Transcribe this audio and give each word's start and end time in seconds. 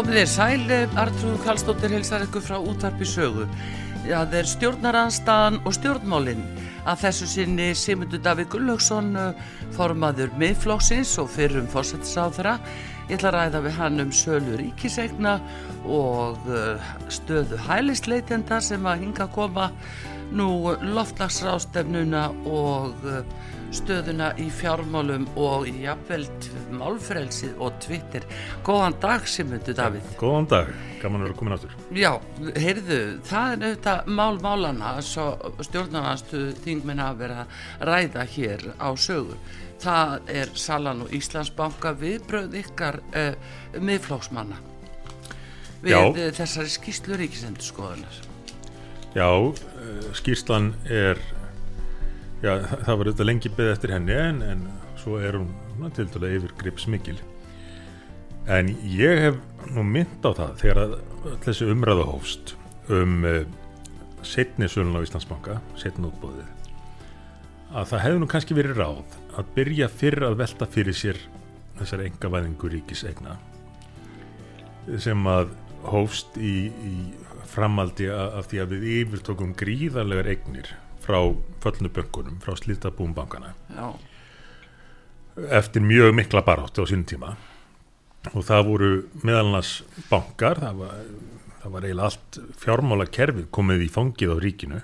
Komið 0.00 0.16
þér 0.16 0.28
sæli, 0.32 0.76
Artrúð 0.96 1.42
Kallstóttir 1.44 1.92
hilsar 1.92 2.22
ykkur 2.24 2.40
frá 2.40 2.54
útvarpi 2.56 3.04
sögu. 3.04 3.42
Það 4.06 4.36
er 4.38 4.46
stjórnaranstaðan 4.48 5.58
og 5.68 5.74
stjórnmálinn 5.76 6.40
að 6.88 7.02
þessu 7.02 7.28
sinni 7.28 7.66
Simundur 7.76 8.22
Davík 8.24 8.48
Gullaugsson 8.54 9.10
formaður 9.76 10.32
miðflóksins 10.40 11.12
og 11.20 11.28
fyrrum 11.34 11.68
fórsættisáþra. 11.68 12.56
Ég 13.10 13.18
ætla 13.18 13.28
að 13.28 13.36
ræða 13.36 13.62
við 13.66 13.76
hann 13.76 14.04
um 14.06 14.14
sölu 14.22 14.56
ríkisegna 14.62 15.36
og 15.84 16.48
stöðu 17.12 17.60
hælisleitenda 17.68 18.62
sem 18.64 18.88
að 18.88 19.04
hinga 19.04 19.26
að 19.26 19.34
koma 19.36 19.68
nú 20.32 20.48
loftlagsrástefnuna 20.96 22.30
og 22.48 22.96
stöðuna 23.74 24.30
í 24.40 24.48
fjármálum 24.52 25.26
og 25.38 25.68
í 25.70 25.84
jafnveld 25.84 26.48
málfrelsið 26.74 27.60
og 27.62 27.76
Twitter. 27.82 28.24
Góðan 28.66 28.96
dag 29.02 29.26
Simundur 29.30 29.76
Davíð. 29.78 30.08
Góðan 30.20 30.48
dag, 30.50 30.72
gaman 31.02 31.22
að 31.22 31.28
vera 31.28 31.38
komin 31.38 31.56
áttur. 31.56 31.76
Já, 31.94 32.10
heyrðu, 32.58 33.00
það 33.28 33.54
er 33.54 33.66
auðvitað 33.66 34.10
mál-málana 34.20 34.94
svo 35.06 35.26
stjórnarnastu 35.66 36.42
þingmenn 36.64 37.04
að 37.04 37.20
vera 37.24 37.46
ræða 37.90 38.26
hér 38.34 38.66
á 38.78 38.88
sögu. 38.98 39.38
Það 39.80 40.34
er 40.40 40.50
Salan 40.60 41.06
og 41.06 41.14
Íslandsbanka 41.16 41.94
viðbröð 42.00 42.58
ykkar 42.60 43.00
uh, 43.14 43.32
miðflóksmanna 43.80 44.58
við 45.80 45.94
Já. 45.94 46.00
uh, 46.10 46.26
þessari 46.36 46.74
skýslu 46.74 47.16
ríkisendur 47.20 47.64
skoðunar. 47.64 48.18
Já, 49.16 49.30
uh, 49.30 50.10
skýrslan 50.14 50.74
er, 50.86 51.18
já, 52.42 52.52
það 52.60 52.88
var 52.88 53.10
auðvitað 53.10 53.28
lengi 53.28 53.52
beð 53.56 53.72
eftir 53.74 53.94
henni 53.94 54.16
en, 54.16 54.40
en 54.44 54.64
svo 55.00 55.20
er 55.20 55.38
hún 55.40 55.92
til 55.96 56.08
dæla 56.12 56.32
yfir 56.36 56.54
grips 56.60 56.86
mikil. 56.90 57.18
En 58.50 58.70
ég 58.88 59.24
hef 59.26 59.40
nú 59.74 59.84
mynd 59.86 60.24
á 60.24 60.30
það 60.36 60.54
þegar 60.62 60.80
að 60.82 60.94
þessi 61.44 61.68
umræða 61.70 62.06
hófst 62.08 62.54
um 62.90 63.20
uh, 63.28 63.42
setni 64.26 64.68
sölun 64.68 64.98
á 64.98 65.04
Íslandsbanka, 65.04 65.60
setni 65.80 66.08
útbóðið, 66.08 66.48
að 67.70 67.92
það 67.92 68.04
hefði 68.04 68.22
nú 68.22 68.30
kannski 68.30 68.56
verið 68.56 68.80
ráð 68.80 69.18
að 69.38 69.54
byrja 69.56 69.88
fyrr 69.92 70.26
að 70.26 70.40
velta 70.40 70.68
fyrir 70.68 70.96
sér 70.96 71.20
þessari 71.78 72.10
engavæðingu 72.10 72.72
ríkis 72.72 73.04
egna 73.08 73.38
sem 75.00 75.26
að 75.30 75.52
hófst 75.86 76.36
í, 76.40 76.68
í 76.68 76.94
framaldi 77.50 78.08
af 78.12 78.48
því 78.50 78.62
að 78.62 78.74
við 78.74 78.86
yfirtókum 78.98 79.52
gríðarlegar 79.58 80.28
eignir 80.34 80.70
frá 81.00 81.20
föllnu 81.64 81.90
bönkunum, 81.92 82.38
frá 82.44 82.56
slítabúum 82.58 83.14
bankana 83.14 83.54
Já, 83.72 83.94
eftir 85.48 85.80
mjög 85.80 86.14
mikla 86.14 86.42
baráttu 86.42 86.82
á 86.82 86.86
sínum 86.86 87.06
tíma. 87.06 87.36
Og 88.34 88.44
það 88.44 88.66
voru 88.68 88.90
meðal 89.24 89.46
annars 89.48 89.80
bankar 90.10 90.60
það 90.60 90.82
var, 90.82 90.96
það 91.62 91.72
var 91.74 91.86
eiginlega 91.86 92.08
allt 92.10 92.40
fjármála 92.60 93.06
kerfið 93.08 93.46
komið 93.54 93.86
í 93.86 93.88
fangið 93.94 94.34
á 94.34 94.36
ríkinu. 94.44 94.82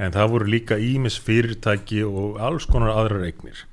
En 0.00 0.14
það 0.14 0.30
voru 0.34 0.52
líka 0.54 0.78
ímis 0.78 1.18
fyrirtæki 1.20 2.04
og 2.06 2.38
alls 2.40 2.68
konar 2.70 2.94
aðrar 2.94 3.26
eignir. 3.26 3.66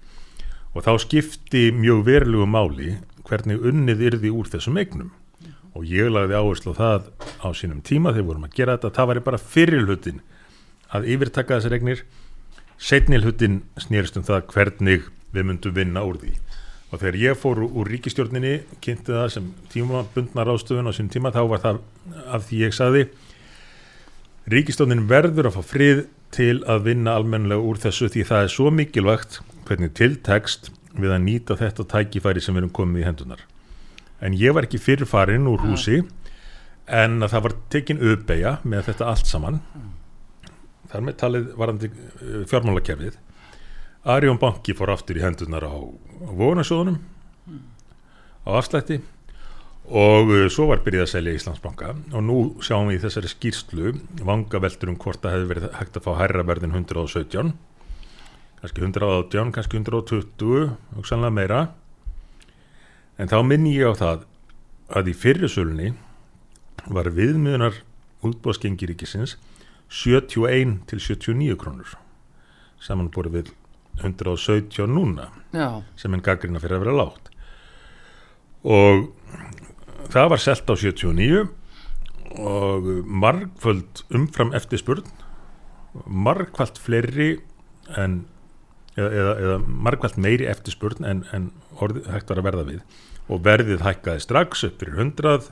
Og 0.74 0.84
þá 0.86 0.98
skipti 1.06 1.70
mjög 1.72 2.04
verulegu 2.08 2.50
máli 2.50 2.98
hvernig 3.28 3.62
unnið 3.70 4.04
yrði 4.10 4.34
úr 4.34 4.50
þessum 4.50 4.80
eignum. 4.82 5.14
Og 5.78 5.86
ég 5.86 6.10
lagði 6.10 6.40
áherslu 6.40 6.74
á 6.74 6.80
það 6.82 7.12
á 7.38 7.48
sínum 7.54 7.84
tíma 7.86 8.12
þegar 8.16 8.24
við 8.24 8.30
vorum 8.32 8.50
að 8.50 8.58
gera 8.58 8.78
þetta. 8.78 8.96
Það 8.98 9.10
væri 9.12 9.26
bara 9.30 9.44
fyrirlutin 9.44 10.22
að 10.94 11.08
yfirtaka 11.14 11.58
þessar 11.58 11.78
eignir. 11.78 12.04
Setni 12.78 13.20
hlutin 13.22 13.62
snýrist 13.82 14.18
um 14.20 14.26
það 14.28 14.46
hvernig 14.54 15.08
við 15.34 15.48
myndum 15.50 15.76
vinna 15.76 16.04
úr 16.06 16.20
því. 16.22 16.34
Og 16.88 17.02
þegar 17.02 17.18
ég 17.20 17.40
fór 17.40 17.64
úr- 17.66 17.90
ríkistjórninni 17.92 18.54
kynnti 18.82 19.12
það 19.12 19.32
sem 19.34 19.48
tímabundna 19.74 20.46
ráðstöfun 20.48 20.88
á 20.88 20.96
sínum 20.96 21.12
tíma 21.12 21.34
þá 21.36 21.42
var 21.50 21.64
það 21.66 21.82
af 22.32 22.46
því 22.48 22.62
ég 22.64 22.78
saði 22.78 23.02
ríkistjórnin 24.48 25.08
verður 25.10 25.50
að 25.50 25.58
fá 25.58 25.64
frið 25.74 26.06
til 26.36 26.62
að 26.68 26.86
vinna 26.88 27.18
almennilega 27.20 27.64
úr 27.64 27.80
þessu 27.82 28.08
því 28.12 28.24
það 28.30 28.46
er 28.46 28.54
svo 28.54 28.72
mikilvægt 28.72 29.40
hvernig 29.68 29.94
tiltekst 30.00 30.72
við 30.98 31.14
að 31.14 31.24
nýta 31.26 31.58
þetta 31.60 31.86
tækifæri 31.92 32.44
sem 32.44 32.56
við 32.56 32.64
erum 32.64 32.76
komið 32.80 33.04
í 33.04 33.08
hendunar 33.08 33.44
en 34.24 34.38
ég 34.40 34.56
var 34.56 34.68
ekki 34.68 34.80
fyrirfarin 34.82 35.48
úr 35.52 35.66
húsi 35.68 36.02
en 36.88 37.20
að 37.20 37.34
það 37.36 37.46
var 37.48 37.56
tekin 37.76 38.04
uppeyja 38.14 38.54
með 38.64 38.88
þetta 38.90 39.10
allt 39.12 39.30
saman 39.30 39.60
þar 40.98 41.06
með 41.06 41.18
talið 41.22 41.52
varandi 41.62 41.92
uh, 41.94 42.42
fjármálakerfið 42.50 43.22
Arjón 44.08 44.40
banki 44.42 44.74
fór 44.74 44.94
aftur 44.94 45.20
í 45.20 45.24
hendunar 45.24 45.68
á, 45.68 45.76
á 45.78 46.32
vonasjóðunum 46.42 46.98
á 48.48 48.50
afslætti 48.58 48.98
og 49.88 50.34
uh, 50.34 50.44
svo 50.52 50.72
var 50.72 50.82
byrjað 50.84 51.06
að 51.06 51.14
selja 51.14 51.38
Íslandsbanka 51.38 51.94
og 51.94 52.26
nú 52.26 52.38
sjáum 52.66 52.90
við 52.90 53.00
í 53.00 53.04
þessari 53.06 53.32
skýrslu 53.32 53.96
vangaveltur 54.26 54.92
um 54.92 55.00
hvort 55.00 55.22
það 55.22 55.38
hefði 55.38 55.52
verið 55.54 55.72
hægt 55.78 56.02
að 56.02 56.08
fá 56.10 56.12
hærra 56.24 56.48
verðin 56.50 56.76
117 56.76 57.54
kannski 58.62 58.82
118, 58.82 59.52
kannski 59.54 59.78
120 59.78 60.72
og 60.98 61.06
sannlega 61.06 61.34
meira. 61.34 61.60
En 63.18 63.30
þá 63.30 63.42
minni 63.46 63.76
ég 63.78 63.94
á 63.94 63.94
það 63.98 64.26
að 64.98 65.12
í 65.12 65.14
fyrirsölunni 65.18 65.92
var 66.88 67.10
viðmiðunar 67.14 67.82
útbóðsgengi 68.26 68.90
ríkisins 68.90 69.36
71 69.90 70.82
til 70.90 71.00
79 71.04 71.58
krónur. 71.62 71.94
Samanborið 72.84 73.38
við 73.40 73.54
117 74.04 74.86
núna 74.94 75.32
já, 75.56 75.82
sem 75.98 76.14
en 76.14 76.22
gaggrina 76.22 76.62
fyrir 76.62 76.78
að 76.78 76.86
vera 76.86 76.98
lágt. 77.00 77.32
Og 78.68 79.08
það 80.14 80.34
var 80.34 80.44
selt 80.44 80.70
á 80.70 80.76
79 80.76 81.48
og 82.38 82.90
margföld 83.08 84.04
umfram 84.14 84.54
eftirspurn 84.58 85.08
margfald 86.06 86.78
fleiri 86.82 87.38
en 87.98 88.26
eða, 88.98 89.10
eða, 89.10 89.34
eða 89.44 89.58
margfald 89.68 90.18
meiri 90.22 90.48
eftirspurn 90.50 91.08
en, 91.08 91.24
en 91.34 91.52
orðið 91.82 92.10
hægt 92.14 92.32
var 92.32 92.42
að 92.42 92.50
verða 92.50 92.66
við. 92.72 92.82
Og 93.28 93.44
verðið 93.46 93.84
hækkaði 93.86 94.24
strax 94.24 94.66
upp 94.68 94.82
fyrir 94.82 95.02
100 95.04 95.50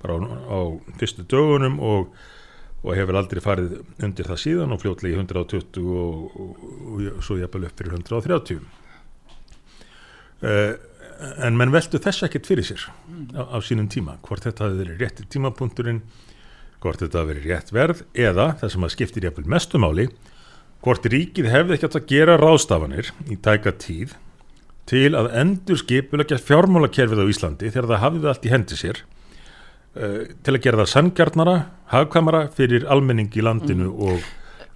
bara 0.00 0.16
á, 0.16 0.20
á 0.48 0.58
fyrstu 1.00 1.26
dögunum 1.28 1.78
og, 1.84 2.12
og 2.80 2.96
hefur 2.96 3.18
aldrei 3.20 3.42
farið 3.44 3.74
undir 4.00 4.28
það 4.28 4.42
síðan 4.44 4.74
og 4.74 4.80
fljótlega 4.82 5.16
í 5.16 5.20
120 5.20 5.88
og, 6.00 6.38
og, 6.40 6.62
og 7.16 7.24
svo 7.26 7.36
jafnvel 7.40 7.66
upp 7.68 7.80
fyrir 7.80 7.96
130 7.98 8.62
uh, 10.48 10.72
en 11.44 11.58
menn 11.60 11.74
veldu 11.74 12.00
þess 12.00 12.24
ekkert 12.26 12.48
fyrir 12.48 12.66
sér 12.66 12.86
á, 13.36 13.42
á 13.52 13.58
sínum 13.64 13.90
tíma 13.92 14.16
hvort 14.24 14.46
þetta 14.48 14.66
hafi 14.66 14.80
verið 14.80 15.04
rétti 15.04 15.28
tímapunkturinn 15.28 16.00
hvort 16.80 17.02
þetta 17.02 17.20
hafi 17.20 17.34
verið 17.34 17.50
rétt 17.52 17.74
verð 17.76 18.02
eða 18.16 18.54
það 18.62 18.74
sem 18.74 18.88
að 18.88 18.94
skiptir 18.96 19.28
jafnvel 19.28 19.52
mestumáli 19.52 20.08
hvort 20.80 21.06
ríkið 21.12 21.50
hefði 21.52 21.76
ekki 21.76 21.88
átt 21.90 22.00
að 22.00 22.10
gera 22.14 22.40
ráðstafanir 22.40 23.12
í 23.28 23.36
tæka 23.44 23.74
tíð 23.76 24.16
til 24.88 25.12
að 25.18 25.28
endur 25.42 25.78
skipulegja 25.78 26.40
fjármálakerfið 26.40 27.20
á 27.20 27.30
Íslandi 27.30 27.68
þegar 27.68 27.90
það 27.92 28.04
hafði 28.06 28.22
það 28.24 28.32
allt 28.32 28.46
í 28.46 28.54
hendi 28.54 28.78
sér 28.80 29.02
til 29.94 30.54
að 30.54 30.60
gera 30.62 30.78
það 30.84 30.92
sangjarnara, 30.92 31.56
hagkvæmara 31.90 32.44
fyrir 32.54 32.84
almenning 32.86 33.32
í 33.34 33.42
landinu 33.42 33.88
og, 33.90 34.28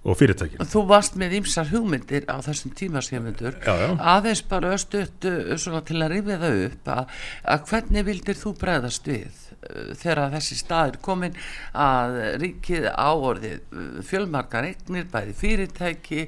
og 0.03 0.17
fyrirtækin. 0.19 0.59
þú 0.67 0.81
varst 0.89 1.15
með 1.17 1.37
ýmsar 1.39 1.69
hugmyndir 1.71 2.27
á 2.27 2.35
þessum 2.43 2.73
tíma 2.75 2.99
Simundur 3.01 3.55
Já, 3.63 3.71
já. 3.79 3.87
aðeins 3.95 4.41
bara 4.49 4.73
östutt 4.75 5.23
svona 5.61 5.79
til 5.87 6.01
að 6.03 6.11
rifja 6.17 6.37
það 6.43 6.59
upp 6.65 6.91
að, 6.97 7.15
að 7.55 7.63
hvernig 7.71 8.05
vildir 8.09 8.39
þú 8.41 8.51
bregðast 8.59 9.07
við 9.07 9.39
uh, 9.55 9.93
þegar 10.01 10.35
þessi 10.35 10.57
staður 10.59 10.99
komin 11.07 11.39
að 11.71 12.19
ríkið 12.43 12.89
áorðið 12.91 13.55
uh, 13.55 13.87
fjölmarkar 14.11 14.67
eignir, 14.67 15.07
bæði 15.15 15.37
fyrirtæki 15.39 16.27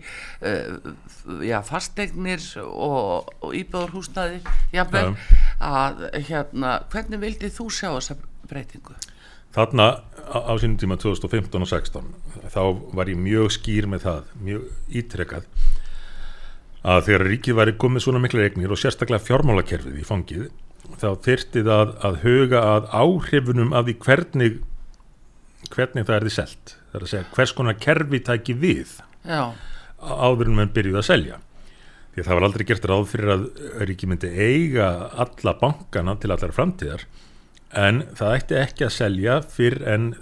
já, 1.44 1.60
fasteignir 1.68 2.40
og, 2.64 3.36
og 3.44 3.52
íbúðarhúsnaði 3.60 4.40
jafnvel 4.72 5.12
að 5.60 6.08
hérna, 6.32 6.78
hvernig 6.94 7.20
vildir 7.28 7.52
þú 7.52 7.68
sjá 7.68 7.90
þessa 7.92 8.16
breytingu? 8.50 8.98
Þarna 9.56 9.88
á, 10.28 10.54
sínum 10.60 10.78
tíma 10.78 11.00
2015 11.02 11.64
og 11.64 11.70
16 11.72 12.14
þá 12.54 12.62
var 12.98 13.10
ég 13.10 13.20
mjög 13.20 13.52
skýr 13.56 13.88
með 13.90 14.06
það 14.06 14.32
mjög 14.44 14.96
ítrekkað 15.02 15.48
að 16.88 17.04
þegar 17.08 17.28
ríkið 17.32 17.58
væri 17.58 17.76
komið 17.82 18.06
svona 18.06 18.22
mikla 18.24 18.44
regnir 18.44 18.74
og 18.74 18.80
sérstaklega 18.80 19.24
fjármálakerfið 19.26 20.00
í 20.00 20.08
fangið 20.08 20.48
þá 21.02 21.10
þyrti 21.26 21.64
það 21.68 21.94
að 22.08 22.20
huga 22.24 22.64
að 22.76 22.90
áhrifunum 22.96 23.74
af 23.76 23.88
því 23.88 23.96
hvernig 24.06 24.60
hvernig 25.74 26.08
það 26.08 26.16
er 26.16 26.26
því 26.28 26.34
selt. 26.36 26.76
Það 26.92 27.00
er 27.00 27.06
að 27.06 27.12
segja 27.12 27.28
hvers 27.36 27.54
konar 27.58 27.80
kerfi 27.82 28.22
tæki 28.24 28.56
við 28.58 28.96
Já, 29.28 29.52
áður 30.00 30.52
en 30.52 30.58
mann 30.60 30.74
byrjuð 30.76 31.02
að 31.02 31.08
selja. 31.10 31.40
Því 32.14 32.22
að 32.22 32.28
það 32.28 32.38
var 32.38 32.48
aldrei 32.48 32.66
gert 32.70 32.88
ráð 32.90 33.08
fyrir 33.12 33.34
að 33.34 33.48
ríki 33.90 34.10
myndi 34.10 34.30
eiga 34.32 34.88
alla 35.26 35.54
bankana 35.60 36.16
til 36.18 36.32
allar 36.34 36.56
framtíðar 36.56 37.04
en 37.76 38.04
það 38.16 38.36
ætti 38.38 38.60
ekki 38.62 38.88
að 38.88 38.96
selja 38.96 39.42
fyrr 39.52 39.82
en 39.88 40.14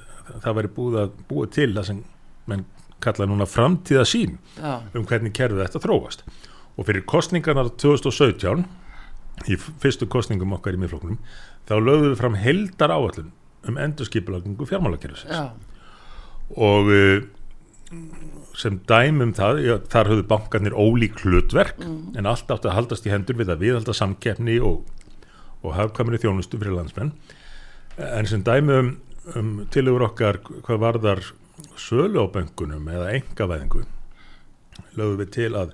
það 0.44 0.57
væri 0.59 0.74
búið 0.77 0.97
að 1.03 1.19
búið 1.30 1.51
til 1.57 1.69
það 1.75 1.88
sem 1.89 2.01
mann 2.50 2.65
kalla 3.06 3.27
núna 3.30 3.45
framtíða 3.50 4.06
sín 4.09 4.39
já, 4.57 4.80
um 4.95 5.06
hvernig 5.06 5.36
kerfið 5.36 5.65
þetta 5.65 5.83
þróast. 5.83 6.25
Og 6.75 6.88
fyrir 6.88 7.06
kostningarnar 7.07 7.69
2017 7.81 8.65
í 9.51 9.57
fyrstu 9.83 10.07
kostningum 10.12 10.56
okkar 10.57 10.77
í 10.77 10.81
miðflokkunum 10.81 11.19
þá 11.68 11.75
lögðum 11.77 12.12
við 12.12 12.19
fram 12.21 12.38
heldar 12.39 12.94
áallun 12.95 13.31
um 13.65 13.80
endurskipulagningu 13.81 14.68
fjármálakerfisins. 14.69 15.33
Já, 15.33 15.53
og 16.56 16.91
uh, 16.94 17.24
sem 18.57 18.77
dæmum 18.88 19.33
það, 19.36 19.62
já, 19.65 19.74
þar 19.91 20.12
höfðu 20.13 20.25
bankarnir 20.30 20.75
ólík 20.77 21.19
hlutverk 21.24 21.81
en 21.81 22.30
allt 22.30 22.51
átti 22.51 22.69
að 22.69 22.77
haldast 22.77 23.07
í 23.07 23.12
hendur 23.12 23.38
við 23.39 23.51
að 23.51 23.65
viðhalda 23.65 23.95
samkeppni 23.98 24.57
og, 24.63 24.86
og 25.65 25.75
hafkamri 25.77 26.19
þjónustu 26.21 26.59
fyrir 26.62 26.77
landsmenn. 26.77 27.12
En 27.97 28.29
sem 28.29 28.44
dæmum 28.45 28.95
um 29.35 29.51
tilugur 29.73 30.07
okkar 30.09 30.39
hvað 30.45 30.81
varðar 30.83 31.23
sölu 31.79 32.21
á 32.21 32.27
böngunum 32.29 32.88
eða 32.91 33.13
engavæðingu 33.17 33.85
lögðu 35.00 35.19
við 35.21 35.31
til 35.35 35.51
að 35.57 35.73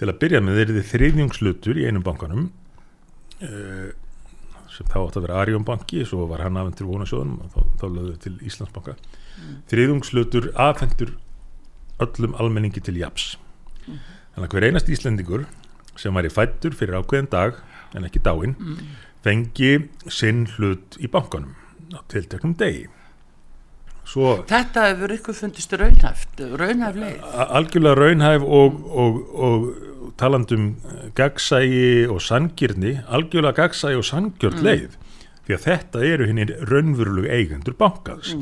til 0.00 0.08
að 0.10 0.18
byrja 0.22 0.40
með 0.42 0.58
þeirri 0.60 0.84
þriðjungslutur 0.90 1.80
í 1.80 1.86
einum 1.88 2.04
bankanum 2.06 2.46
uh, 3.44 3.90
sem 4.72 4.88
þá 4.88 4.98
átti 5.02 5.20
að 5.20 5.26
vera 5.26 5.40
Arjón 5.42 5.66
banki 5.68 6.04
svo 6.08 6.26
var 6.30 6.44
hann 6.44 6.56
afhentur 6.58 6.88
vonasjóðunum 6.88 7.42
og 7.44 7.52
þá, 7.52 7.60
þá 7.80 7.84
lögðu 7.92 8.14
til 8.24 8.32
Íslandsbanka. 8.48 8.94
Þriðjungslutur 9.70 10.48
afhentur 10.60 11.12
öllum 12.02 12.36
almenningi 12.40 12.82
til 12.84 12.96
japs 13.00 13.34
þannig 13.84 14.46
að 14.46 14.54
hver 14.54 14.66
einast 14.68 14.90
Íslendingur 14.92 15.44
sem 16.00 16.14
var 16.16 16.26
í 16.26 16.32
fættur 16.32 16.74
fyrir 16.76 16.98
ákveðin 17.02 17.30
dag 17.32 17.58
en 17.94 18.08
ekki 18.08 18.22
dáinn 18.24 18.56
fengi 19.22 19.72
sinn 20.10 20.46
hlut 20.56 20.98
í 21.00 21.10
bankanum 21.12 21.54
á 21.92 22.00
tilteknum 22.10 22.56
degi. 22.58 22.88
Svo 24.08 24.40
Þetta 24.50 24.88
hefur 24.88 25.12
ykkur 25.14 25.36
fundist 25.38 25.72
raunhæft, 25.78 26.40
raunhæf 26.58 26.96
leið. 26.98 27.20
algjörlega 27.58 27.98
raunhæf 28.00 28.42
og, 28.42 28.80
og, 29.04 29.20
og 29.46 30.10
talandum 30.18 30.72
gagsægi 31.14 32.08
og 32.10 32.18
sangirni 32.24 32.96
algjörlega 33.06 33.60
gagsægi 33.62 34.00
og 34.00 34.08
sangjörn 34.08 34.64
leið. 34.66 34.98
Því 35.46 35.56
að 35.56 35.64
þetta 35.68 36.04
eru 36.06 36.26
hinnir 36.30 36.54
raunverulegu 36.70 37.30
eigendur 37.30 37.78
bankaðs 37.78 38.34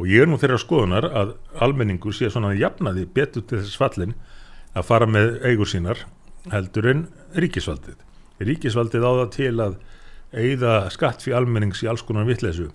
og 0.00 0.06
ég 0.08 0.24
er 0.24 0.30
nú 0.30 0.38
þeirra 0.40 0.60
skoðunar 0.62 1.08
að 1.10 1.34
almenningur 1.62 2.14
sé 2.16 2.30
svona 2.30 2.54
jafnaði 2.58 3.04
betur 3.06 3.44
til 3.44 3.60
þess 3.60 3.78
fallin 3.78 4.14
að 4.74 4.86
fara 4.86 5.10
með 5.10 5.40
eigur 5.50 5.68
sínar 5.68 6.06
heldur 6.50 6.88
en 6.90 7.02
ríkisvaldið 7.36 7.98
ríkisvaldið 8.40 9.06
á 9.06 9.12
það 9.20 9.32
til 9.36 9.54
að 9.66 9.74
eigða 10.30 10.74
skatt 10.94 11.24
fyrir 11.24 11.40
almennings 11.40 11.82
í 11.84 11.90
alls 11.90 12.04
konar 12.06 12.28
vitleysu 12.28 12.70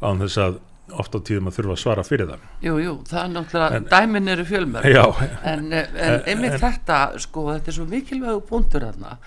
án 0.00 0.22
þess 0.22 0.40
að 0.40 0.58
oft 0.96 1.12
á 1.12 1.20
tíðum 1.20 1.50
að 1.50 1.58
þurfa 1.58 1.74
að 1.74 1.80
svara 1.82 2.04
fyrir 2.06 2.30
það 2.30 2.64
Jú, 2.64 2.74
jú, 2.80 2.94
það 3.10 3.20
er 3.20 3.32
náttúrulega, 3.34 3.80
dæmin 3.92 4.32
eru 4.32 4.44
fjölmörg. 4.48 4.88
Já, 4.88 5.04
En, 5.44 5.66
en 5.76 6.18
einmitt 6.24 6.58
þetta, 6.62 6.98
sko, 7.20 7.48
þetta 7.52 7.72
er 7.72 7.76
svo 7.76 7.88
mikilvægu 7.90 8.44
punktur 8.48 8.86
þarna 8.88 9.18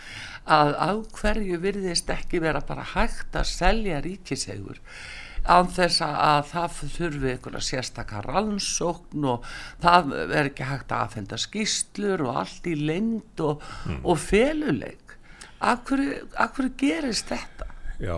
að 0.52 0.72
á 0.74 0.90
hverju 1.20 1.60
virðist 1.62 2.10
ekki 2.10 2.42
vera 2.42 2.64
bara 2.66 2.86
hægt 2.96 3.38
að 3.38 3.52
selja 3.52 4.02
ríkisegur 4.02 4.82
án 5.42 5.70
þess 5.74 6.04
að 6.06 6.44
það 6.52 6.74
þurfi 6.96 7.30
einhverja 7.32 7.62
sérstaka 7.66 8.20
rannsókn 8.26 9.24
og 9.26 9.46
það 9.82 10.12
er 10.28 10.50
ekki 10.52 10.68
hægt 10.70 10.94
að 10.94 11.06
aðfenda 11.08 11.40
skýslur 11.42 12.26
og 12.28 12.42
allt 12.44 12.68
í 12.70 12.76
lengd 12.78 13.42
og, 13.46 13.64
og 14.02 14.20
feluleik. 14.22 15.01
Hverju 15.62 16.72
gerist 16.80 17.30
þetta? 17.30 17.68
Já, 18.02 18.16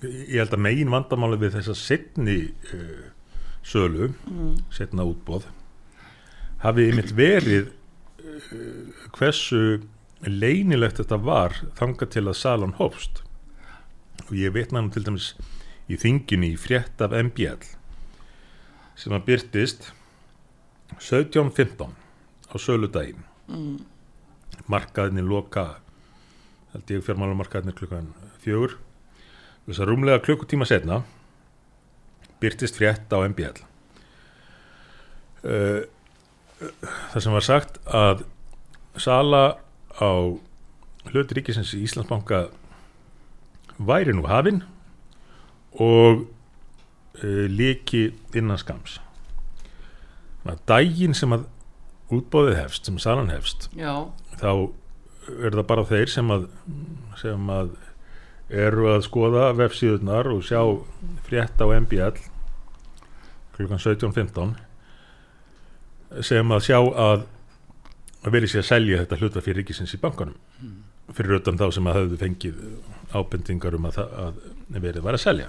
ég 0.00 0.36
held 0.38 0.54
að 0.54 0.64
megin 0.66 0.92
vandamáli 0.92 1.40
við 1.40 1.56
þessa 1.58 1.74
setni 1.78 2.38
uh, 2.74 3.08
sölu, 3.66 4.12
setna 4.70 5.06
útbóð, 5.08 5.48
hafi 6.62 6.86
einmitt 6.90 7.10
verið 7.18 7.72
uh, 7.72 9.08
hversu 9.16 9.80
leynilegt 10.26 11.00
þetta 11.00 11.18
var 11.24 11.56
þangað 11.78 12.14
til 12.14 12.26
að 12.28 12.38
salan 12.38 12.76
hófst. 12.78 13.22
Og 14.28 14.36
ég 14.38 14.54
vitna 14.54 14.82
nú 14.84 14.92
til 14.94 15.04
dæmis 15.06 15.32
í 15.90 15.98
þinginu 15.98 16.52
í 16.52 16.58
frétt 16.60 17.00
af 17.02 17.14
MBL 17.16 17.64
sem 19.00 19.14
að 19.16 19.26
byrtist 19.30 19.90
17.15 21.00 21.94
á 22.52 22.54
söludaginn. 22.60 23.24
Mm. 23.48 23.78
Markaðinni 24.70 25.24
loka, 25.24 25.80
held 26.74 26.92
ég 26.94 27.06
fjármálamarkaðinni 27.06 27.74
klukkan 27.78 28.12
fjögur. 28.42 28.76
Þess 29.66 29.82
að 29.82 29.90
rúmlega 29.90 30.22
klukkutíma 30.24 30.66
setna 30.68 31.02
byrtist 32.40 32.78
frétt 32.80 33.12
á 33.12 33.18
MBL 33.28 33.60
uh, 35.44 35.82
það 37.12 37.24
sem 37.24 37.36
var 37.36 37.46
sagt 37.46 37.78
að 37.86 38.24
sala 39.00 39.42
á 40.00 40.10
hluti 41.10 41.36
ríkisins 41.36 41.74
í 41.76 41.82
Íslandsbanka 41.84 42.48
væri 43.80 44.14
nú 44.16 44.26
hafin 44.28 44.62
og 45.76 46.24
uh, 46.24 47.46
líki 47.48 48.10
innan 48.36 48.60
skams 48.60 48.98
Þannig 50.40 50.56
að 50.56 50.68
daginn 50.70 51.16
sem 51.16 51.34
að 51.36 51.42
útbóðið 52.10 52.56
hefst, 52.62 52.86
sem 52.88 52.96
salan 53.00 53.32
hefst 53.32 53.68
Já, 53.76 54.08
þá 54.40 54.72
er 55.38 55.54
það 55.54 55.66
bara 55.70 55.86
þeir 55.88 56.08
sem 56.12 56.32
að, 56.34 56.46
sem 57.20 57.52
að 57.54 57.70
eru 58.50 58.88
að 58.90 59.04
skoða 59.06 59.44
vefsíðunar 59.58 60.26
og 60.32 60.42
sjá 60.46 60.60
frétt 61.28 61.62
á 61.62 61.66
MBL 61.70 62.16
klukkan 63.54 63.82
17.15 63.82 64.56
sem 66.26 66.54
að 66.54 66.64
sjá 66.66 66.78
að 66.80 67.26
verið 68.26 68.52
sér 68.52 68.64
að 68.64 68.70
selja 68.70 69.00
þetta 69.02 69.18
hluta 69.20 69.42
fyrir 69.44 69.62
ríkisins 69.62 69.94
í 69.96 70.00
bankanum. 70.00 70.36
Fyrir 71.14 71.38
utan 71.38 71.58
þá 71.58 71.66
sem 71.74 71.88
að 71.88 71.96
hafðu 71.98 72.18
fengið 72.20 72.56
ábendingar 73.14 73.76
um 73.78 73.88
að, 73.88 74.00
að 74.24 74.34
verið 74.76 75.06
var 75.06 75.16
að 75.16 75.24
selja. 75.24 75.48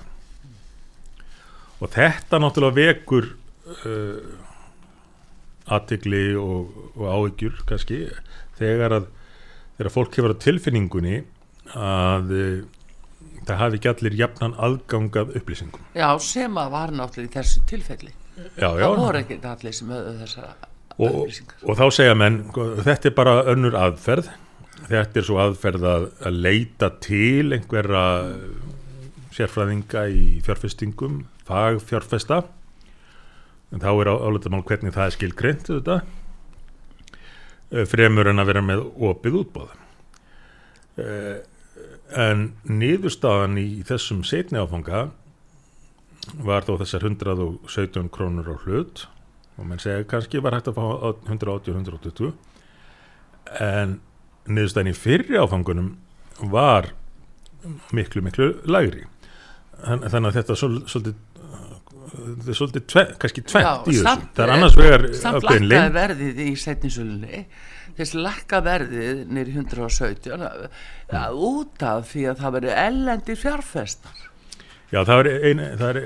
Og 1.82 1.90
þetta 1.92 2.40
náttúrulega 2.42 2.78
vekur 2.78 3.32
uh, 3.32 4.22
aðtigli 5.72 6.26
og, 6.38 6.78
og 6.96 7.06
áhyggjur 7.10 7.64
kannski 7.70 8.04
þegar 8.60 9.00
að 9.00 9.10
þegar 9.82 9.96
fólk 9.96 10.18
hefur 10.20 10.36
á 10.38 10.44
tilfinningunni 10.44 11.16
að 11.74 12.34
uh, 12.38 12.58
það 13.48 13.62
hafi 13.64 13.80
ekki 13.80 13.90
allir 13.92 14.18
jafnan 14.20 14.54
aðgangað 14.62 15.32
upplýsingum. 15.40 15.88
Já, 15.98 16.08
sem 16.22 16.60
að 16.62 16.76
var 16.76 16.94
náttúrulega 16.94 17.32
í 17.32 17.34
þessu 17.40 17.64
tilfelli. 17.70 18.14
já, 18.62 18.70
já, 18.70 18.86
Það 18.86 19.00
voru 19.02 19.22
ekki 19.24 19.40
allir 19.50 19.78
sem 19.80 19.90
höfðu 19.96 20.14
þessar 20.22 20.52
og, 20.52 21.10
upplýsingar. 21.10 21.58
og 21.66 21.80
þá 21.82 21.84
segja 21.98 22.16
menn 22.22 22.40
sko, 22.52 22.68
þetta 22.86 23.10
er 23.10 23.18
bara 23.18 23.36
önnur 23.56 23.78
aðferð. 23.82 24.32
Þetta 24.92 25.22
er 25.22 25.26
svo 25.28 25.42
aðferð 25.42 25.84
að, 25.90 26.08
að 26.26 26.40
leita 26.46 26.90
til 27.02 27.54
einhverja 27.58 28.06
sérfræðinga 29.32 30.08
í 30.12 30.24
fjárfestingum 30.46 31.22
fagfjárfesta. 31.48 32.44
En 33.72 33.82
þá 33.82 33.92
er 33.94 34.12
áleitamál 34.14 34.66
hvernig 34.68 34.94
það 34.94 35.08
er 35.08 35.16
skilgreint 35.16 35.70
þetta 35.70 36.02
eh, 36.02 36.21
fremur 37.72 38.28
en 38.32 38.42
að 38.44 38.50
vera 38.52 38.62
með 38.66 38.84
opið 39.12 39.40
útbóð 39.46 39.78
Eh, 41.00 41.38
en 42.20 42.42
niðurstaðan 42.68 43.54
í 43.58 43.80
þessum 43.88 44.26
setni 44.28 44.60
áfanga 44.60 45.06
var 46.44 46.66
þó 46.68 46.74
þessar 46.82 47.06
117 47.08 48.10
krónur 48.12 48.50
á 48.52 48.56
hlut 48.66 49.06
og 49.56 49.70
menn 49.70 49.80
segja 49.80 50.04
kannski 50.12 50.42
var 50.44 50.58
hægt 50.58 50.68
að 50.68 50.76
fá 50.76 51.16
180-120 51.32 52.34
en 53.64 53.96
niðurstæðin 54.52 54.92
í 54.92 54.98
fyrri 55.00 55.40
áfangunum 55.40 55.94
var 56.52 56.92
miklu 57.96 58.22
miklu 58.28 58.52
lægri. 58.68 59.08
Þann- 59.80 60.04
þannig 60.12 60.28
að 60.34 60.38
þetta 60.42 60.60
svol- 60.60 60.84
svolítið 60.92 61.16
þetta 62.12 62.52
er 62.52 62.58
svolítið 62.60 62.88
tve, 62.94 63.04
kannski 63.22 63.44
tvent 63.48 63.92
í 63.92 63.98
þessu. 63.98 64.26
Það 64.36 64.44
er 64.46 64.54
annars 64.56 64.80
vegar 64.80 65.06
samt 65.20 65.48
leynd 65.64 65.96
verðið 65.96 66.42
í 66.46 66.50
setninsölunni 66.60 67.46
þess 67.98 68.16
lækka 68.18 68.62
verðið 68.66 69.24
nýri 69.32 69.56
117 69.58 70.46
að, 70.48 70.68
að 71.22 71.40
út 71.48 71.86
af 71.86 72.08
því 72.12 72.26
að 72.32 72.44
það 72.44 72.56
verið 72.58 72.78
ellendir 72.86 73.40
fjárfestar. 73.40 74.24
Já, 74.92 75.04
það 75.08 75.22
er, 75.22 75.30
ein, 75.48 75.62
það 75.80 75.90
er, 75.90 76.00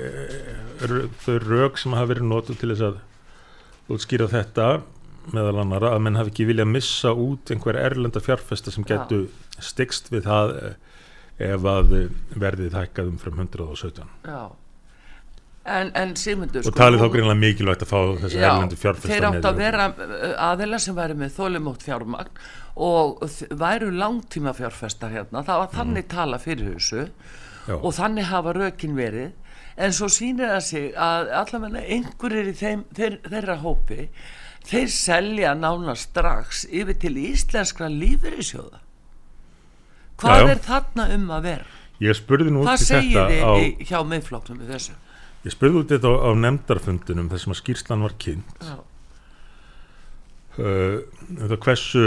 er 0.86 0.96
þau 1.24 1.36
rauk 1.42 1.80
sem 1.82 1.96
hafa 1.96 2.10
verið 2.12 2.28
notuð 2.30 2.60
til 2.60 2.70
þess 2.72 2.86
að 2.86 3.00
útskýra 3.96 4.28
þetta 4.30 4.68
meðal 5.34 5.56
annara 5.62 5.94
að 5.94 6.04
menn 6.06 6.18
hafi 6.20 6.30
ekki 6.32 6.46
viljað 6.46 6.70
missa 6.70 7.10
út 7.10 7.50
einhver 7.50 7.78
erlenda 7.80 8.22
fjárfesta 8.22 8.74
sem 8.74 8.86
Já. 8.86 8.94
getu 8.94 9.24
stikst 9.62 10.12
við 10.12 10.28
það 10.28 10.54
eh, 10.60 10.76
ef 11.50 11.66
að 11.66 11.96
verðið 12.38 12.78
hækkaðum 12.78 13.18
frá 13.20 13.32
117 13.34 14.06
Já. 14.26 14.54
En, 15.66 15.88
en 15.98 16.12
Sigmundur 16.14 16.62
og 16.68 16.76
talið 16.78 17.00
þá 17.02 17.08
greinlega 17.10 17.38
mikilvægt 17.40 17.80
að 17.82 17.88
fá 17.90 17.98
þessi 18.22 18.38
erlendu 18.38 18.76
fjárfesta 18.78 19.08
þeir 19.10 19.24
átt 19.30 19.48
að 19.48 19.56
í 19.56 19.62
vera 19.64 19.86
uh, 19.90 20.26
aðeila 20.52 20.78
sem 20.78 20.94
væri 20.94 21.16
með 21.18 21.32
þólimótt 21.34 21.82
fjármagn 21.82 22.36
og 22.86 23.24
væru 23.58 23.88
langtíma 23.96 24.52
fjárfestar 24.54 25.10
hérna, 25.10 25.42
það 25.42 25.62
var 25.64 25.72
þannig 25.74 26.06
tala 26.12 26.38
fyrir 26.38 26.76
þessu 26.76 27.02
Já. 27.66 27.74
og 27.80 27.90
þannig 27.96 28.28
hafa 28.30 28.52
rökin 28.54 28.94
verið 28.94 29.32
en 29.76 29.96
svo 29.96 30.06
sýnir 30.12 30.52
það 30.54 30.62
sig 30.68 30.86
að 30.94 31.32
allavega 31.40 31.82
einhverjir 31.96 32.50
í 32.52 32.54
þeim, 32.60 32.84
þeir, 32.96 33.16
þeirra 33.26 33.56
hópi 33.64 34.06
þeir 34.70 34.92
selja 34.94 35.54
nána 35.58 35.96
strax 35.98 36.62
yfir 36.70 37.00
til 37.02 37.16
íslenskra 37.26 37.90
lífyrirsjóða 37.90 38.84
hvað 40.22 40.44
Já, 40.44 40.52
er 40.54 40.62
þarna 40.64 41.08
um 41.16 41.26
að 41.36 41.50
vera? 41.50 41.66
Ég 42.06 42.16
spurði 42.16 42.52
nú 42.52 42.62
út 42.62 42.70
Hvað 42.70 42.82
í 42.84 42.86
segir 42.86 43.18
þetta 43.18 43.34
þið 43.34 43.42
á, 43.42 43.52
í- 43.66 43.88
hjá 43.90 43.98
miðflokknum 44.12 44.62
við 44.62 44.72
þessu? 44.76 44.96
Ég 45.46 45.54
spurði 45.54 45.82
út 45.82 45.92
þetta 45.94 46.10
á, 46.10 46.14
á 46.26 46.30
nefndarfundunum 46.42 47.30
þar 47.30 47.42
sem 47.42 47.54
að 47.54 47.60
skýrslan 47.60 48.04
var 48.06 48.16
kynnt. 48.22 48.66
Uh, 50.56 51.04
það 51.36 51.56
hversu 51.66 52.04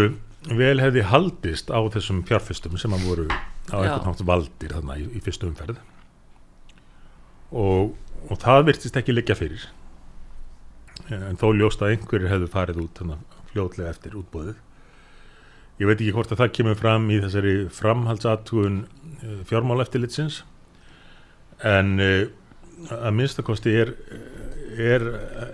vel 0.60 0.76
hefði 0.82 1.06
haldist 1.06 1.72
á 1.72 1.80
þessum 1.94 2.22
fjárfestum 2.28 2.78
sem 2.82 2.94
að 2.96 3.08
voru 3.08 3.28
á 3.70 3.78
einhvern 3.80 4.08
nátt 4.10 4.24
valdir 4.26 4.74
þarna 4.76 5.00
í, 5.00 5.10
í 5.16 5.24
fyrstu 5.24 5.50
umferð. 5.50 5.82
Og, 7.50 7.94
og 8.30 8.42
það 8.42 8.66
virtist 8.70 8.98
ekki 9.00 9.16
liggja 9.16 9.38
fyrir. 9.38 9.68
En 11.10 11.38
þó 11.40 11.52
ljóst 11.58 11.82
að 11.82 11.96
einhverjir 11.96 12.34
hefðu 12.34 12.50
farið 12.54 12.82
út 12.84 13.04
fljótlega 13.50 13.90
eftir 13.90 14.18
útbóðið 14.20 14.58
ég 15.80 15.88
veit 15.88 16.02
ekki 16.02 16.14
hvort 16.16 16.34
að 16.34 16.42
það 16.44 16.56
kemur 16.58 16.80
fram 16.80 17.08
í 17.12 17.20
þessari 17.24 17.54
framhaldsathugun 17.72 18.80
uh, 18.84 19.38
fjármáleftilitsins 19.48 20.42
en 21.66 21.94
uh, 22.04 22.26
að 22.88 23.16
minnstakosti 23.18 23.74
er, 23.82 23.94
er 24.80 25.06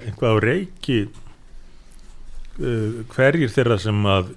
einhvað 0.05 0.35
á 0.35 0.43
reiki 0.43 0.99
uh, 2.59 3.01
hverjir 3.13 3.53
þeirra 3.53 3.79
sem 3.81 4.05
að 4.09 4.35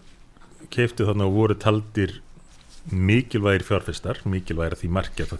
keiftu 0.72 1.06
þarna 1.08 1.28
og 1.28 1.36
voru 1.36 1.58
taldir 1.58 2.18
mikilvægir 2.88 3.66
fjárfestar 3.68 4.22
mikilvægir 4.28 4.78
því 4.80 4.92
margir 4.96 5.34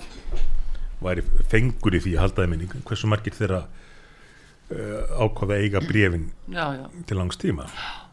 væri 1.05 1.25
fengur 1.49 1.97
í 1.97 2.02
því 2.05 2.17
að 2.17 2.25
haldaði 2.26 2.52
minning 2.52 2.75
hversu 2.88 3.11
margir 3.11 3.37
þeirra 3.37 3.62
uh, 3.64 5.25
ákvaða 5.25 5.62
eiga 5.62 5.83
brefin 5.85 6.28
já, 6.52 6.67
já. 6.76 6.85
til 7.07 7.21
langs 7.21 7.40
tíma? 7.40 7.69
Já, 7.73 8.08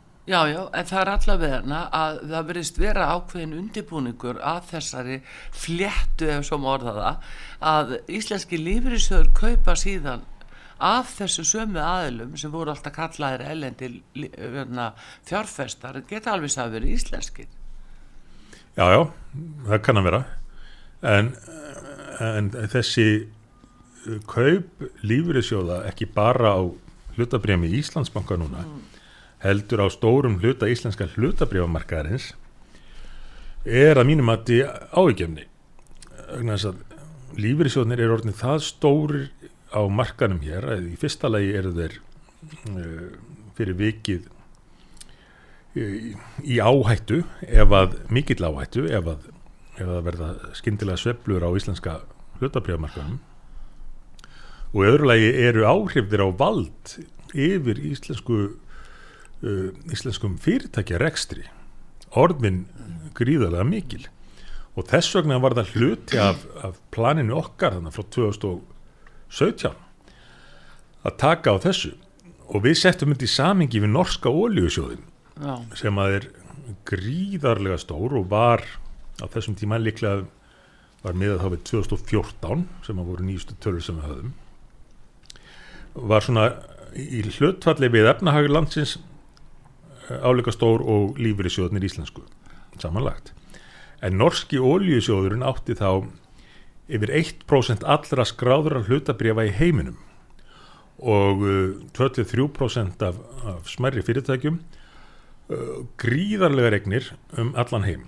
já, 0.50 0.62
en 0.74 0.88
það 0.90 1.02
er 1.02 1.12
allavega 1.14 1.82
að 1.94 2.22
það 2.32 2.48
verðist 2.50 2.80
vera 2.82 3.10
ákveðin 3.14 3.58
undibúningur 3.60 4.40
að 4.42 4.72
þessari 4.72 5.18
fléttu 5.54 6.30
ef 6.34 6.48
svo 6.48 6.58
má 6.62 6.72
orða 6.74 6.96
það 6.96 7.28
að 7.72 7.94
íslenski 8.20 8.60
lífriðsöður 8.62 9.30
kaupa 9.38 9.76
síðan 9.78 10.26
af 10.86 11.14
þessu 11.20 11.46
sömu 11.48 11.80
aðilum 11.80 12.34
sem 12.40 12.52
voru 12.52 12.74
alltaf 12.74 12.96
kallaðir 12.96 13.46
elendi 13.54 13.92
hérna, 14.16 14.90
fjárfestar 15.28 16.02
geta 16.10 16.34
alveg 16.34 16.58
að 16.60 16.74
vera 16.76 16.90
íslenskir. 16.96 17.48
Já, 18.76 18.86
já, 18.92 19.02
það 19.70 19.84
kann 19.86 20.02
að 20.02 20.10
vera. 20.10 20.24
En, 21.06 21.30
en 22.20 22.50
þessi 22.74 23.08
kaup 24.30 24.84
lífriðsjóða 25.06 25.84
ekki 25.92 26.10
bara 26.18 26.58
á 26.58 26.62
hlutabrjami 27.16 27.70
í 27.72 27.80
Íslandsbanka 27.80 28.38
núna 28.42 28.66
heldur 29.46 29.86
á 29.86 29.88
stórum 29.94 30.40
hluta 30.42 30.70
íslenska 30.72 31.08
hlutabrjámarkaðarins 31.16 32.34
er 33.66 33.98
að 33.98 34.10
mínum 34.12 34.30
að 34.34 34.46
þess 36.56 36.70
að 36.70 36.82
lífriðsjóðnir 37.42 38.02
eru 38.06 38.16
orðin 38.18 38.38
það 38.38 38.64
stórir 38.66 39.52
á 39.76 39.82
markanum 39.92 40.42
hér 40.46 40.68
að 40.76 40.90
í 40.94 40.96
fyrsta 41.00 41.30
lagi 41.32 41.52
eru 41.58 41.74
þeir 41.76 41.98
uh, 42.00 43.08
fyrir 43.58 43.78
vikið 43.80 44.28
í, 45.76 46.16
í 46.46 46.60
áhættu 46.64 47.24
ef 47.46 47.76
að 47.76 47.98
mikill 48.14 48.46
áhættu 48.48 48.86
ef 48.88 49.10
að, 49.16 49.30
ef 49.76 49.88
að 49.88 50.04
verða 50.08 50.30
skyndilega 50.58 51.02
sveiflur 51.02 51.44
á 51.44 51.50
íslenska 51.58 51.98
hlutabrjámarkanum 52.40 53.20
og 54.76 54.84
öðru 54.84 55.10
lagi 55.12 55.32
eru 55.48 55.68
áhrifðir 55.68 56.24
á 56.24 56.30
vald 56.36 56.96
yfir 57.36 57.80
íslensku 57.92 58.40
uh, 59.46 59.70
íslenskum 59.94 60.36
fyrirtækja 60.42 61.00
rekstri 61.02 61.46
orðin 62.16 62.66
gríðarlega 63.16 63.66
mikil. 63.68 64.06
Og 64.76 64.88
þess 64.90 65.16
vegna 65.16 65.40
var 65.40 65.56
það 65.56 65.74
hluti 65.76 66.20
af, 66.20 66.42
af 66.66 66.80
planinu 66.92 67.38
okkar 67.40 67.78
þannig 67.78 67.96
frá 67.96 68.06
2017 68.18 69.78
að 71.06 71.18
taka 71.22 71.54
á 71.56 71.58
þessu. 71.64 71.94
Og 72.52 72.66
við 72.66 72.80
settum 72.82 73.14
þetta 73.14 73.28
í 73.28 73.32
samingi 73.32 73.82
við 73.82 73.94
norska 73.94 74.30
ólíusjóðin 74.30 75.06
Já, 75.42 75.56
sem 75.80 75.98
að 76.00 76.18
er 76.20 76.28
gríðarlega 76.88 77.80
stór 77.82 78.18
og 78.20 78.28
var 78.32 78.64
á 79.22 79.26
þessum 79.32 79.56
tíma 79.58 79.80
líklega 79.82 80.26
var 81.06 81.18
miðað 81.18 81.42
þá 81.42 81.50
við 81.54 81.64
2014 81.72 82.64
sem 82.86 83.00
að 83.02 83.10
voru 83.12 83.26
nýjustu 83.26 83.58
tölur 83.62 83.84
sem 83.86 83.98
við 84.00 84.08
höfðum. 84.10 84.32
Var 86.12 86.26
svona 86.26 86.46
í 86.96 87.22
hlutfalli 87.38 87.92
við 87.94 88.10
efnahagur 88.12 88.54
landsins 88.56 88.98
áleika 90.10 90.54
stór 90.54 90.84
og 90.84 91.20
lífyrirsjóðnir 91.22 91.86
íslensku. 91.88 92.26
Samanlagt. 92.82 93.34
En 94.04 94.18
norski 94.20 94.60
ólíusjóðurinn 94.60 95.46
átti 95.46 95.78
þá 95.78 96.06
yfir 96.92 97.14
1% 97.18 97.86
allra 97.88 98.26
skráðura 98.28 98.84
hlutabrifa 98.86 99.48
í 99.48 99.54
heiminum 99.56 99.98
og 101.02 101.42
uh, 101.44 101.78
23% 101.98 103.02
af, 103.04 103.18
af 103.44 103.68
smerri 103.68 104.04
fyrirtækjum 104.06 104.60
uh, 104.62 105.82
gríðarlega 106.00 106.72
regnir 106.76 107.10
um 107.40 107.54
allan 107.60 107.88
heim. 107.88 108.06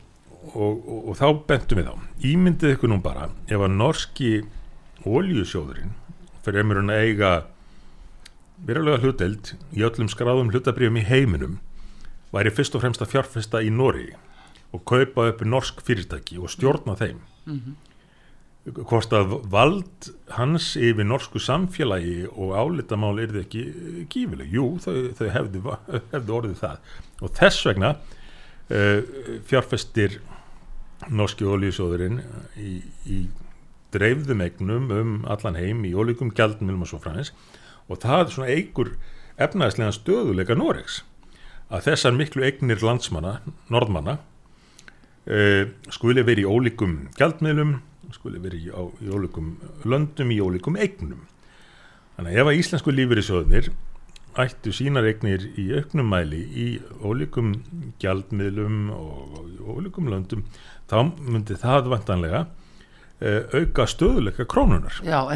Og, 0.54 0.78
og, 0.78 1.00
og 1.12 1.18
þá 1.20 1.28
bentum 1.50 1.82
við 1.82 1.90
á. 1.92 1.96
Ímyndið 2.24 2.78
ykkur 2.78 2.94
nú 2.94 3.02
bara 3.04 3.28
ef 3.50 3.60
að 3.60 3.74
norski 3.76 4.32
oljusjóðurinn 5.08 5.96
fyrir 6.46 6.64
emurinn 6.64 6.94
að 6.94 7.04
eiga 7.04 7.32
verulega 8.64 9.02
hluteld 9.04 9.52
í 9.76 9.84
öllum 9.86 10.08
skráðum 10.12 10.54
hlutabrifum 10.54 11.02
í 11.02 11.06
heiminum 11.06 11.58
væri 12.34 12.54
fyrst 12.54 12.76
og 12.76 12.84
fremst 12.84 13.04
að 13.04 13.14
fjárfesta 13.16 13.62
í 13.64 13.72
Nóri 13.74 14.10
og 14.76 14.84
kaupa 14.88 15.30
upp 15.32 15.44
norsk 15.48 15.82
fyrirtæki 15.86 16.40
og 16.42 16.52
stjórna 16.52 16.98
þeim. 17.00 17.22
Hvort 18.68 19.14
að 19.16 19.38
vald 19.48 20.10
hans 20.36 20.74
yfir 20.76 21.08
norsku 21.08 21.40
samfélagi 21.40 22.28
og 22.28 22.52
álitamál 22.52 23.22
er 23.24 23.32
þið 23.32 23.44
ekki 23.46 23.64
gífileg 24.12 24.52
jú, 24.52 24.74
þau, 24.84 25.14
þau 25.16 25.28
hefðu, 25.32 25.76
hefðu 26.14 26.38
orðið 26.42 26.58
það. 26.66 26.94
Og 27.24 27.34
þess 27.40 27.68
vegna 27.70 27.94
uh, 27.96 29.00
fjárfestir 29.48 30.20
norski 31.08 31.48
ólíusóðurinn 31.48 32.20
í, 32.60 32.82
í 33.08 33.22
dreifðum 33.96 34.44
egnum 34.44 34.92
um 34.92 35.14
allan 35.32 35.56
heim 35.56 35.86
í 35.88 35.94
ólíkum 35.96 36.34
gjaldmilum 36.36 36.84
og 36.84 36.92
og 37.88 38.02
það 38.04 38.34
eigur 38.52 38.98
efnaðislega 39.40 39.96
stöðuleika 39.96 40.58
Noregs 40.58 41.04
að 41.68 41.90
þessar 41.90 42.16
miklu 42.16 42.46
egnir 42.48 42.84
landsmanna, 42.84 43.40
norðmanna 43.74 44.18
uh, 44.18 45.64
skuli 45.94 46.24
verið 46.28 46.46
í 46.46 46.52
ólíkum 46.52 47.00
gjaldmiðlum 47.20 47.78
skuli 48.16 48.40
verið 48.40 48.70
í, 48.70 48.72
á, 48.72 48.82
í 49.04 49.12
ólíkum 49.12 49.56
löndum 49.88 50.32
í 50.32 50.40
ólíkum 50.40 50.78
eignum. 50.80 51.26
Þannig 52.16 52.34
að 52.34 52.42
ef 52.42 52.50
að 52.50 52.60
íslensku 52.62 52.94
lífyrirsjóðnir 52.94 53.70
ættu 54.38 54.74
sínar 54.76 55.08
eignir 55.10 55.48
í 55.58 55.68
auknum 55.78 56.10
mæli 56.12 56.44
í 56.46 56.68
ólíkum 57.06 57.56
gjaldmiðlum 58.02 58.78
og, 58.94 59.38
ólíkum 59.68 60.10
löndum 60.12 60.46
þá 60.90 61.00
myndi 61.20 61.58
það 61.60 61.92
vantanlega 61.92 62.46
auka 63.18 63.88
stöðuleika 63.90 64.46
krónunar 64.46 65.00
og 65.02 65.32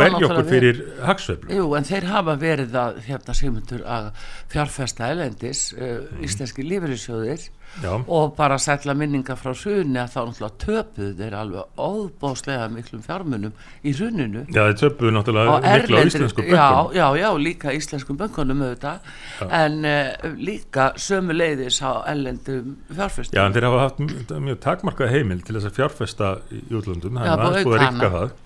verja 0.00 0.24
okkur 0.24 0.46
fyrir 0.48 0.78
hagsveiflu 1.04 1.58
Jú, 1.58 1.66
en 1.76 1.84
þeir 1.84 2.06
hafa 2.08 2.36
verið 2.40 2.78
að, 2.80 3.00
hérna 3.04 3.34
Sigmundur, 3.36 3.82
að 3.84 4.08
fjárfesta 4.52 5.10
elendis, 5.12 5.66
uh, 5.76 6.06
íslenski 6.24 6.64
lífeyrissjóðir 6.64 7.44
Já, 7.82 7.90
og 7.92 8.34
bara 8.38 8.56
sætla 8.58 8.94
minninga 8.96 9.34
frá 9.36 9.50
hrunni 9.52 10.00
að 10.00 10.12
þá 10.14 10.18
náttúrulega 10.30 10.60
töpuð 10.62 11.10
þeir 11.18 11.36
alveg 11.36 11.82
óbóðslega 11.86 12.68
miklum 12.72 13.02
fjármunum 13.04 13.52
í 13.84 13.92
hruninu. 13.98 14.44
Já 14.48 14.62
þeir 14.62 14.78
töpuðu 14.80 15.12
náttúrulega 15.16 15.58
miklu 15.58 15.68
á 15.68 15.72
erlendir, 15.74 16.10
íslensku 16.12 16.46
já, 16.46 16.54
bönkunum. 16.54 16.96
já, 16.96 17.06
já, 17.20 17.28
líka 17.46 17.76
íslenskum 17.76 18.20
bönkunum 18.22 18.64
auðvitað, 18.64 19.14
en 19.60 19.78
uh, 19.92 20.28
líka 20.40 20.90
sömu 20.96 21.36
leiðis 21.36 21.82
á 21.84 21.92
ellendum 22.08 22.76
fjárfestum. 22.88 23.36
Já, 23.36 23.44
en 23.44 23.56
þeir 23.56 23.68
hafa 23.68 23.82
haft 23.84 24.04
mjög, 24.04 24.60
takmarkað 24.64 25.12
heimil 25.12 25.42
til 25.44 25.58
þess 25.58 25.68
að 25.68 25.80
fjárfesta 25.82 26.34
í 26.48 26.62
útlöndum, 26.80 27.20
það 27.20 27.32
er 27.34 27.48
aðeins 27.50 27.68
búið 27.68 27.80
að 27.80 27.90
rikka 27.90 28.14
það. 28.16 28.38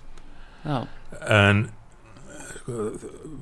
Já, 0.61 0.81
en 1.39 1.69
sko, 2.61 2.81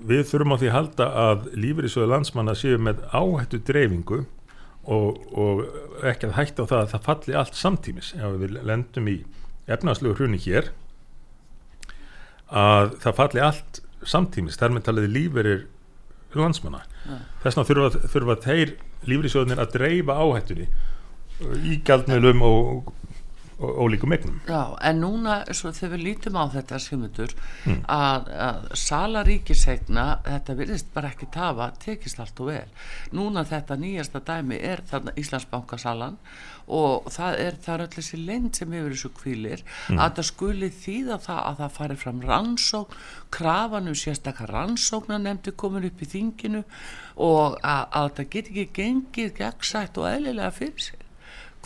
við 0.09 0.25
þurfum 0.29 0.55
á 0.55 0.57
því 0.59 0.69
að 0.69 0.75
halda 0.77 1.07
að 1.24 1.48
lífeyrissjóðu 1.59 2.12
landsmanna 2.13 2.55
séu 2.57 2.77
með 2.81 3.01
áhættu 3.09 3.62
dreifingu 3.65 4.25
og, 4.89 5.19
og 5.38 6.05
ekki 6.10 6.29
að 6.29 6.38
hætta 6.38 6.65
á 6.65 6.69
það 6.72 6.79
að 6.81 6.91
það 6.93 7.08
falli 7.08 7.38
allt 7.41 7.60
samtímis 7.60 8.13
ef 8.17 8.38
við 8.41 8.55
lendum 8.65 9.10
í 9.12 9.17
efnarslegu 9.69 10.17
hruni 10.17 10.39
hér 10.41 10.72
að 12.50 12.96
það 13.03 13.19
falli 13.19 13.43
allt 13.46 13.81
samtímis 14.10 14.58
þar 14.60 14.75
með 14.75 14.88
talaði 14.88 15.12
lífeyrir 15.13 15.67
landsmanna 16.38 16.84
Já. 17.05 17.17
þess 17.43 17.58
vegna 17.58 17.67
þurfa, 17.69 18.08
þurfa 18.13 18.38
þeir 18.46 18.74
lífeyrissjóðunir 19.10 19.62
að 19.62 19.75
dreifa 19.75 20.17
áhættunni 20.24 20.69
í 21.65 21.77
gjaldmiðlum 21.88 22.43
og, 22.46 22.89
og 22.89 23.08
ólíkum 23.59 24.13
eignum 24.15 24.37
já, 24.47 24.61
en 24.87 25.01
núna 25.03 25.41
svo, 25.51 25.71
þegar 25.75 25.97
við 25.97 26.03
lítum 26.05 26.37
á 26.39 26.43
þetta 26.53 26.79
skimmutur 26.79 27.33
Mm. 27.65 27.81
að, 27.91 28.29
að 28.39 28.69
sala 28.79 29.23
ríkisegna 29.27 30.05
þetta 30.23 30.55
virðist 30.55 30.93
bara 30.93 31.09
ekki 31.11 31.27
tafa 31.33 31.71
tekist 31.83 32.19
allt 32.23 32.39
og 32.39 32.47
vel 32.53 32.69
núna 33.11 33.43
þetta 33.49 33.75
nýjasta 33.81 34.21
dæmi 34.23 34.59
er 34.63 34.79
þarna 34.87 35.11
Íslandsbankasalan 35.19 36.15
og 36.69 37.09
það 37.11 37.39
er, 37.43 37.57
það 37.65 37.73
er 37.75 37.83
öll 37.85 37.93
þessi 37.97 38.19
lend 38.25 38.55
sem 38.55 38.71
hefur 38.77 38.95
þessu 38.95 39.11
kvílir 39.19 39.63
Mm. 39.89 39.99
að 39.99 40.15
það 40.19 40.27
skuli 40.31 40.69
þýða 40.69 41.19
það 41.25 41.41
að 41.49 41.59
það 41.63 41.75
fari 41.79 41.95
fram 42.05 42.21
rannsókn 42.21 42.95
krafanum 43.35 43.95
sérstakar 43.97 44.49
rannsóknar 44.55 45.19
nefndi 45.23 45.51
komin 45.51 45.85
upp 45.89 46.01
í 46.01 46.05
þinginu 46.15 46.63
og 47.17 47.59
að, 47.63 47.85
að 47.91 48.09
það 48.19 48.29
get 48.37 48.49
ekki 48.53 48.67
gengið 48.79 49.33
gegnsætt 49.41 49.97
og 49.99 50.07
eðlilega 50.13 50.51
fyrir 50.55 50.79
sig 50.89 51.05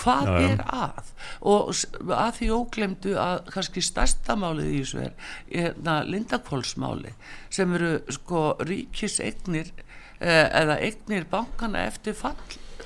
hvað 0.02 0.28
Já, 0.28 0.34
já. 0.34 0.50
er 0.54 0.64
að? 0.74 1.12
Og 1.54 1.72
að 2.18 2.32
því 2.40 2.50
óglemdu 2.58 3.16
að 3.22 3.50
kannski 3.54 3.84
stærsta 3.86 4.36
málið 4.40 4.70
í 4.72 4.82
þessu 4.82 5.02
er 5.06 5.14
hérna, 5.52 6.00
lindakvólsmáli 6.10 7.14
sem 7.54 7.74
eru 7.78 7.94
sko 8.14 8.44
ríkisegnir 8.66 9.72
eh, 10.20 10.48
eða 10.50 10.80
egnir 10.84 11.28
bankana 11.32 11.86
eftir 11.90 12.18
fall 12.18 12.38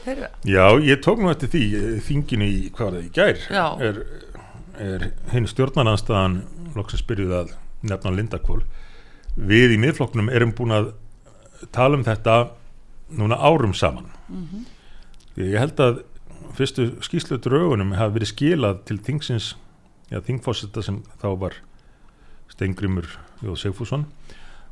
þeirra. 0.03 0.31
Já, 0.47 0.65
ég 0.83 1.01
tók 1.03 1.21
nú 1.23 1.31
eftir 1.31 1.51
því 1.53 1.63
eh, 1.79 1.87
þinginu 2.07 2.47
í, 2.47 2.59
hvað 2.75 2.89
var 2.91 2.97
það, 2.99 3.07
í 3.07 3.13
gær 3.17 3.45
Já. 3.51 3.65
er, 3.89 4.03
er 4.89 5.07
hinn 5.33 5.49
stjórnaranstaðan 5.49 6.41
loksins 6.77 7.05
byrjuð 7.07 7.33
að 7.41 7.55
nefna 7.87 8.13
Lindakvól 8.13 8.61
við 9.37 9.75
í 9.75 9.81
miðflokknum 9.81 10.31
erum 10.33 10.53
búin 10.57 10.73
að 10.73 10.91
tala 11.73 11.97
um 11.97 12.05
þetta 12.05 12.37
núna 13.17 13.37
árum 13.39 13.73
saman. 13.77 14.09
Því 15.35 15.51
ég 15.53 15.61
held 15.61 15.79
að 15.81 15.99
fyrstu 16.57 16.87
skýslu 17.05 17.37
draugunum 17.43 17.93
hafi 17.97 18.15
verið 18.17 18.31
skilað 18.33 18.79
til 18.89 18.97
þingsins 19.05 19.51
já, 20.11 20.19
þingforsetta 20.25 20.83
sem 20.85 21.01
þá 21.21 21.27
var 21.43 21.57
Steingrimur 22.53 23.09
Jóð 23.43 23.59
Sigfússon 23.61 24.05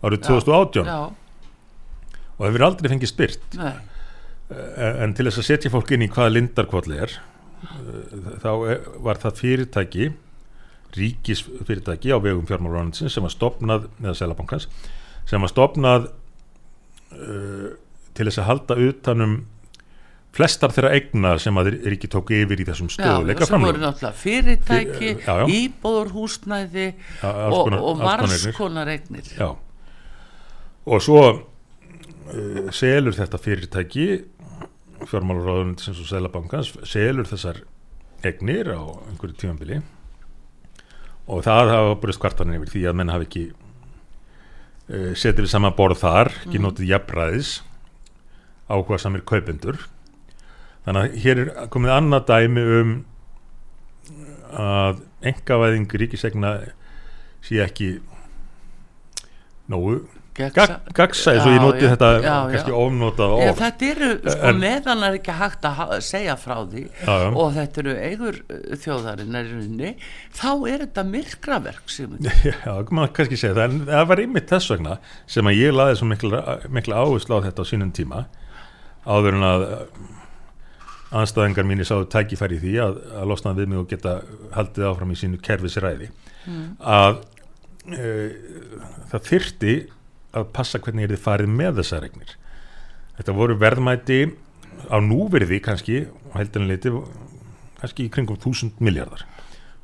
árið 0.05 0.23
2018 0.27 0.89
já, 0.89 0.97
og 2.35 2.43
hefur 2.47 2.65
aldrei 2.67 2.91
fengið 2.93 3.11
styrt 3.13 3.59
nei, 3.59 3.73
En 4.45 4.99
en 5.07 5.13
til 5.17 5.25
þess 5.25 5.39
að 5.41 5.47
setja 5.47 5.69
fólk 5.73 5.89
inn 5.95 6.03
í 6.05 6.09
hvað 6.13 6.35
lindarkvalli 6.35 6.99
er 7.01 7.13
uh, 7.15 8.35
þá 8.43 8.49
er- 8.69 8.83
var 9.01 9.17
það 9.23 9.39
fyrirtæki 9.39 10.09
ríkisfyrirtæki 10.95 12.13
á 12.13 12.17
vegum 12.21 12.45
fjármálaráðansins 12.47 13.15
sem 13.15 13.25
var 13.25 13.33
stopnað 13.33 13.87
eða 14.03 14.13
selabankans 14.19 14.67
sem 15.27 15.41
var 15.41 15.51
stopnað 15.51 16.05
uh, 17.17 17.73
til 18.15 18.27
þess 18.29 18.41
að 18.43 18.49
halda 18.51 18.77
utanum 18.89 19.33
flestar 20.35 20.73
þeirra 20.75 20.91
eigna 20.97 21.33
sem 21.39 21.57
að 21.59 21.71
ríki 21.87 22.09
tók 22.11 22.33
yfir 22.35 22.59
í 22.59 22.67
þessum 22.67 22.89
já, 22.91 22.97
stöðuleika 22.97 23.47
sem 23.47 23.55
voru 23.55 23.71
framlögum. 23.71 23.85
náttúrulega 23.85 24.19
fyrirtæki 24.19 25.11
já, 25.13 25.33
já. 25.39 25.45
alls 27.23 27.59
og, 27.59 27.75
og 27.79 28.01
margskonar 28.03 28.91
eignir. 28.91 29.29
Já. 29.31 29.49
Og 30.85 31.03
svo 31.03 31.21
uh, 31.31 32.71
selur 32.75 33.15
þetta 33.15 33.41
fyrirtæki 33.41 34.07
fjármálaráðunitsins 35.05 36.01
og 36.03 36.09
selabankans 36.09 36.73
selur 36.87 37.27
þessar 37.29 37.63
egnir 38.25 38.71
á 38.75 38.81
einhverju 38.81 39.37
tímanbili 39.39 39.81
og 41.25 41.45
það 41.45 41.71
hafa 41.73 41.95
breyst 42.01 42.21
kvartanir 42.21 42.59
yfir 42.59 42.73
því 42.73 42.83
að 42.89 42.99
menn 42.99 43.13
hafi 43.13 43.29
ekki 43.29 43.45
uh, 43.53 45.11
setið 45.15 45.45
við 45.45 45.51
sama 45.55 45.73
borð 45.77 46.03
þar 46.03 46.33
ekki 46.43 46.61
notið 46.63 46.91
jafnræðis 46.91 47.57
áhuga 48.67 48.99
samir 49.01 49.25
kaupendur 49.27 49.85
þannig 50.85 51.01
að 51.03 51.19
hér 51.25 51.43
er 51.45 51.53
komið 51.73 51.95
annað 51.97 52.27
dæmi 52.31 52.65
um 52.81 52.95
að 54.55 54.99
engavæðing 55.25 55.95
ríkisegna 55.99 56.51
sé 57.45 57.61
ekki 57.65 57.95
nógu 59.71 60.03
Gegsa- 60.35 60.81
gagsæði 60.91 61.39
svo 61.45 61.51
ég 61.55 61.61
noti 61.63 61.85
já, 61.85 61.89
þetta 61.93 62.07
já, 62.19 62.31
kannski 62.51 62.71
já. 62.73 62.75
ofnotað 62.75 63.33
Já, 63.39 63.45
orð. 63.47 63.59
þetta 63.61 63.85
eru, 63.93 64.07
sko, 64.25 64.47
En- 64.49 64.57
meðan 64.59 65.03
er 65.07 65.13
ekki 65.15 65.35
hægt 65.39 65.67
að 65.69 65.93
segja 66.03 66.33
frá 66.35 66.55
því 66.73 66.81
og 67.39 67.53
þetta 67.55 67.79
eru 67.85 67.93
eigur 68.09 68.39
uh, 68.43 68.75
þjóðarinnar 68.83 69.47
í 69.47 69.53
rauninni, 69.53 69.93
þá 70.35 70.49
er 70.73 70.83
þetta 70.83 71.05
myrkraverk 71.13 71.95
Já, 72.51 72.73
maður 72.91 73.13
kannski 73.15 73.39
segja 73.39 73.55
það, 73.55 73.63
en 73.69 73.79
það 73.93 74.09
var 74.11 74.23
einmitt 74.25 74.51
þess 74.51 74.73
vegna 74.75 74.97
sem 75.37 75.47
að 75.53 75.55
ég 75.61 75.71
laði 75.79 75.95
svo 76.01 76.09
mikla, 76.11 76.43
mikla 76.67 76.99
áherslu 77.05 77.39
á 77.39 77.45
þetta 77.47 77.63
á 77.63 77.69
sínum 77.71 77.95
tíma 77.95 78.25
áður 79.07 79.39
en 79.39 79.47
að 79.53 79.65
anstæðingar 81.15 81.67
mínir 81.69 81.87
sáðu 81.87 82.07
tækifæri 82.11 82.57
því 82.61 82.73
að, 82.83 82.97
að 83.21 83.27
losna 83.31 83.53
við 83.57 83.69
mig 83.71 83.79
og 83.81 83.89
geta 83.91 84.15
haldið 84.55 84.87
áfram 84.89 85.13
í 85.13 85.19
sínu 85.19 85.39
kerfisræði. 85.45 86.09
Að 86.79 87.21
e, 87.91 88.09
það 89.11 89.29
þyrti 89.29 89.75
að 90.35 90.49
passa 90.55 90.81
hvernig 90.83 91.05
er 91.07 91.13
þið 91.15 91.23
farið 91.25 91.53
með 91.61 91.77
þessar 91.79 92.03
regnir 92.05 92.33
þetta 93.15 93.35
voru 93.37 93.55
verðmæti 93.61 94.17
á 94.91 94.97
núverði 94.99 95.61
kannski 95.63 96.01
á 96.03 96.35
heldinleiti 96.41 96.91
kannski 97.79 98.07
í 98.07 98.11
kringum 98.11 98.39
þúsund 98.43 98.81
miljardar 98.83 99.23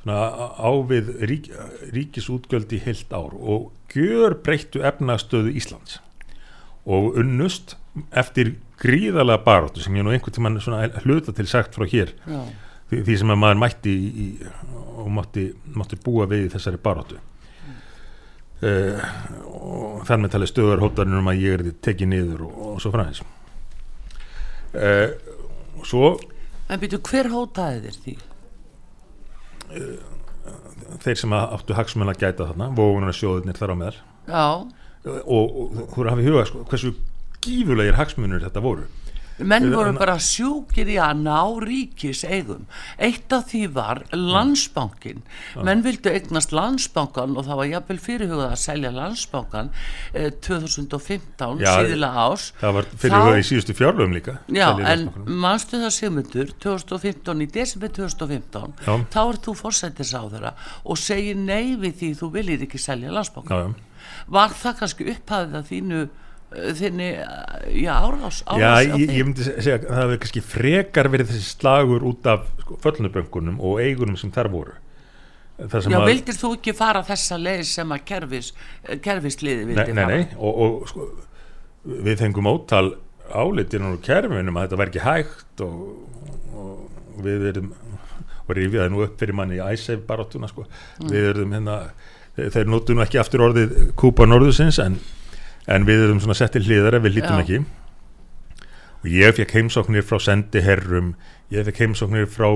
svona 0.02 0.18
á- 0.28 0.52
á 0.60 0.70
við 0.90 1.08
rík, 1.30 1.48
ríkisútgjöld 1.94 2.74
í 2.76 2.82
heilt 2.84 3.14
ár 3.16 3.32
og 3.32 3.70
gjör 3.94 4.36
breyttu 4.44 4.82
efnastöðu 4.84 5.54
Íslands 5.56 5.96
og 6.86 7.18
unnust 7.20 7.76
eftir 8.10 8.56
gríðalega 8.82 9.44
baróttu 9.44 9.82
sem 9.82 9.96
ég 9.96 10.06
nú 10.06 10.14
einhvern 10.14 10.60
svona 10.60 10.88
hluta 11.04 11.34
til 11.36 11.46
sagt 11.46 11.76
frá 11.76 11.86
hér. 11.86 12.14
Því, 12.90 13.02
því 13.06 13.18
sem 13.20 13.32
að 13.32 13.38
maður 13.40 13.60
mætti 13.62 13.92
í, 13.92 14.26
og 15.00 15.12
mátti, 15.16 15.46
mátti 15.72 15.98
búa 16.04 16.26
við 16.28 16.50
þessari 16.52 16.80
baróttu 16.82 17.16
uh, 18.62 19.06
og 19.48 20.02
þar 20.08 20.20
með 20.20 20.34
talið 20.34 20.50
stöðar 20.50 20.82
hóttanir 20.84 21.22
um 21.22 21.30
að 21.32 21.40
ég 21.40 21.56
er 21.56 21.70
tekið 21.84 22.10
niður 22.12 22.44
og, 22.48 22.58
og 22.68 22.82
svo 22.84 22.92
fræðis 22.92 23.22
uh, 24.76 25.08
svo 25.88 26.12
en 26.68 26.82
byrju, 26.82 27.00
hver 27.08 27.30
hótaði 27.32 27.80
þér 27.86 27.98
því? 28.04 28.16
þeir 31.02 31.18
sem 31.18 31.34
áttu 31.36 31.76
hagsmenn 31.76 32.12
að 32.12 32.22
gæta 32.22 32.48
þarna 32.50 32.70
vógunar 32.76 33.16
sjóðunir 33.16 33.56
þar 33.56 33.72
á 33.72 33.76
meðal. 33.80 33.98
Já, 34.26 34.44
og, 35.06 35.56
og 35.60 35.78
þú 35.92 36.00
eru 36.00 36.08
að 36.08 36.12
hafa 36.16 36.22
í 36.22 36.28
huga 36.30 36.44
sko, 36.50 36.64
hversu 36.70 36.94
gífulegir 37.42 37.96
hagsmunir 37.98 38.44
þetta 38.48 38.62
voru 38.62 38.88
menn 39.42 39.64
Eða- 39.64 39.74
voru 39.80 39.92
bara 39.98 40.14
sjúkir 40.22 40.86
í 40.92 40.98
að 41.02 41.22
ná 41.24 41.38
ríkis 41.64 42.20
eigum. 42.28 42.66
Eitt 43.00 43.32
af 43.32 43.48
því 43.50 43.62
var 43.74 44.02
landsbankin. 44.12 45.22
Menn 45.64 45.80
vildu 45.82 46.12
eignast 46.12 46.52
landsbankan 46.54 47.32
og 47.40 47.48
það 47.48 47.56
var 47.62 47.70
jafnvel 47.72 47.98
fyrirhugað 47.98 48.52
að 48.52 48.60
selja 48.62 48.92
landsbankan 48.94 49.70
eh, 50.14 50.28
2015, 50.46 51.58
Já, 51.64 51.72
síðilega 51.80 52.26
ás. 52.28 52.44
það 52.60 52.74
var 52.76 52.88
fyrir 52.92 53.16
Þá- 53.16 53.24
huga 53.26 53.40
í 53.40 53.46
síðustu 53.48 53.74
fjárlöfum 53.80 54.14
líka 54.14 54.36
Já, 54.52 54.68
en 54.92 55.08
manstu 55.26 55.80
það 55.80 55.94
Sigmundur 55.96 56.52
2015, 56.62 57.42
í 57.42 57.50
desember 57.50 57.88
2015 57.88 58.74
Já. 58.86 58.94
þá 59.10 59.20
er 59.32 59.40
þú 59.42 59.56
fórsættis 59.58 60.12
á 60.14 60.22
þeirra 60.28 60.54
og 60.84 60.98
segir 61.00 61.36
nei 61.40 61.74
við 61.76 61.98
því 61.98 62.12
þú 62.20 62.30
viljir 62.36 62.62
ekki 62.68 62.78
selja 62.78 63.10
landsbankan 63.10 63.56
já, 63.58 63.64
já. 63.66 63.88
Var 64.26 64.54
það 64.56 64.78
kannski 64.80 65.08
upphafið 65.12 65.56
að 65.58 65.66
þínu 65.70 66.00
eh, 66.02 66.70
þinni, 66.78 67.08
eh, 67.22 67.66
já, 67.82 67.92
árás, 67.96 68.42
árás 68.46 68.62
Já, 68.62 68.94
ég, 68.96 69.12
ég 69.18 69.26
myndi 69.28 69.48
segja 69.48 69.78
að 69.80 69.88
það 69.88 70.02
hefur 70.04 70.22
kannski 70.24 70.44
frekar 70.52 71.10
verið 71.12 71.32
þessi 71.32 71.50
slagur 71.56 72.06
út 72.12 72.30
af 72.32 72.46
sko, 72.62 72.78
föllnuböngunum 72.84 73.60
og 73.60 73.82
eigunum 73.82 74.18
sem 74.20 74.32
þar 74.34 74.52
voru 74.52 74.78
sem 75.62 75.92
Já, 75.92 75.98
að 76.00 76.08
vildir 76.08 76.38
þú 76.38 76.54
ekki 76.56 76.74
fara 76.74 77.02
þessa 77.06 77.36
leið 77.38 77.66
sem 77.68 77.92
að 77.94 78.06
kerfis, 78.08 78.52
eh, 78.86 78.98
kerfisliði 79.02 79.66
nei, 79.66 79.72
vildi 79.72 79.96
nei, 79.96 80.02
fara? 80.02 80.16
nei, 80.16 80.38
og, 80.38 80.62
og 80.66 80.90
sko, 80.90 81.08
við 82.08 82.22
fengum 82.24 82.50
ótal 82.50 82.86
álitin 83.32 83.86
úr 83.88 84.00
kerfinum 84.04 84.58
að 84.58 84.66
þetta 84.66 84.80
var 84.80 84.90
ekki 84.90 85.04
hægt 85.04 85.62
og, 85.64 85.76
og 86.58 87.22
við 87.22 87.48
erum 87.52 87.70
og 88.42 88.56
rifjaði 88.58 88.92
nú 88.92 89.04
upp 89.04 89.20
fyrir 89.20 89.36
manni 89.38 89.58
í 89.58 89.62
æsef 89.62 90.02
baráttuna 90.08 90.50
sko. 90.50 90.66
Mm. 91.00 91.12
við 91.12 91.28
erum 91.32 91.54
hérna 91.56 91.76
þeir, 92.36 92.50
þeir 92.54 92.72
notu 92.72 92.96
nú 92.96 93.04
ekki 93.04 93.20
aftur 93.22 93.46
orðið 93.48 93.76
kúpa 93.98 94.26
norðusins 94.28 94.80
en, 94.82 94.98
en 95.66 95.86
við 95.88 96.06
erum 96.06 96.20
svona 96.22 96.38
sett 96.38 96.54
til 96.56 96.64
hliðar 96.66 96.98
ef 96.98 97.06
við 97.06 97.18
lítum 97.18 97.38
Já. 97.38 97.44
ekki. 97.44 97.62
Og 99.02 99.08
ég 99.10 99.34
fekk 99.38 99.56
heimsóknir 99.58 100.06
frá 100.06 100.20
sendiherrum 100.22 101.14
ég 101.52 101.66
fekk 101.68 101.82
heimsóknir 101.84 102.28
frá 102.30 102.48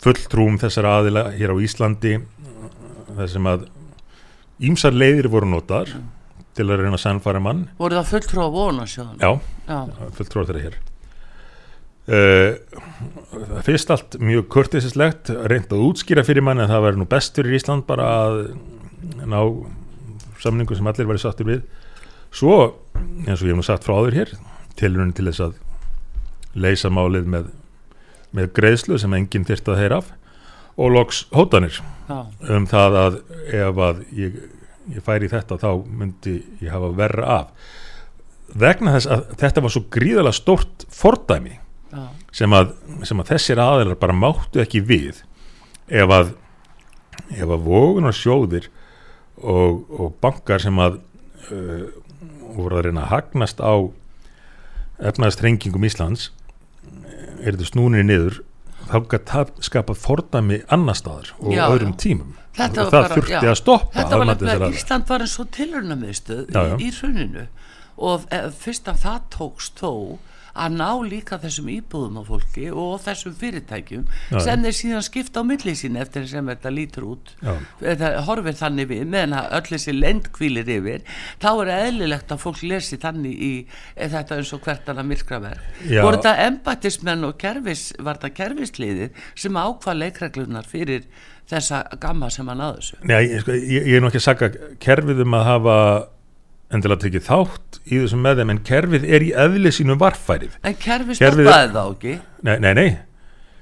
fulltrúum 0.00 0.56
þessara 0.60 0.96
aðila 1.00 1.26
hér 1.34 1.52
á 1.52 1.56
Íslandi 1.60 2.14
þar 3.16 3.28
sem 3.28 3.50
að 3.50 3.66
ímsar 4.64 4.96
leiðir 4.96 5.28
voru 5.32 5.48
notar 5.50 5.92
til 6.56 6.66
að 6.66 6.82
reyna 6.82 6.96
að 6.96 7.04
sannfæra 7.04 7.40
mann. 7.42 7.66
Voru 7.78 7.98
það 7.98 8.14
fulltrú 8.14 8.44
að 8.44 8.54
vona 8.56 8.86
sjóðan 8.88 9.20
já, 9.20 9.30
já, 9.68 10.08
fulltrúar 10.18 10.48
þeirra 10.48 10.64
hér. 10.66 10.78
Uh, 12.10 13.60
fyrst 13.62 13.92
allt 13.94 14.16
mjög 14.18 14.48
kurtisislegt 14.50 15.30
reynd 15.30 15.70
að 15.70 15.84
útskýra 15.86 16.24
fyrir 16.26 16.42
mann 16.42 16.58
en 16.58 16.70
það 16.70 16.86
væri 16.88 16.98
nú 16.98 17.06
best 17.10 17.36
fyrir 17.38 17.54
Ísland 17.60 17.86
bara 17.86 18.08
að 18.24 18.40
ná 19.26 19.40
samningu 20.40 20.76
sem 20.76 20.86
allir 20.86 21.08
væri 21.08 21.22
sattir 21.22 21.48
við. 21.48 21.64
Svo, 22.30 22.56
eins 23.26 23.40
og 23.40 23.48
ég 23.48 23.54
hef 23.54 23.58
nú 23.58 23.66
sagt 23.66 23.86
frá 23.86 23.96
áður 23.98 24.20
hér 24.20 24.32
tilrunni 24.78 25.16
til 25.16 25.26
þess 25.28 25.44
að 25.44 25.58
leysa 26.60 26.90
málið 26.92 27.28
með, 27.30 27.50
með 28.36 28.52
greiðslu 28.56 28.98
sem 29.00 29.14
enginn 29.16 29.46
þyrst 29.48 29.68
að 29.70 29.80
heyra 29.82 30.00
af 30.00 30.12
og 30.80 30.94
loks 30.94 31.24
hótanir 31.34 31.74
já, 31.74 32.18
um 32.54 32.66
það 32.70 32.98
að 33.00 33.18
ef 33.58 33.80
að 33.86 34.02
ég, 34.16 34.38
ég 34.94 35.04
færi 35.04 35.30
þetta 35.30 35.58
þá 35.60 35.70
myndi 35.84 36.38
ég 36.62 36.72
hafa 36.72 36.92
verra 36.96 37.40
af. 37.40 37.72
Vegna 38.60 38.94
þess 38.96 39.10
að 39.10 39.26
þetta 39.42 39.64
var 39.64 39.74
svo 39.74 39.84
gríðalega 39.94 40.38
stórt 40.38 40.86
fordæmi 40.94 41.56
já, 41.56 42.04
sem 42.40 42.56
að, 42.56 42.74
sem 43.06 43.20
að 43.22 43.34
þessir 43.34 43.62
aðeinar 43.62 44.00
bara 44.00 44.16
máttu 44.16 44.62
ekki 44.62 44.82
við 44.86 45.24
ef 45.90 46.14
að 46.14 46.34
ef 47.30 47.46
að 47.46 47.66
vogunar 47.66 48.16
sjóðir 48.16 48.70
og, 49.42 49.84
og 49.90 50.14
bankar 50.22 50.62
sem 50.62 50.78
að 50.82 51.00
uh, 51.50 51.88
voru 52.56 52.80
að 52.80 52.86
reyna 52.88 53.06
að 53.06 53.12
hagnast 53.14 53.60
á 53.62 53.72
efnaðastrengingum 55.00 55.84
Íslands 55.88 56.28
er 57.40 57.54
þetta 57.56 57.68
snúnir 57.70 58.04
niður 58.04 58.40
þá 58.90 58.96
það 59.30 59.52
skapað 59.64 60.00
fordæmi 60.02 60.60
annar 60.72 60.98
staðar 60.98 61.30
og 61.38 61.54
Já, 61.54 61.64
öðrum 61.70 61.94
tímum 62.00 62.34
og 62.34 62.74
það 62.74 62.90
bara- 62.90 63.14
þurfti 63.14 63.36
já. 63.36 63.50
að 63.52 63.60
stoppa 63.60 63.94
þetta 63.96 64.10
var 64.18 64.24
að 64.24 64.30
nefnilega 64.32 64.56
aðila. 64.66 64.80
Ísland 64.80 65.06
var 65.08 65.24
tilrunamiðstöð 65.56 66.42
Já, 66.50 66.60
já. 66.68 66.74
í, 66.80 66.90
hruninu 66.98 67.46
og 68.10 68.26
e, 68.32 68.40
fyrst 68.60 68.90
að 68.90 69.02
það 69.04 69.20
tókst 69.36 69.80
þó 69.80 69.92
að 70.54 70.76
ná 70.78 70.88
líka 71.06 71.38
þessum 71.40 71.70
íbúðum 71.72 72.20
á 72.20 72.22
fólki 72.26 72.66
og 72.70 73.00
þessum 73.04 73.36
fyrirtækjum 73.40 74.04
Já, 74.30 74.38
sem 74.44 74.66
þeir 74.66 74.76
síðan 74.80 75.06
skipta 75.06 75.42
á 75.42 75.44
milli 75.46 75.74
sín 75.78 75.98
eftir 76.00 76.26
sem 76.30 76.50
þetta 76.52 76.72
lítur 76.74 77.08
út 77.12 77.32
Já. 77.40 77.54
það 77.80 78.18
horfir 78.28 78.58
þannig 78.60 78.90
við 78.90 79.02
meðan 79.14 79.36
að 79.40 79.50
öll 79.58 79.66
þessi 79.70 79.96
lendkvílir 79.96 80.72
yfir 80.76 81.18
þá 81.42 81.50
er 81.52 81.72
eðlilegt 81.78 82.34
að 82.34 82.44
fólk 82.44 82.62
lesi 82.66 83.00
þannig 83.00 83.34
í 83.34 83.52
e, 83.96 84.08
þetta 84.08 84.40
eins 84.40 84.54
og 84.56 84.62
hvert 84.66 84.92
annað 84.92 85.10
myrkraverk 85.14 85.82
Já. 85.86 86.02
voru 86.04 86.20
þetta 86.20 86.46
embættismenn 86.46 87.28
og 87.28 87.36
kerfis, 87.40 87.90
var 87.98 88.20
þetta 88.20 88.36
kerfisliðið 88.40 89.26
sem 89.38 89.60
ákvað 89.60 90.02
leikreglunar 90.04 90.68
fyrir 90.68 91.06
þessa 91.50 91.82
gamma 92.00 92.30
sem 92.32 92.48
hann 92.50 92.62
að 92.62 92.80
þessu 92.80 93.02
Nei, 93.10 93.20
ég, 93.26 93.42
sko, 93.44 93.56
ég, 93.58 93.90
ég 93.90 93.98
er 93.98 94.02
nú 94.02 94.10
ekki 94.10 94.20
að 94.22 94.26
sagga 94.26 94.50
kerfið 94.82 95.22
um 95.24 95.38
að 95.38 95.46
hafa 95.48 95.76
endilega 96.70 97.02
tekið 97.04 97.24
þátt 97.26 97.78
í 97.90 97.98
þessum 98.04 98.20
með 98.24 98.40
þeim 98.40 98.50
en 98.54 98.60
kerfið 98.70 99.06
er 99.10 99.24
í 99.26 99.30
eðli 99.44 99.72
sínu 99.74 99.96
varfærið. 100.00 100.58
En 100.62 100.74
kerfi 100.78 101.16
Kerfið- 101.18 101.48
stoppaði 101.48 101.72
þá 101.74 101.84
ekki? 101.94 102.14
Nei, 102.46 102.56
nei, 102.62 102.74
nei. 102.78 102.90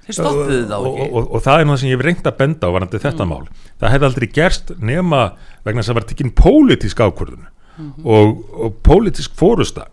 Þeir 0.09 0.17
stoppuðu 0.19 0.59
þá 0.69 0.75
og, 0.79 0.87
ekki? 0.89 1.07
og, 1.09 1.17
og, 1.21 1.31
og 1.37 1.43
það 1.45 1.61
er 1.61 1.67
það 1.69 1.79
sem 1.83 1.89
ég 1.91 1.97
hef 1.99 2.05
reynd 2.07 2.29
að 2.31 2.37
benda 2.39 2.69
á 2.69 2.75
varandi 2.77 3.01
þetta 3.03 3.25
Mm. 3.25 3.29
mál. 3.33 3.49
Það 3.81 3.93
hefði 3.95 4.09
aldrei 4.09 4.29
gerst 4.39 4.71
nema 4.81 5.23
vegna 5.65 5.81
þess 5.83 5.89
að 5.89 5.93
það 5.93 5.99
var 6.01 6.07
tekinn 6.13 6.35
pólitísk 6.43 6.99
ákvörðun. 7.07 7.47
Mhm. 7.79 8.07
og, 8.07 8.39
og 8.59 8.73
pólitísk 8.83 9.37
fórusta 9.39 9.85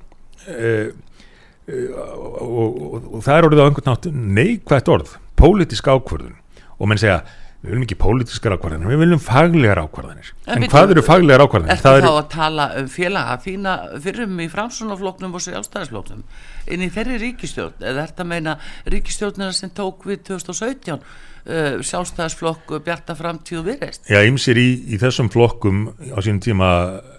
e, 0.50 0.90
e, 1.70 1.74
og, 1.94 2.82
og, 2.96 3.04
og 3.14 3.22
það 3.22 3.38
er 3.38 3.46
orðið 3.50 3.62
á 3.62 3.68
einhvern 3.70 3.90
nátt 3.92 4.08
neikvægt 4.12 4.90
orð, 4.90 5.12
pólitísk 5.38 5.86
ákvörðun. 5.94 6.34
Og 6.80 6.88
menn 6.90 6.98
segja 6.98 7.20
við 7.66 7.74
viljum 7.74 7.86
ekki 7.88 7.98
pólitískar 7.98 8.54
ákvarðanir, 8.56 8.92
við 8.92 9.00
viljum 9.02 9.22
faglegar 9.26 9.82
ákvarðanir. 9.82 10.32
En 10.46 10.60
en, 10.60 10.68
hvað 10.70 10.94
eru 10.94 11.04
faglegar 11.06 11.44
ákvarðanir? 11.46 11.74
Ertu 11.74 11.86
Það 11.86 11.96
þá 11.96 12.02
eru, 12.02 12.12
að 12.20 12.28
tala 12.36 12.66
um 12.80 12.90
félaga 12.94 13.38
þína 13.42 13.76
fyrrum 14.06 14.42
í 14.44 14.48
framsunafloknum 14.54 15.38
og 15.40 15.46
sjálfstæðisfloknum 15.46 16.26
inn 16.76 16.86
í 16.86 16.90
þeirri 16.94 17.18
ríkistjórn 17.24 17.88
eða 17.90 18.04
ert 18.06 18.22
að 18.22 18.30
meina 18.30 18.58
ríkistjórnina 18.94 19.56
sem 19.58 19.74
tók 19.74 20.06
við 20.06 20.22
2017 20.30 20.94
uh, 20.94 21.82
sjálfstæðisflokk 21.90 22.76
Bjarta 22.86 23.18
framtíð 23.18 23.64
og 23.64 23.68
viðreist 23.72 24.14
já, 24.14 24.22
ymsir 24.22 24.62
í, 24.62 24.70
í 24.94 25.02
þessum 25.02 25.32
flokkum 25.34 25.88
á 26.14 26.20
sínum 26.22 26.44
tíma 26.46 26.70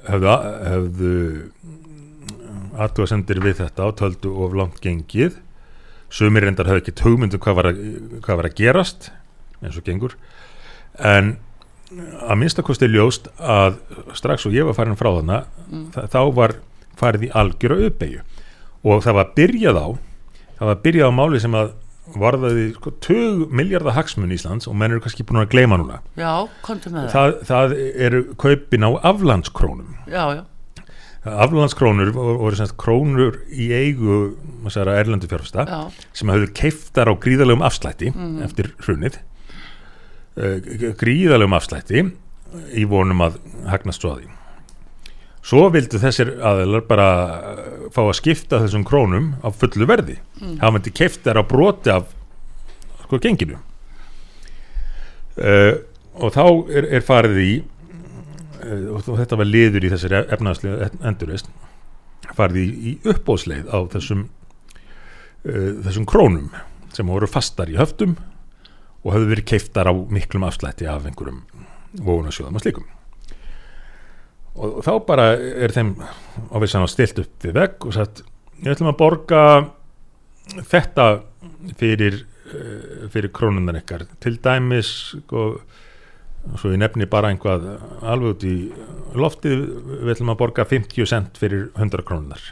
hefðu, 0.07 0.37
hefðu 0.71 1.17
aðtúasendir 2.87 3.43
við 3.43 3.61
þetta 3.65 3.89
og 3.89 3.99
töldu 3.99 4.33
of 4.45 4.55
langt 4.57 4.81
gengið. 4.85 5.39
Sumir 6.13 6.45
reyndar 6.47 6.69
höfðu 6.69 6.85
ekki 6.85 7.03
hugmyndum 7.03 7.43
hvað 7.43 7.57
var, 7.59 7.69
að, 7.73 7.79
hvað 8.23 8.41
var 8.41 8.49
að 8.51 8.59
gerast 8.61 9.09
eins 9.63 9.79
og 9.79 9.87
gengur 9.87 10.15
en 10.99 11.37
að 12.27 12.39
minnstakosti 12.41 12.89
ljóst 12.91 13.29
að 13.39 13.77
strax 14.19 14.47
og 14.49 14.53
ég 14.57 14.67
var 14.67 14.75
farin 14.75 14.97
frá 14.99 15.11
þarna 15.21 15.41
þa- 15.95 16.07
þá 16.13 16.21
var 16.35 16.55
farið 16.99 17.27
í 17.29 17.33
algjöra 17.37 17.77
uppeyju 17.91 18.21
og 18.87 19.03
það 19.05 19.15
var 19.21 19.31
byrjað 19.37 19.77
á 19.79 19.87
það 20.59 20.67
var 20.73 20.81
byrjað 20.87 21.11
á 21.11 21.19
máli 21.19 21.41
sem 21.41 21.55
að 21.59 21.73
varðaði 22.17 22.65
sko 22.77 22.91
20 23.03 23.49
miljardar 23.51 23.97
hagsmun 23.97 24.31
Íslands 24.33 24.69
og 24.71 24.77
menn 24.79 24.93
eru 24.95 25.01
kannski 25.03 25.25
búin 25.27 25.41
að 25.43 25.49
gleyma 25.51 25.75
núna. 25.81 25.97
Já, 26.15 26.47
komdu 26.63 26.93
með 26.95 27.09
það 27.11 27.33
það, 27.33 27.33
það 27.49 27.73
eru 28.07 28.21
kaupin 28.39 28.87
á 28.87 28.91
aflandskrónum. 29.11 29.97
Já, 30.07 30.23
já, 30.39 30.45
aflandskrónur 31.27 32.13
voru, 32.15 32.55
semst 32.59 32.77
krónur 32.79 33.41
í 33.51 33.67
eigu 33.75 34.37
erlendu 34.71 35.27
fjárfesta 35.31 35.65
já, 35.67 35.81
sem 36.15 36.31
hafðu 36.31 36.53
keiftar 36.55 37.11
á 37.11 37.15
gríðalegum 37.19 37.65
afslætti 37.67 38.13
eftir 38.47 38.71
hrunið 38.87 39.19
gríðalegum 40.37 41.57
afslætti 41.57 42.03
í 42.77 42.85
vonum 42.89 43.23
að 43.25 43.39
hagnast 43.69 44.03
svo 44.03 44.15
að 44.15 44.25
því. 44.25 44.33
Svo 45.47 45.69
vildu 45.71 46.01
þessir 46.03 46.33
aðeinar 46.43 46.83
bara 46.89 47.09
uh, 47.55 47.67
fá 47.95 48.01
að 48.03 48.17
skipta 48.19 48.59
þessum 48.65 48.85
krónum 48.87 49.35
á 49.47 49.49
fullu 49.55 49.87
verði. 49.87 50.19
Mm. 50.41 50.57
hafa 50.63 50.75
myndi 50.75 50.93
keiftar 50.95 51.39
á 51.39 51.43
broti 51.47 51.93
af 51.95 52.11
sko 53.05 53.21
genginu. 53.23 53.61
Uh, 55.37 55.79
og 56.17 56.33
þá 56.35 56.45
er, 56.73 56.89
er 56.99 57.05
farið 57.05 57.43
í 57.45 57.51
uh, 57.61 58.97
og 58.97 59.05
þetta 59.21 59.39
var 59.39 59.51
liður 59.51 59.87
í 59.87 59.93
þessari 59.93 60.23
efnaðslega 60.35 60.91
endurist 61.07 61.51
farið 62.37 62.63
í, 62.63 62.69
í 62.91 62.93
uppbóðsleið 63.13 63.69
á 63.71 63.79
þessum 63.93 64.25
uh, 64.27 65.73
þessum 65.87 66.09
krónum 66.09 66.49
sem 66.97 67.07
voru 67.07 67.29
fastar 67.31 67.71
í 67.71 67.77
höftum 67.79 68.17
og 69.07 69.15
höfðu 69.15 69.31
verið 69.31 69.49
keiftar 69.53 69.87
á 69.87 69.95
miklum 69.95 70.47
afslætti 70.49 70.89
af 70.91 71.07
einhverjum 71.07 71.45
vóunarsjóðum 72.03 72.59
og 72.59 72.65
slíkum. 72.65 72.87
Og, 74.57 74.79
og 74.79 74.81
þá 74.87 74.93
bara 75.07 75.27
er 75.37 75.75
þeim 75.75 75.95
á 76.03 76.57
vissan 76.63 76.83
á 76.83 76.91
stilt 76.91 77.21
upp 77.23 77.47
við 77.47 77.55
vegg 77.61 77.87
og 77.87 77.95
sagt 77.95 78.25
ég 78.65 78.73
ætlum 78.73 78.91
að 78.91 78.99
borga 79.03 79.43
þetta 80.67 81.07
fyrir 81.79 82.19
uh, 82.25 83.07
fyrir 83.13 83.31
krónunar 83.37 83.79
ykkar. 83.83 84.09
Til 84.23 84.41
dæmis 84.43 84.91
sko, 85.13 85.47
svo 86.57 86.75
ég 86.75 86.83
nefni 86.83 87.07
bara 87.11 87.31
einhvað 87.31 87.69
alveg 88.03 88.35
út 88.35 88.49
í 88.49 88.57
loftið 89.15 89.63
við 90.03 90.17
ætlum 90.17 90.35
að 90.35 90.43
borga 90.43 90.67
50 90.67 91.15
cent 91.15 91.39
fyrir 91.39 91.71
100 91.77 92.07
krónunar 92.07 92.43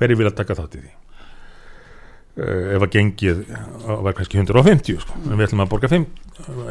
hverju 0.00 0.18
vilja 0.18 0.34
taka 0.34 0.56
þátt 0.58 0.80
í 0.80 0.84
því 0.86 1.01
ef 2.32 2.80
að 2.80 2.92
gengið 2.94 3.40
var 3.84 4.14
kannski 4.16 4.38
150 4.40 5.00
sko. 5.02 5.18
en 5.26 5.36
við 5.36 5.46
ætlum 5.50 5.64
að 5.66 5.72
borga 5.74 5.90
5, 5.92 6.06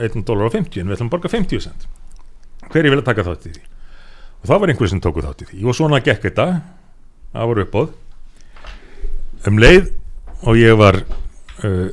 1 0.07 0.23
dólar 0.25 0.47
og 0.47 0.55
50 0.55 0.81
en 0.81 0.89
við 0.89 0.95
ætlum 0.97 1.11
að 1.11 1.15
borga 1.15 1.29
50 1.29 1.61
cent 1.67 1.85
hverju 2.71 2.93
vilja 2.93 3.05
taka 3.05 3.25
þátt 3.27 3.47
í 3.49 3.55
því? 3.55 3.63
Og 4.41 4.49
það 4.49 4.61
var 4.61 4.71
einhverju 4.71 4.91
sem 4.93 5.01
tóku 5.03 5.23
þátt 5.25 5.43
í 5.43 5.47
því. 5.51 5.59
Og 5.67 5.77
svona 5.77 5.99
gekk 6.01 6.23
þetta. 6.25 6.45
Það 7.31 7.49
voru 7.51 7.65
uppbóð 7.65 7.91
um 9.49 9.59
leið 9.61 9.91
og 10.45 10.57
ég 10.59 10.77
var 10.77 10.97
uh, 11.01 11.87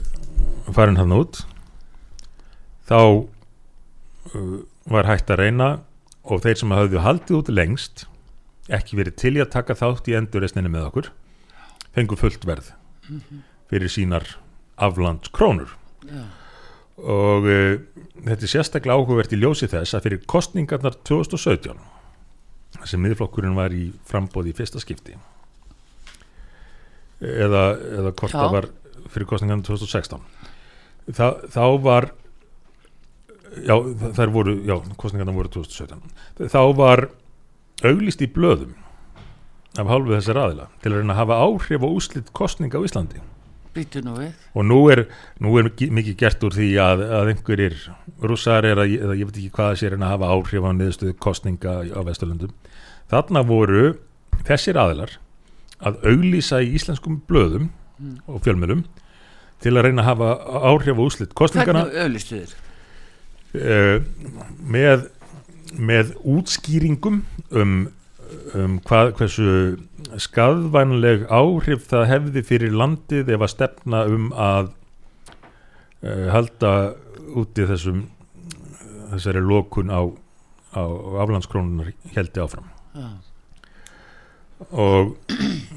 farin 0.75 0.99
hann 1.01 1.15
út 1.17 1.41
þá 2.89 2.99
uh, 3.01 4.59
var 4.89 5.09
hægt 5.09 5.31
að 5.33 5.41
reyna 5.45 5.69
og 6.29 6.43
þeir 6.45 6.61
sem 6.61 6.75
hafðu 6.77 7.05
haldið 7.05 7.39
út 7.39 7.53
lengst 7.55 8.05
ekki 8.69 8.99
verið 8.99 9.17
til 9.21 9.35
í 9.39 9.45
að 9.45 9.53
taka 9.55 9.79
þátt 9.79 10.11
í 10.13 10.17
endurreisninni 10.19 10.73
með 10.73 10.91
okkur 10.91 11.11
fengu 11.97 12.19
fullt 12.21 12.45
verð 12.49 12.75
fyrir 13.69 13.93
sínar 13.93 14.27
aflandskrónur. 14.79 15.73
Já, 16.09 16.25
og 16.99 17.47
uh, 17.47 17.79
þetta 18.27 18.43
er 18.43 18.51
sérstaklega 18.51 18.99
áhugavert 18.99 19.35
í 19.35 19.39
ljósi 19.39 19.69
þess 19.71 19.95
að 19.95 20.09
fyrir 20.09 20.25
kostningarnar 20.31 20.97
2017 21.07 21.79
sem 22.89 23.03
miðflokkurinn 23.03 23.57
var 23.59 23.75
í 23.75 23.89
frambóði 24.09 24.53
í 24.53 24.57
fyrsta 24.59 24.83
skipti 24.83 25.15
eða, 27.23 27.63
eða 27.79 28.13
hvort 28.13 28.35
það 28.35 28.55
var 28.57 28.69
fyrir 29.13 29.31
kostningarnar 29.31 29.67
2016 29.69 30.27
Þa, 31.09 31.29
þá 31.49 31.65
var 31.81 32.11
já, 33.65 33.77
þær 34.19 34.35
voru 34.35 34.59
já, 34.67 34.75
kostningarnar 35.01 35.39
voru 35.39 35.55
2017 35.55 36.51
þá 36.53 36.61
var 36.77 37.07
auglist 37.87 38.23
í 38.27 38.29
blöðum 38.29 38.75
af 39.79 39.89
hálfu 39.89 40.17
þessar 40.17 40.43
aðila 40.43 40.69
til 40.83 40.91
að 40.91 41.01
reyna 41.01 41.15
að 41.15 41.21
hafa 41.23 41.41
áhrif 41.47 41.85
og 41.87 41.99
úslit 42.01 42.33
kostninga 42.35 42.81
á 42.83 42.83
Íslandi. 42.83 43.21
Og 44.55 44.65
nú 44.67 44.79
er, 44.93 45.05
nú 45.41 45.55
er 45.61 45.69
mikið- 45.71 46.17
gert 46.21 46.45
úr 46.45 46.55
því 46.57 46.69
að, 46.83 47.03
að 47.21 47.31
einhverjir 47.35 47.77
rússar 48.23 48.65
er 48.67 48.81
að, 48.83 48.95
ég 49.19 49.27
veit 49.29 49.37
ekki 49.37 49.51
hvað 49.55 49.73
það 49.73 49.81
sér 49.83 49.97
en 49.99 50.07
að 50.07 50.13
hafa 50.15 50.31
áhrif 50.35 50.65
á 50.67 50.71
niðurstöðu 50.79 51.17
kostninga 51.23 51.75
á 51.95 52.01
Vesturlundum 52.07 52.55
þarna 53.11 53.43
voru 53.49 53.85
þessir 54.49 54.79
aðilar 54.81 55.19
að 55.79 56.01
auglýsa 56.11 56.63
í 56.65 56.73
íslenskum 56.79 57.21
blöðum 57.29 57.69
og 58.27 58.43
fjölmjölum 58.45 58.85
til 59.63 59.75
að 59.75 59.89
reyna 59.89 60.03
að 60.05 60.11
hafa 60.13 60.33
áhrif 60.71 60.99
á 60.99 61.03
úslit 61.03 61.35
kostningana 61.39 61.85
uh, 63.55 63.99
með, 64.63 65.09
með 65.79 66.13
útskýringum 66.23 67.23
um, 67.51 67.79
um 68.55 68.77
hvað, 68.87 69.13
hversu 69.19 69.49
skadvænleg 70.23 71.25
áhrif 71.33 71.87
það 71.91 72.05
hefði 72.13 72.43
fyrir 72.47 72.75
landið 72.77 73.33
ef 73.35 73.45
að 73.47 73.53
stefna 73.55 74.03
um 74.09 74.29
að 74.33 74.71
uh, 76.05 76.29
halda 76.33 76.73
úti 77.39 77.67
þessum 77.69 78.05
þessari 79.13 79.43
lokun 79.45 79.91
á, 79.91 80.01
á 80.77 80.83
aflandskrónunar 81.25 81.93
heldi 82.15 82.43
áfram 82.45 82.69
Já. 82.99 83.09
og 84.75 85.15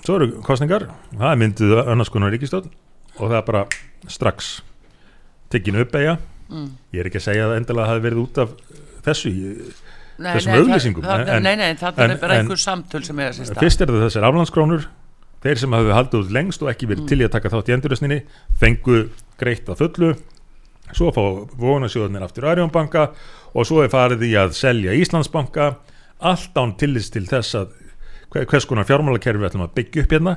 svo 0.06 0.16
eru 0.18 0.30
kostningar 0.46 0.88
það 1.14 1.40
myndið 1.42 1.76
annars 1.86 2.12
konar 2.14 2.34
ríkistótt 2.34 2.70
og 3.18 3.28
það 3.30 3.38
er 3.42 3.48
bara 3.48 3.64
strax 4.10 4.58
tekinu 5.54 5.86
upp 5.86 5.96
eiga 6.00 6.18
Mm. 6.52 6.66
ég 6.92 7.00
er 7.00 7.08
ekki 7.08 7.16
að 7.22 7.24
segja 7.30 7.44
að 7.48 7.54
endilega 7.62 7.88
hafi 7.88 8.02
verið 8.04 8.18
út 8.26 8.40
af 8.44 8.50
þessu 9.06 9.30
Ég- 9.32 9.78
Þessum 10.22 10.56
auglýsingum, 10.60 11.06
Nei, 11.42 11.56
nei, 11.56 11.74
það 11.80 12.00
er 12.06 12.16
bara 12.22 12.38
einhver 12.40 12.60
samtöl 12.62 13.04
sem 13.08 13.20
er 13.20 13.32
þessi 13.32 13.48
stað. 13.50 13.62
fyrst 13.66 13.82
er 13.82 13.88
það 13.94 14.04
þessar 14.08 14.28
aflandskrónur. 14.30 14.86
Þeir 15.42 15.58
sem 15.58 15.72
hafi 15.74 15.94
haldið 15.98 16.20
út 16.22 16.32
lengst 16.36 16.62
og 16.62 16.70
ekki 16.70 16.88
verið 16.92 17.08
til 17.10 17.20
í 17.22 17.26
að 17.26 17.32
taka 17.34 17.50
þátt 17.50 17.70
í 17.72 17.74
endurösninni 17.78 18.20
fengu 18.62 18.98
greitt 19.42 19.66
að 19.74 19.80
fullu. 19.82 20.12
Svo 20.94 21.10
fá 21.16 21.24
vonasjóðunir 21.58 22.22
aftur 22.28 22.46
Arjónbanka 22.52 23.08
og 23.56 23.66
svo 23.66 23.82
er 23.82 23.90
farið 23.90 24.26
í 24.28 24.34
að 24.38 24.54
selja 24.54 24.94
Íslandsbanka 24.94 25.72
allt 26.22 26.54
án 26.62 26.76
tillis 26.78 27.10
til 27.10 27.24
þess 27.26 27.56
að 27.58 27.72
hver- 28.32 28.46
hvers 28.46 28.66
konar 28.70 28.86
fjármálakerfi 28.86 29.40
við 29.42 29.50
ætlum 29.50 29.66
að 29.66 29.74
byggja 29.80 30.04
upp 30.06 30.12
hérna. 30.18 30.36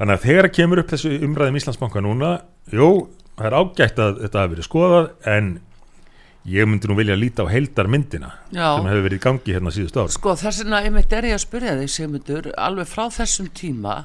Þannig 0.00 0.14
að 0.16 0.24
þegar 0.26 0.48
kemur 0.56 0.78
upp 0.82 0.90
þessu 0.90 1.12
umræðum 1.28 1.56
Íslandsbanka 1.60 2.00
núna 2.02 2.30
jú, 2.72 2.88
það 3.36 3.46
er 3.46 3.56
ágætt 3.60 3.98
að 4.00 4.20
þetta 4.24 4.42
hafi 4.42 4.54
verið 4.56 4.66
skoðað 4.70 5.10
en 5.36 5.50
ég 6.48 6.64
myndi 6.64 6.88
nú 6.88 6.94
vilja 6.96 7.16
líta 7.18 7.44
á 7.44 7.52
heildarmyndina 7.52 8.30
Já. 8.48 8.76
sem 8.78 8.86
hefur 8.88 9.04
verið 9.04 9.18
í 9.18 9.22
gangi 9.26 9.54
hérna 9.56 9.72
síðust 9.74 9.98
ári 10.00 10.14
Sko 10.14 10.32
þess 10.40 10.62
vegna 10.62 10.80
einmitt 10.86 11.12
er 11.12 11.28
ég 11.28 11.36
að 11.36 11.42
spyrja 11.44 11.74
þig 11.76 11.92
Sigmundur 11.92 12.48
alveg 12.56 12.88
frá 12.88 13.02
þessum 13.12 13.50
tíma 13.52 13.96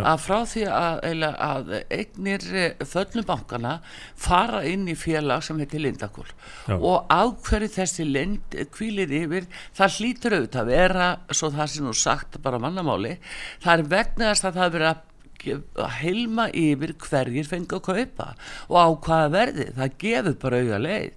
að 0.00 0.24
frá 0.24 0.38
því 0.48 0.64
að, 0.72 0.96
eiginlega 1.04 1.50
að 1.50 1.70
eignir 1.98 2.48
þöllnubankana 2.94 3.74
fara 4.16 4.64
inn 4.68 4.88
í 4.88 4.96
félag 4.96 5.44
sem 5.44 5.60
heitir 5.60 5.84
Lindakól 5.84 6.28
Já. 6.30 6.78
og 6.78 7.12
á 7.12 7.22
hverju 7.28 7.72
þessi 7.76 8.08
lind 8.08 8.60
kvílir 8.72 9.12
yfir 9.22 9.48
það 9.76 9.96
hlýtur 10.00 10.38
auðvitað 10.38 10.60
að 10.64 10.72
vera 10.72 11.14
svo 11.28 11.52
það 11.52 11.72
sem 11.76 11.88
nú 11.90 11.96
sagt 11.96 12.40
bara 12.42 12.62
mannamáli 12.62 13.18
það 13.60 13.72
er 13.74 13.88
vegna 13.92 14.32
þess 14.32 14.48
að 14.48 14.60
það 14.60 14.68
er 14.70 14.78
verið 14.78 14.94
að 14.94 15.08
að 15.42 15.94
heilma 15.98 16.44
yfir 16.54 16.92
hverjir 17.02 17.48
fengi 17.50 17.74
að 17.74 17.80
kaupa 17.88 18.28
og 18.68 18.76
á 18.78 18.86
hvaða 19.02 19.32
verði. 19.32 19.64
Það 19.74 19.96
gefur 19.98 20.36
bara 20.44 20.60
auga 20.62 20.78
leið 20.78 21.16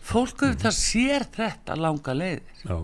fólk 0.00 0.46
auðvitað 0.46 0.76
sér 0.76 1.26
þetta 1.34 1.76
langa 1.78 2.16
leiðir. 2.16 2.64
Já. 2.64 2.76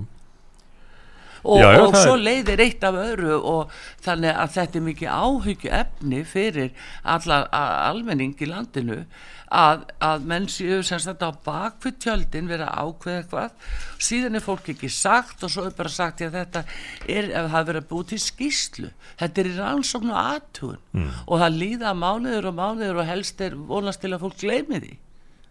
og, 1.46 1.60
Já, 1.60 1.68
já, 1.76 1.80
og 1.84 1.96
svo 2.00 2.16
leiðir 2.18 2.62
eitt 2.64 2.84
af 2.84 2.98
öðru 2.98 3.38
og 3.38 3.72
þannig 4.02 4.34
að 4.34 4.52
þetta 4.56 4.78
er 4.78 4.84
mikið 4.90 5.16
áhyggju 5.22 5.72
efni 5.80 6.20
fyrir 6.26 6.90
alla 7.04 7.44
almenning 7.86 8.34
í 8.42 8.50
landinu 8.50 9.04
að, 9.46 9.84
að 10.02 10.24
menn 10.26 10.48
séu 10.50 10.80
sem 10.86 10.98
sagt 11.02 11.22
á 11.22 11.30
bakvið 11.30 11.98
tjöldin 12.02 12.48
vera 12.50 12.66
að 12.72 12.90
ákveða 12.90 13.20
eitthvað. 13.20 13.68
Síðan 14.08 14.38
er 14.38 14.44
fólk 14.44 14.70
ekki 14.74 14.90
sagt 14.90 15.44
og 15.46 15.52
svo 15.54 15.66
er 15.68 15.76
bara 15.76 15.92
sagt 15.92 16.24
að 16.26 16.38
þetta 16.40 16.64
er 17.06 17.30
ef 17.30 17.50
það 17.52 17.68
verið 17.70 17.82
að 17.84 17.90
búið 17.92 18.08
til 18.12 18.22
skýslu 18.26 18.90
þetta 19.20 19.42
er 19.42 19.50
í 19.50 19.54
rannsókn 19.56 20.12
og 20.12 20.18
aðtugun 20.22 20.80
mm. 20.92 21.12
og 21.26 21.44
það 21.44 21.60
líða 21.62 21.94
mánuður 21.96 22.50
og 22.50 22.58
mánuður 22.58 23.02
og 23.02 23.10
helst 23.10 23.44
er 23.44 23.56
vonast 23.70 24.02
til 24.02 24.12
að 24.12 24.26
fólk 24.26 24.40
gleymi 24.42 24.82
því. 24.82 24.92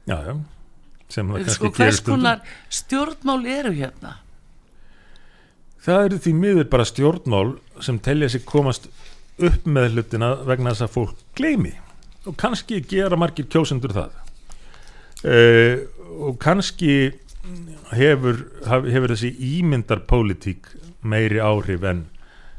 Já, 0.06 0.18
já, 0.22 0.36
sem 1.12 1.28
það 1.30 1.42
kannski 1.42 1.56
sko, 1.60 1.72
gerir 1.78 1.98
stundum. 2.00 2.46
stjórnmál 2.82 3.42
eru 3.46 3.74
hérna 3.76 4.20
Það 5.86 6.06
eru 6.08 6.18
því 6.18 6.32
miður 6.34 6.70
bara 6.72 6.86
stjórnmál 6.90 7.50
sem 7.86 8.00
telja 8.02 8.30
sig 8.34 8.46
komast 8.48 8.88
upp 9.38 9.68
með 9.70 9.92
hlutina 9.94 10.32
vegna 10.48 10.72
þess 10.74 10.88
að 10.88 10.96
fólk 10.96 11.20
gleymi 11.38 11.76
og 12.26 12.38
kannski 12.42 12.80
gera 12.90 13.20
margir 13.20 13.46
kjósendur 13.52 13.94
það 13.94 14.16
uh, 15.30 15.86
og 16.26 16.40
kannski 16.42 16.96
hefur, 17.94 18.42
hefur 18.66 19.14
þessi 19.14 19.32
ímyndarpólitík 19.60 20.72
meiri 21.06 21.42
áhrif 21.44 21.84
en 21.86 22.06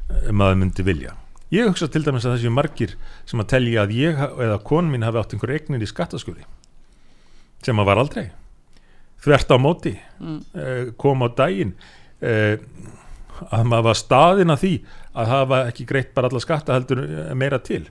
eh, 0.06 0.30
maður 0.30 0.60
myndi 0.60 0.84
vilja. 0.86 1.16
Ég 1.50 1.66
hugsa 1.66 1.88
til 1.90 2.04
dæmis 2.06 2.26
að 2.26 2.36
þessi 2.36 2.52
margir 2.54 2.92
sem 3.26 3.42
að 3.42 3.50
telja 3.54 3.82
að 3.82 3.94
ég 3.96 4.20
eða 4.20 4.60
kon 4.66 4.90
mín 4.92 5.06
hafi 5.06 5.18
átt 5.18 5.34
einhver 5.34 5.54
eignir 5.56 5.82
í 5.82 5.88
skattaskjóli 5.90 6.46
sem 7.66 7.82
að 7.82 7.88
var 7.90 8.00
aldrei. 8.04 8.26
Þvert 9.26 9.50
á 9.52 9.56
móti 9.58 9.94
Mm. 10.16 10.38
uh, 10.56 10.92
kom 10.96 11.20
á 11.20 11.28
daginn 11.36 11.74
uh, 12.24 12.56
að 13.52 13.66
maður 13.68 13.84
var 13.90 13.98
staðinn 14.00 14.52
að 14.54 14.62
því 14.62 14.70
að 15.16 15.30
hafa 15.34 15.58
ekki 15.68 15.84
greitt 15.90 16.14
bara 16.16 16.30
alla 16.30 16.40
skatta 16.40 16.72
heldur 16.76 17.02
eh, 17.04 17.34
meira 17.36 17.58
til. 17.60 17.82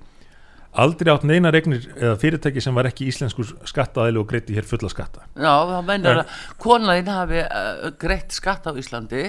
Aldrei 0.75 1.07
átt 1.13 1.23
neina 1.23 1.51
regnir 1.53 1.85
eða 1.95 2.15
fyrirtæki 2.19 2.59
sem 2.65 2.75
var 2.75 2.89
ekki 2.89 3.05
íslenskur 3.07 3.51
skattaðili 3.69 4.19
og 4.19 4.25
greitti 4.27 4.57
hér 4.57 4.65
fulla 4.67 4.89
skatta. 4.91 5.21
Já, 5.39 5.53
þá 5.69 5.77
meinar 5.87 6.17
En- 6.17 6.21
að 6.25 6.33
konaðinn 6.65 7.11
hafi 7.13 7.39
uh, 7.45 7.85
greitt 8.01 8.33
skatt 8.35 8.65
á 8.67 8.73
Íslandi 8.75 9.21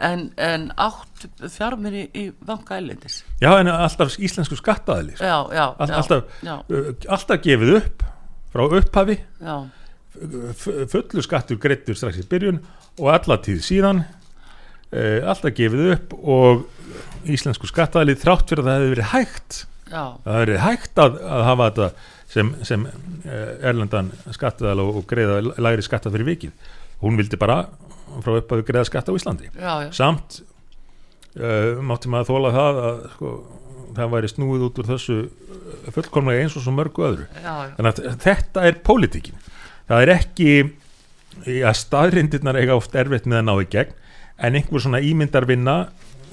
en, 0.00 0.22
en 0.40 0.68
átt 0.86 1.26
fjárminni 1.52 2.06
í 2.16 2.28
banka 2.46 2.78
ælendis. 2.80 3.18
já 3.42 3.50
en 3.58 3.68
alltaf 3.74 4.14
íslenskur 4.22 4.62
skattaðili 4.62 5.18
sko. 5.18 5.26
Já, 5.26 5.36
já, 5.58 5.66
All, 5.76 5.96
alltaf, 5.98 6.38
alltaf 7.10 7.42
gefið 7.44 7.74
upp 7.82 8.06
frá 8.54 8.64
upphafi. 8.70 9.18
Já, 9.42 9.58
fullu 10.92 11.24
skattur 11.24 11.60
greittur 11.62 11.98
strax 11.98 12.20
í 12.22 12.26
byrjun 12.30 12.60
og 13.00 13.12
alla 13.12 13.38
tíð 13.44 13.62
síðan 13.66 14.02
uh, 14.02 15.20
alltaf 15.28 15.54
gefið 15.56 15.94
upp 15.96 16.18
og 16.22 16.66
íslensku 17.26 17.68
skattaðili 17.70 18.18
þrátt 18.20 18.52
fyrir 18.52 18.64
að 18.64 18.68
það 18.70 18.78
hefði 18.78 18.92
verið 18.94 19.10
hægt 19.12 19.62
já, 19.90 20.02
það 20.24 20.32
hefði 20.32 20.44
verið 20.44 20.62
hægt 20.64 21.02
að, 21.02 21.18
að 21.36 21.48
hafa 21.50 21.70
þetta 21.70 21.90
sem, 22.36 22.52
sem 22.66 22.86
uh, 22.86 23.50
erlendan 23.66 24.10
skattaðal 24.34 24.84
og, 24.84 25.00
og 25.00 25.08
greiða 25.10 25.40
lægri 25.62 25.84
skatta 25.86 26.12
fyrir 26.12 26.28
vikið. 26.30 26.70
Hún 27.02 27.18
vildi 27.20 27.38
bara 27.40 27.62
frá 28.24 28.36
upphafi 28.38 28.66
greiða 28.66 28.86
skatta 28.88 29.14
á 29.14 29.18
Íslandi. 29.18 29.50
Já, 29.52 29.72
já, 29.86 29.90
samt 29.96 30.40
uh, 31.36 31.82
mátti 31.84 32.12
maður 32.12 32.32
þóla 32.32 32.54
það 32.56 32.80
að 32.84 33.02
sko, 33.16 33.34
það 33.96 34.14
væri 34.14 34.32
snúið 34.32 34.66
út 34.68 34.80
úr 34.82 34.90
þessu 34.92 35.18
fullkomlega 35.94 36.44
eins 36.44 36.56
og 36.58 36.64
svo 36.64 36.74
mörgu 36.74 37.06
öðru. 37.06 37.28
Já, 37.36 37.52
já. 37.52 37.74
þannig 37.78 38.00
að 38.02 38.24
þetta 38.26 38.66
er 38.70 38.80
pólitíkin 38.86 39.44
það 39.90 40.02
er 40.02 40.14
ekki 40.16 40.50
að 41.46 41.78
staðrindirnar 41.82 42.58
eiga 42.58 42.76
oft 42.78 42.94
erfitt 42.96 43.28
með 43.28 43.42
að 43.42 43.48
ná 43.48 43.54
í 43.60 43.70
gegn 43.76 43.96
en 44.46 44.58
einhver 44.58 44.82
svona 44.82 45.02
ímyndarvinna 45.04 45.76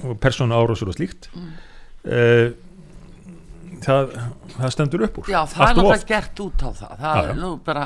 og 0.04 0.20
persónu 0.24 0.56
árásur 0.56 0.92
og 0.92 0.98
slíkt 0.98 1.30
mm. 1.36 1.50
það, 3.84 4.16
það 4.56 4.74
stendur 4.76 5.06
upp 5.08 5.20
úr 5.22 5.30
Já, 5.32 5.40
það 5.50 5.66
er 5.66 5.78
náttúrulega 5.78 6.10
gert 6.10 6.42
út 6.44 6.64
á 6.64 6.70
það. 6.70 6.96
Það 7.04 7.20
Já, 7.20 7.22
er 7.22 7.30
já. 7.30 7.36
nú 7.42 7.52
bara 7.68 7.84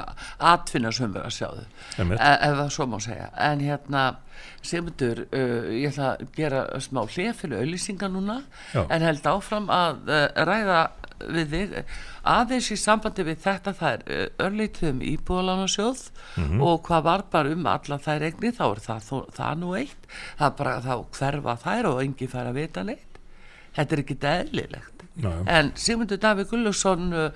atfinna 0.54 0.94
sem 0.96 1.14
verið 1.14 1.28
að 1.28 1.36
sjá 1.38 1.48
þau, 1.58 1.68
e 2.06 2.32
ef 2.32 2.56
það 2.62 2.72
svo 2.78 2.88
má 2.92 2.98
segja. 3.04 3.28
En 3.48 3.66
hérna, 3.66 4.06
Sigmundur, 4.68 5.24
uh, 5.32 5.68
ég 5.74 5.92
ætla 5.94 6.14
að 6.14 6.24
gera 6.38 6.64
smá 6.84 7.02
hlið 7.06 7.34
fyrir 7.42 7.64
auðlýsingar 7.64 8.14
núna, 8.14 8.40
Já. 8.74 8.82
en 8.84 9.06
held 9.08 9.30
áfram 9.32 9.70
að 9.74 10.12
uh, 10.12 10.26
ræða 10.50 10.82
við 11.20 11.54
þig 11.54 11.76
aðeins 12.34 12.70
í 12.72 12.78
sambandi 12.82 13.24
við 13.28 13.40
þetta 13.46 13.74
það 13.80 13.94
er 13.94 14.04
uh, 14.08 14.46
örlítið 14.48 14.90
um 14.92 15.00
íbúðalánasjóð 15.14 16.04
Mhm. 16.38 16.62
og 16.62 16.84
hvað 16.88 17.04
var 17.04 17.24
bara 17.32 17.52
um 17.56 17.66
alla 17.68 17.98
þær 17.98 18.28
eigni, 18.28 18.52
þá 18.54 18.64
er 18.72 18.82
það, 18.88 19.02
þó- 19.10 19.32
það 19.38 19.58
nú 19.64 19.72
eitt, 19.80 20.08
það 20.38 20.46
er 20.52 20.58
bara 20.60 20.76
þá 20.82 20.94
hverfa 21.18 21.58
þær 21.66 21.90
og 21.94 22.02
engi 22.04 22.28
fær 22.30 22.52
að 22.52 22.60
vita 22.62 22.84
neitt. 22.84 23.20
Þetta 23.78 23.94
er 23.96 24.02
ekki 24.04 24.18
eðlilegt. 24.22 24.94
Já. 25.18 25.32
En 25.50 25.72
Sigmundur 25.76 26.18
Davík 26.22 26.50
Gullarsson 26.52 27.08
uh, 27.14 27.32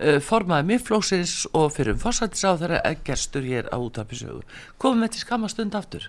uh, 0.00 0.18
formaði 0.24 0.70
miðflóksins 0.70 1.46
og 1.52 1.68
fyrir 1.76 1.92
um 1.92 2.00
fórsættis 2.00 2.44
á 2.48 2.56
þeirra 2.56 2.80
er 2.84 2.96
gestur 3.04 3.44
hér 3.44 3.68
á 3.68 3.76
útapisögu. 3.76 4.40
Komum 4.80 5.04
við 5.04 5.12
til 5.18 5.20
skamma 5.26 5.48
stund 5.52 5.74
aftur. 5.76 6.08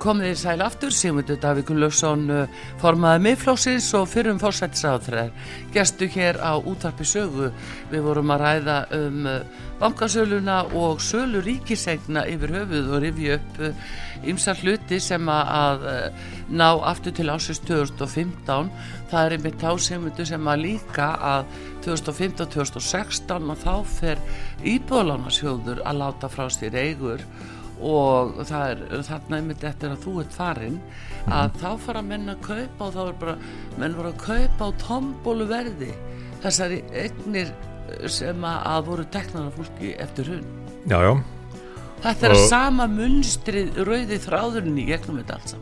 Komið 0.00 0.30
í 0.32 0.36
sæl 0.40 0.62
aftur, 0.64 0.94
Sigmundur 0.96 1.36
Davík 1.36 1.66
Gunnlaugsson 1.68 2.22
uh, 2.32 2.60
formaði 2.80 3.20
miðflóksins 3.26 3.90
og 3.98 4.06
fyrrum 4.08 4.38
fórsættisáþræðar. 4.40 5.34
Gestu 5.74 6.08
hér 6.08 6.38
á 6.40 6.56
útvarpi 6.56 7.04
sögu. 7.04 7.50
Við 7.90 8.06
vorum 8.06 8.32
að 8.32 8.40
ræða 8.46 8.76
um 8.96 9.28
uh, 9.28 9.66
bankasöluna 9.82 10.56
og 10.80 11.04
sölu 11.04 11.44
ríkisegna 11.44 12.24
yfir 12.32 12.56
höfuð 12.56 12.88
og 12.94 13.04
rifi 13.04 13.28
upp 13.36 13.60
ymsar 14.32 14.56
uh, 14.56 14.64
hluti 14.64 15.02
sem 15.04 15.28
að 15.28 15.86
ná 16.48 16.68
aftur 16.80 17.18
til 17.20 17.28
ásins 17.28 17.60
2015. 17.68 18.72
Það 19.12 19.20
er 19.26 19.36
einmitt 19.36 19.60
þá 19.60 19.70
Sigmundur 19.84 20.32
sem 20.32 20.48
að 20.48 20.64
líka 20.64 21.12
að 21.34 21.56
2015-2016 21.84 23.52
og 23.52 23.64
þá 23.68 23.72
fer 24.00 24.28
íbúðlánarsjóður 24.64 25.84
að 25.84 26.04
láta 26.06 26.32
frá 26.32 26.46
sér 26.48 26.80
eigur 26.88 27.28
og 27.80 28.42
það 28.48 28.74
er 28.74 29.02
þarna 29.08 29.40
einmitt 29.40 29.64
eftir 29.64 29.94
að 29.94 30.04
þú 30.04 30.14
ert 30.22 30.36
farin 30.36 30.78
að 31.26 31.46
mm. 31.46 31.58
þá 31.62 31.70
fara 31.86 32.04
menn 32.04 32.32
að 32.32 32.44
kaupa 32.44 32.86
og 32.86 32.94
þá 32.94 33.02
er 33.06 33.18
bara 33.24 33.36
menn 33.80 33.96
voru 33.96 34.12
að 34.12 34.22
kaupa 34.24 34.68
á 34.68 34.70
tombólu 34.84 35.48
verði 35.50 35.90
þessari 36.44 36.80
egnir 37.06 37.52
sem 38.10 38.44
að 38.46 38.86
voru 38.86 39.06
teknana 39.12 39.52
fólki 39.54 39.94
eftir 40.00 40.30
hún 40.34 40.44
já, 40.88 40.98
já. 41.02 41.12
þetta 42.04 42.28
er 42.28 42.36
og... 42.36 42.44
sama 42.52 42.86
munstrið 42.90 43.82
rauði 43.88 44.20
þráðurinn 44.22 44.78
í 44.80 44.86
gegnum 44.92 45.20
þetta 45.22 45.40
alls 45.40 45.58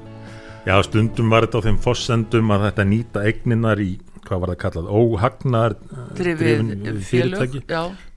Já, 0.66 0.74
stundum 0.84 1.30
var 1.32 1.46
þetta 1.46 1.62
á 1.62 1.66
þeim 1.68 1.76
fossendum 1.80 2.50
að 2.52 2.64
þetta 2.66 2.84
nýta 2.84 3.20
egninar 3.30 3.80
í, 3.80 3.92
hvað 4.26 4.42
var 4.42 4.50
það 4.52 4.58
kallað, 4.64 4.88
óhagnar 4.92 5.76
drifin 6.18 6.72
fyrirtæki 7.08 7.62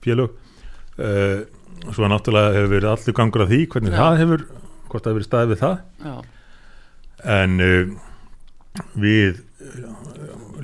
félög 0.04 0.34
uh, 0.98 1.46
svo 1.90 2.08
náttúrulega 2.10 2.54
hefur 2.56 2.72
verið 2.76 2.90
allur 2.92 3.16
gangur 3.18 3.44
af 3.44 3.50
því 3.50 3.60
hvernig 3.74 3.92
Já. 3.92 3.98
það 3.98 4.18
hefur, 4.22 4.46
hvort 4.88 5.04
það 5.04 5.10
hefur 5.10 5.18
verið 5.18 5.28
staðið 5.28 5.52
við 5.52 5.62
það 5.62 5.76
Já. 6.06 6.14
en 7.36 7.64
uh, 7.66 7.94
við 9.02 9.40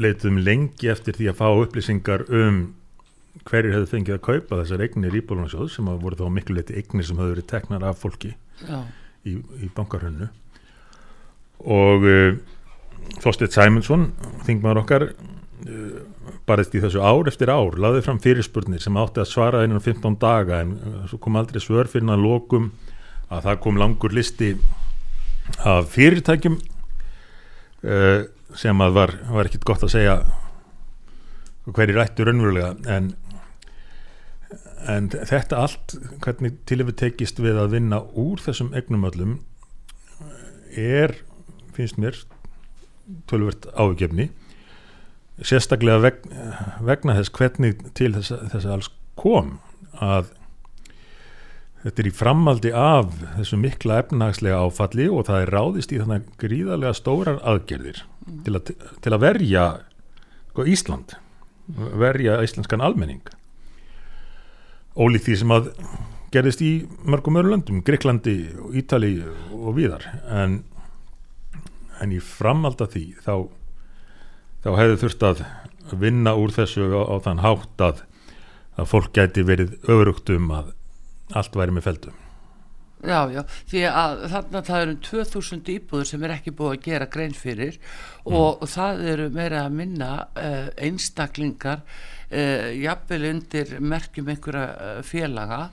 leitum 0.01 0.41
lengi 0.41 0.91
eftir 0.91 1.17
því 1.19 1.31
að 1.33 1.41
fá 1.41 1.47
upplýsingar 1.51 2.27
um 2.29 2.61
hverjir 3.49 3.75
hefur 3.77 3.91
fengið 3.93 4.17
að 4.17 4.25
kaupa 4.27 4.61
þessar 4.63 4.85
eignir 4.85 5.17
í 5.17 5.25
Bólunasjóð 5.25 5.71
sem 5.73 5.89
að 5.91 6.05
voru 6.05 6.19
þá 6.19 6.29
miklu 6.35 6.59
leiti 6.59 6.77
eignir 6.79 7.07
sem 7.07 7.19
hefur 7.19 7.35
verið 7.35 7.49
teknar 7.51 7.87
af 7.87 8.01
fólki 8.03 8.35
í, 9.25 9.35
í 9.39 9.71
bankarhönnu 9.75 10.31
og 11.67 12.07
uh, 12.07 12.39
Þorstedt 13.23 13.55
Sæmundsson 13.55 14.11
þingmaður 14.47 14.83
okkar 14.83 15.05
barist 16.47 16.75
í 16.77 16.83
þessu 16.83 17.03
ár 17.03 17.29
eftir 17.31 17.51
ár, 17.51 17.77
laðið 17.81 18.05
fram 18.07 18.21
fyrirspurnir 18.23 18.83
sem 18.83 18.97
átti 19.01 19.23
að 19.23 19.31
svara 19.33 19.63
einan 19.65 19.83
15 19.83 20.19
daga 20.23 20.63
en 20.63 20.77
uh, 20.79 20.99
svo 21.11 21.19
kom 21.23 21.39
aldrei 21.41 21.61
svör 21.63 21.91
fyrir 21.91 22.11
að 22.15 22.25
lokum 22.25 22.71
að 23.29 23.49
það 23.49 23.63
kom 23.65 23.81
langur 23.81 24.15
listi 24.15 24.53
af 25.67 25.91
fyrirtækjum 25.95 26.59
uh, 26.59 28.21
sem 28.57 28.85
að 28.85 28.99
var, 29.01 29.15
var 29.33 29.51
ekkit 29.51 29.67
gott 29.67 29.85
að 29.85 29.95
segja 29.97 30.19
hverju 31.69 31.99
rættu 31.99 32.25
raunverulega 32.25 32.73
en, 32.95 33.13
en 34.89 35.11
þetta 35.13 35.65
allt, 35.67 35.99
hvernig 36.25 36.63
til 36.71 36.81
við 36.85 36.97
tekist 37.03 37.43
við 37.43 37.59
að 37.61 37.75
vinna 37.77 38.05
úr 38.17 38.41
þessum 38.41 38.71
egnumöllum 38.79 39.41
er, 40.79 41.19
finnst 41.75 41.99
mér 42.01 42.17
tölvert 43.29 43.67
ágefni 43.75 44.31
sérstaklega 45.47 46.03
veg, 46.03 46.19
vegna 46.85 47.17
þess 47.19 47.35
hvernig 47.37 47.83
til 47.99 48.13
þess, 48.17 48.35
þess 48.53 48.67
að 48.67 48.75
alls 48.75 48.91
kom 49.19 49.57
að 50.03 50.33
þetta 51.85 52.03
er 52.03 52.09
í 52.11 52.15
framaldi 52.15 52.73
af 52.75 53.13
þessu 53.37 53.59
mikla 53.61 54.01
efnahagslega 54.03 54.61
áfalli 54.67 55.07
og 55.13 55.29
það 55.29 55.45
er 55.45 55.55
ráðist 55.55 55.95
í 55.95 56.01
þannig 56.03 56.29
gríðarlega 56.43 56.99
stórar 56.99 57.41
aðgerðir 57.47 58.03
mm. 58.03 58.43
til, 58.47 58.57
að, 58.59 58.73
til 59.05 59.15
að 59.15 59.25
verja 59.25 59.67
sko, 60.51 60.67
Ísland 60.67 61.17
verja 62.01 62.41
íslenskan 62.43 62.83
almenning 62.83 63.23
ólíkt 64.99 65.29
því 65.29 65.37
sem 65.43 65.55
að 65.55 65.71
gerðist 66.35 66.65
í 66.65 66.73
mörgum 67.09 67.39
öru 67.41 67.53
löndum 67.55 67.85
Greiklandi, 67.87 68.51
Ítali 68.77 69.15
og 69.55 69.77
víðar 69.79 70.05
en, 70.35 70.63
en 72.03 72.13
í 72.13 72.19
framalda 72.25 72.89
því 72.91 73.05
þá 73.25 73.33
þá 74.65 74.71
hefðu 74.79 75.01
þurft 75.03 75.27
að 75.29 75.43
vinna 75.99 76.35
úr 76.39 76.53
þessu 76.55 76.89
á, 76.93 77.03
á 77.09 77.17
þann 77.25 77.45
hátt 77.45 77.85
að, 77.85 78.01
að 78.79 78.91
fólk 78.93 79.13
gæti 79.17 79.45
verið 79.47 79.77
öðrugt 79.89 80.33
um 80.35 80.51
að 80.55 80.73
allt 81.37 81.57
væri 81.59 81.77
með 81.77 81.87
feldum. 81.89 82.25
Já, 82.99 83.31
já, 83.31 83.45
því 83.71 83.83
að 83.87 84.23
þarna 84.33 84.61
það 84.67 84.81
eru 84.85 84.95
2000 85.07 85.69
íbúður 85.71 86.09
sem 86.09 86.25
er 86.27 86.33
ekki 86.35 86.53
búið 86.59 86.73
að 86.73 86.87
gera 86.89 87.07
grein 87.13 87.37
fyrir 87.37 87.77
mm. 87.79 88.35
og 88.35 88.65
það 88.67 89.03
eru 89.13 89.29
meira 89.37 89.61
að 89.69 89.77
minna 89.79 90.09
uh, 90.35 90.67
einstaklingar 90.83 91.85
uh, 91.85 92.67
jafnvel 92.75 93.21
undir 93.31 93.77
merkjum 93.79 94.33
einhverja 94.35 94.67
uh, 94.75 95.01
félaga 95.07 95.69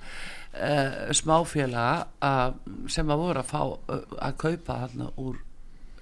smáfélaga 1.12 2.46
sem 2.88 3.10
að 3.12 3.20
voru 3.20 3.42
að 3.42 3.50
fá 3.50 3.98
að 4.30 4.38
kaupa 4.40 4.78
þarna 4.86 5.10
úr 5.20 5.42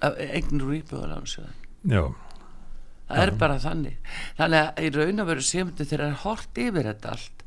eignur 0.04 0.68
úr 0.68 0.76
íbúðalansjöðan. 0.76 1.56
Já 1.90 2.04
það 3.08 3.22
er 3.24 3.34
bara 3.40 3.60
þannig. 3.62 4.12
Þannig 4.38 4.60
að 4.62 4.82
í 4.84 4.92
raun 4.96 5.24
og 5.24 5.30
veru 5.30 5.44
semdu 5.44 5.84
þegar 5.84 6.04
það 6.04 6.10
er 6.12 6.22
hort 6.24 6.64
yfir 6.64 6.90
þetta 6.92 7.14
allt 7.14 7.44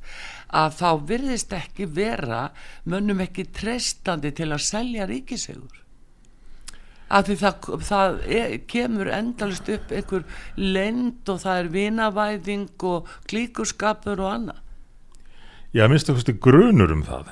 að 0.58 0.78
þá 0.78 0.90
virðist 1.10 1.58
ekki 1.58 1.90
vera 1.92 2.46
mönnum 2.88 3.20
ekki 3.26 3.50
treystandi 3.52 4.32
til 4.32 4.48
að 4.54 4.64
selja 4.64 5.08
ríkisegur 5.10 5.84
að 7.08 7.30
því 7.30 7.36
það, 7.42 7.68
það 7.88 8.18
er, 8.38 8.56
kemur 8.68 9.12
endalist 9.16 9.70
upp 9.72 9.92
einhver 9.96 10.26
lend 10.60 11.32
og 11.32 11.42
það 11.44 11.62
er 11.62 11.70
vinavæðing 11.76 12.88
og 12.88 13.12
klíkurskapur 13.32 14.24
og 14.24 14.32
annað. 14.34 14.64
Já, 15.76 15.86
minnst 15.88 16.10
þú 16.10 16.18
veist 16.18 16.34
grunur 16.44 16.94
um 16.96 17.06
það 17.08 17.32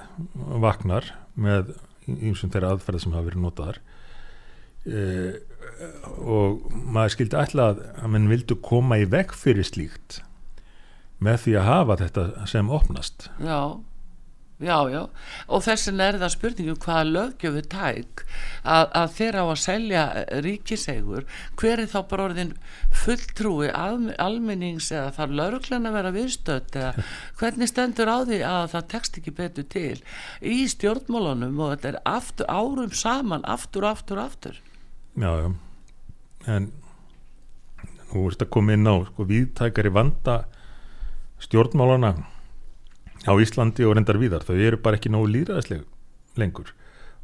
vaknar 0.64 1.12
með 1.36 1.76
einsum 2.08 2.52
þeirra 2.54 2.76
aðferða 2.76 3.04
sem 3.04 3.16
hafa 3.16 3.28
verið 3.30 3.44
notaðar. 3.44 3.82
Eða 4.86 5.55
og 6.22 6.70
maður 6.72 7.16
skildi 7.16 7.40
alltaf 7.40 7.82
að 8.00 8.14
mann 8.14 8.32
vildu 8.32 8.58
koma 8.64 9.00
í 9.02 9.10
veg 9.10 9.34
fyrir 9.36 9.68
slíkt 9.68 10.22
með 11.24 11.44
því 11.46 11.58
að 11.60 11.70
hafa 11.70 12.00
þetta 12.04 12.24
sem 12.50 12.72
opnast. 12.74 13.28
Já, 13.40 13.80
já, 14.60 14.76
já. 14.92 15.02
Og 15.48 15.64
þessin 15.66 16.04
er 16.04 16.18
það 16.20 16.34
spurningum 16.34 16.80
hvaða 16.84 17.06
lögjöfu 17.12 17.64
tæk 17.72 18.24
að, 18.64 18.86
að 19.00 19.14
þeirra 19.18 19.44
á 19.44 19.48
að 19.48 19.62
selja 19.64 20.04
ríkisegur 20.46 21.28
hver 21.60 21.84
er 21.84 21.92
þá 21.92 22.00
bara 22.12 22.28
orðin 22.30 22.54
fulltrúi 23.04 23.72
al, 23.72 24.12
almennings 24.22 24.92
eða 24.94 25.16
þarf 25.18 25.38
lögurklæna 25.42 25.92
að 25.92 26.00
vera 26.00 26.16
viðstöld 26.16 26.80
eða 26.82 27.08
hvernig 27.42 27.72
stendur 27.72 28.12
á 28.12 28.18
því 28.28 28.42
að 28.52 28.72
það 28.76 28.90
tekst 28.96 29.22
ekki 29.22 29.38
betur 29.40 29.70
til 29.76 30.00
í 30.42 30.58
stjórnmálunum 30.72 31.60
og 31.60 31.76
þetta 31.76 31.94
er 31.94 32.02
aftur, 32.16 32.52
árum 32.52 32.96
saman 32.96 33.48
aftur, 33.48 33.88
aftur, 33.88 34.24
aftur? 34.24 34.60
Já, 35.16 35.32
já 35.32 35.48
en 36.52 36.70
nú 38.12 38.26
erst 38.30 38.44
að 38.46 38.52
koma 38.56 38.76
inn 38.76 38.88
á 38.88 38.96
sko, 39.08 39.26
viðtækari 39.28 39.92
vanda 39.94 40.44
stjórnmálana 41.44 42.14
á 43.26 43.34
Íslandi 43.42 43.86
og 43.88 43.96
reyndar 43.98 44.20
víðar, 44.22 44.46
þau 44.46 44.56
eru 44.56 44.80
bara 44.82 45.00
ekki 45.00 45.12
nógu 45.12 45.32
líðræðisleg 45.34 45.84
lengur. 46.40 46.72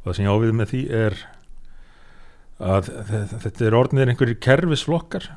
Og 0.02 0.10
það 0.10 0.18
sem 0.18 0.26
ég 0.26 0.34
ávið 0.34 0.56
með 0.58 0.72
því 0.72 0.82
er 0.98 1.20
að 2.62 2.90
þetta 3.42 3.66
er 3.66 3.76
orðinir 3.78 4.12
einhverjir 4.12 4.42
kerfisflokkar 4.42 5.30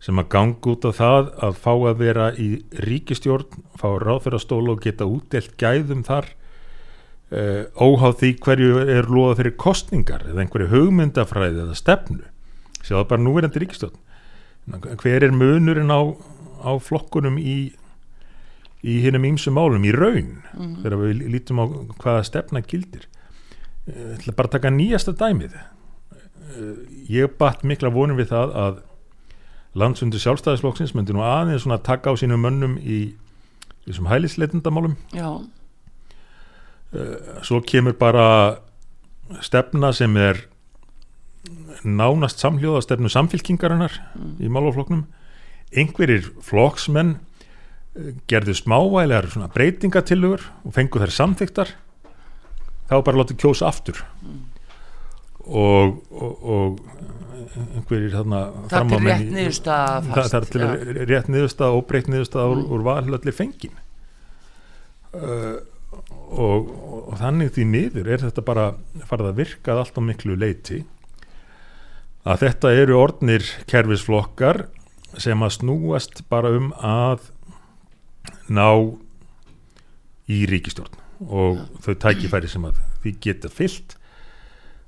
sem 0.00 0.20
að 0.20 0.30
ganga 0.32 0.72
út 0.72 0.86
á 0.88 0.92
það 0.96 1.30
að 1.44 1.56
fá 1.60 1.72
að 1.74 1.98
vera 2.00 2.28
í 2.40 2.50
ríkistjórn, 2.86 3.64
fá 3.76 3.88
ráðferðastóla 4.00 4.74
og 4.74 4.84
geta 4.84 5.08
útdelt 5.08 5.56
gæðum 5.60 6.04
þar 6.06 6.30
uh, 7.34 7.64
óháð 7.76 8.16
því 8.22 8.30
hverju 8.46 8.84
er 8.86 9.10
loða 9.12 9.40
fyrir 9.42 9.56
kostningar 9.60 10.24
eða 10.30 10.44
einhverju 10.44 10.70
hugmyndafræði 10.72 11.66
eða 11.66 11.78
stefnu 11.78 12.24
sjáðu 12.86 13.08
bara 13.10 13.24
núverandi 13.24 13.62
ríkistjórn 13.62 13.98
hver 15.00 15.24
er 15.24 15.32
munurinn 15.34 15.90
á, 15.90 16.00
á 16.62 16.70
flokkunum 16.78 17.38
í 17.40 17.72
í 18.80 19.00
hinnum 19.04 19.26
ímsum 19.28 19.56
málum, 19.58 19.84
í 19.84 19.92
raun 19.92 20.38
mm. 20.54 20.76
þegar 20.82 21.00
við 21.02 21.24
lítum 21.34 21.60
á 21.60 21.64
hvaða 22.00 22.22
stefna 22.24 22.62
gildir. 22.64 23.04
Ég 23.90 24.14
ætla 24.16 24.36
bara 24.36 24.48
að 24.48 24.54
taka 24.56 24.72
nýjasta 24.72 25.12
dæmið. 25.20 25.58
Ég 27.10 27.34
batt 27.40 27.64
mikla 27.66 27.92
vonum 27.92 28.18
við 28.18 28.30
það 28.32 28.54
að 28.56 28.78
landsundur 29.78 30.22
sjálfstæðisflokksins 30.22 30.96
myndi 30.96 31.14
nú 31.14 31.22
aðeins 31.22 31.66
svona 31.66 31.78
taka 31.84 32.10
á 32.10 32.14
sínum 32.18 32.42
mönnum 32.42 32.78
í 32.80 33.12
þessum 33.84 34.08
hælisleitundamálum 34.10 34.96
Já. 35.14 35.28
Uh, 36.90 37.38
svo 37.46 37.60
kemur 37.62 37.94
bara 37.94 38.58
stefna 39.46 39.92
sem 39.94 40.16
er 40.18 40.40
nánast 41.84 42.42
samhljóða 42.42 42.82
stefnu 42.84 43.10
samfylkingarinnar 43.12 43.94
í 44.40 44.50
málafloknum 44.52 45.06
einhverjir 45.70 46.30
flokksmenn 46.44 47.16
uh, 47.16 48.12
gerðu 48.30 48.56
smávælegar 48.58 49.30
breytingatillögur 49.54 50.44
og 50.64 50.74
fengu 50.76 51.02
þær 51.02 51.16
samþyktar 51.18 51.74
þá 52.90 52.96
bara 53.06 53.20
látið 53.22 53.38
kjósa 53.44 53.68
aftur. 53.70 54.00
Og, 55.50 56.00
og, 56.10 56.40
og 56.42 56.80
einhverjir 57.74 58.12
þarna 58.14 58.40
Það 58.70 58.94
er 58.96 59.04
rétt 59.06 59.30
niðurstaða 59.34 60.00
það, 60.06 60.48
er 60.60 61.08
rétt 61.10 61.30
niðurstaða 61.32 61.78
og 61.78 61.86
breytt 61.88 62.10
niðurstaða 62.10 62.50
úr, 62.52 62.60
Mm. 62.60 62.72
úr 62.74 62.84
valhöllir 62.86 63.36
fengin. 63.36 63.78
Uh, 65.14 65.58
og, 66.30 66.68
og 67.10 67.16
þannig 67.18 67.54
því 67.56 67.66
miður 67.66 68.10
er 68.14 68.22
þetta 68.22 68.44
bara 68.46 68.66
farið 69.08 69.30
að 69.30 69.40
virka 69.40 69.72
að 69.74 69.80
allt 69.82 69.98
á 69.98 70.02
miklu 70.06 70.36
leiti 70.38 70.84
að 72.28 72.42
þetta 72.44 72.72
eru 72.76 72.98
orðnir 73.00 73.46
kerfisflokkar 73.70 74.66
sem 75.20 75.40
að 75.42 75.54
snúast 75.56 76.22
bara 76.30 76.52
um 76.56 76.70
að 76.76 77.30
ná 78.52 78.68
í 80.30 80.44
ríkistjórn 80.50 80.98
og 81.28 81.64
þau 81.84 81.94
tækifæri 82.04 82.48
sem 82.50 82.64
að 82.68 82.80
því 83.02 83.14
geta 83.24 83.50
fyllt 83.52 83.96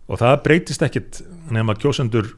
og 0.09 0.21
það 0.21 0.43
breytist 0.47 0.85
ekkit 0.85 1.23
nema 1.53 1.77
kjósendur 1.79 2.29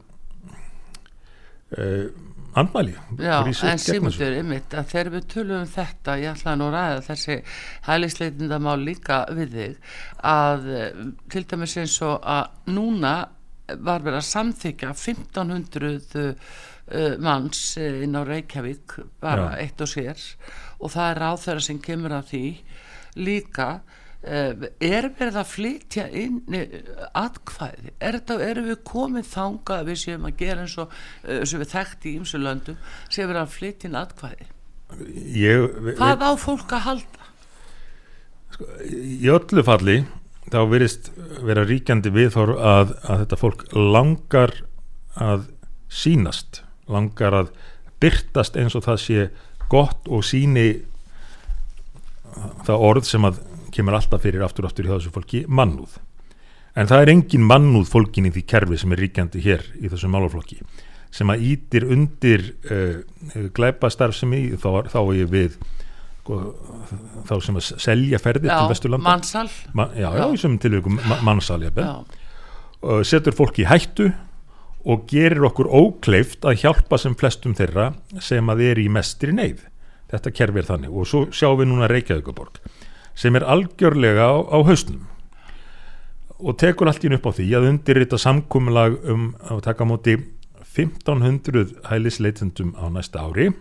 uh, 1.79 2.07
andmæli 2.55 2.95
Já, 3.19 3.43
en. 3.43 3.81
Simundur, 3.83 4.37
ymmit, 4.39 4.75
að 4.75 4.91
þegar 4.93 5.13
við 5.17 5.29
tölum 5.35 5.63
um 5.63 5.71
þetta, 5.71 6.19
ég 6.23 6.37
ætla 6.37 6.57
nú 6.59 6.69
að 6.69 6.77
ræða 6.77 7.05
þessi 7.09 7.39
hælisleitindamál 7.89 8.79
líka 8.85 9.25
við 9.35 9.57
þig, 9.59 9.79
að 10.35 10.69
eh, 10.71 11.01
til 11.35 11.45
dæmis 11.51 11.77
eins 11.83 11.97
og 12.07 12.21
að 12.23 12.75
núna 12.77 13.15
var 13.69 14.05
verið 14.05 14.21
að 14.21 14.29
samþykja 14.29 14.93
1500 14.93 16.35
uh, 16.93 17.17
manns 17.23 17.63
eh, 17.81 18.03
inn 18.05 18.17
á 18.17 18.23
Reykjavík, 18.27 18.99
bara 19.23 19.55
Já. 19.55 19.65
eitt 19.65 19.81
og 19.81 19.91
sér, 19.91 20.23
og 20.81 20.93
það 20.93 21.11
er 21.11 21.21
ráþæra 21.23 21.65
sem 21.65 21.81
kemur 21.83 22.13
að 22.13 22.33
því 22.33 22.45
líka, 23.25 23.69
uh, 23.81 24.67
er 24.85 25.09
verið 25.17 25.39
að 25.41 25.53
flytja 25.53 26.07
inn 26.13 26.43
eh, 26.57 26.77
atkvæði, 27.17 27.95
er 27.97 28.19
þetta, 28.19 28.39
erum 28.51 28.69
við 28.69 28.83
komið 28.91 29.31
þangað 29.33 29.81
að 29.81 29.93
við 29.93 30.03
séum 30.03 30.29
að 30.29 30.37
gera 30.43 30.67
eins 30.67 30.77
og 30.83 30.99
sem 31.25 31.63
við 31.63 31.73
þekkt 31.73 32.09
í 32.11 32.17
ymsu 32.19 32.43
löndum 32.43 32.83
sem 33.09 33.31
við 33.31 33.41
að 33.41 33.55
flytja 33.55 33.89
inn 33.89 34.01
atkvæði? 34.03 34.51
Ég, 35.41 35.79
hvað 35.97 36.21
á 36.29 36.33
fólk 36.39 36.77
að 36.77 36.85
halda? 36.91 37.31
Í 38.85 39.27
öllu 39.33 39.65
falli 39.67 39.97
þá 40.55 40.61
virðist 40.71 41.11
vera 41.43 41.65
ríkjandi 41.67 42.13
viðhor 42.15 42.55
að, 42.55 42.95
að 43.03 43.25
þetta 43.25 43.41
fólk 43.41 43.65
langar 43.75 44.55
að 45.19 45.49
sínast 45.91 46.63
langar 46.91 47.35
að 47.35 47.51
byrtast 48.03 48.59
eins 48.61 48.77
og 48.79 48.85
það 48.87 49.01
sé 49.03 49.27
gott 49.73 50.09
og 50.13 50.25
síni 50.27 50.85
það 52.67 52.87
orð 52.89 53.09
sem 53.09 53.27
að 53.27 53.41
kemur 53.75 53.97
alltaf 53.99 54.23
fyrir 54.23 54.45
aftur 54.47 54.69
aftur 54.69 54.87
hjá 54.87 54.97
þessu 54.97 55.15
fólki 55.15 55.45
mannúð. 55.49 55.97
En 56.75 56.91
það 56.91 57.05
er 57.05 57.13
engin 57.15 57.47
mannúð 57.47 57.89
fólkin 57.91 58.29
í 58.29 58.33
því 58.35 58.43
kerfi 58.51 58.79
sem 58.79 58.95
er 58.95 59.03
ríkjandi 59.05 59.43
hér 59.43 59.65
í 59.79 59.91
þessu 59.91 60.11
málaflokki. 60.11 60.61
Sem 61.15 61.31
að 61.31 61.45
ítir 61.47 61.87
undir 61.87 62.49
uh, 62.67 63.03
glæpa 63.55 63.91
starfsemi 63.91 64.49
þá, 64.59 64.87
þá 64.91 65.01
er 65.15 65.31
við 65.31 65.59
sko, 66.25 66.41
þá 67.29 67.35
sem 67.45 67.59
að 67.61 67.71
selja 67.85 68.21
ferðir 68.23 68.51
til 68.51 68.69
Vesturlanda. 68.73 69.05
mannsal 69.05 69.49
Ma, 69.77 69.89
já, 69.93 70.09
já, 70.17 70.55
tilvíkum 70.63 71.01
ma 71.05 71.21
mannsal 71.27 71.61
setur 73.05 73.37
fólk 73.37 73.61
í 73.61 73.69
hættu 73.69 74.11
og 74.85 75.07
gerir 75.09 75.47
okkur 75.49 75.71
ókleift 75.73 76.45
að 76.45 76.65
hjálpa 76.65 76.99
sem 77.01 77.15
flestum 77.17 77.55
þeirra 77.57 77.93
sem 78.21 78.51
að 78.53 78.65
er 78.67 78.81
í 78.83 78.91
mestri 78.93 79.33
neyð. 79.33 79.63
Þetta 80.13 80.33
kerfi 80.37 80.61
er 80.61 80.69
þannig. 80.69 80.93
Og 80.93 81.09
svo 81.09 81.25
sjáum 81.33 81.63
við 81.63 81.71
núna 81.71 81.89
Reykjavíkuborg 81.89 82.61
sem 83.17 83.37
er 83.39 83.47
algjörlega 83.49 84.27
á, 84.29 84.37
á 84.45 84.59
hausnum. 84.67 85.07
Og 86.45 86.59
tekur 86.61 86.91
allt 86.91 87.05
í 87.05 87.09
einu 87.09 87.21
upp 87.21 87.31
á 87.31 87.37
því 87.39 87.49
að 87.57 87.69
undirrita 87.71 88.19
samkomulag 88.21 88.99
um 89.09 89.29
að 89.49 89.63
taka 89.71 89.87
móti 89.89 90.19
1500 90.75 91.87
hælisleitendum 91.89 92.75
á 92.77 92.91
næsta 92.93 93.23
ári 93.23 93.53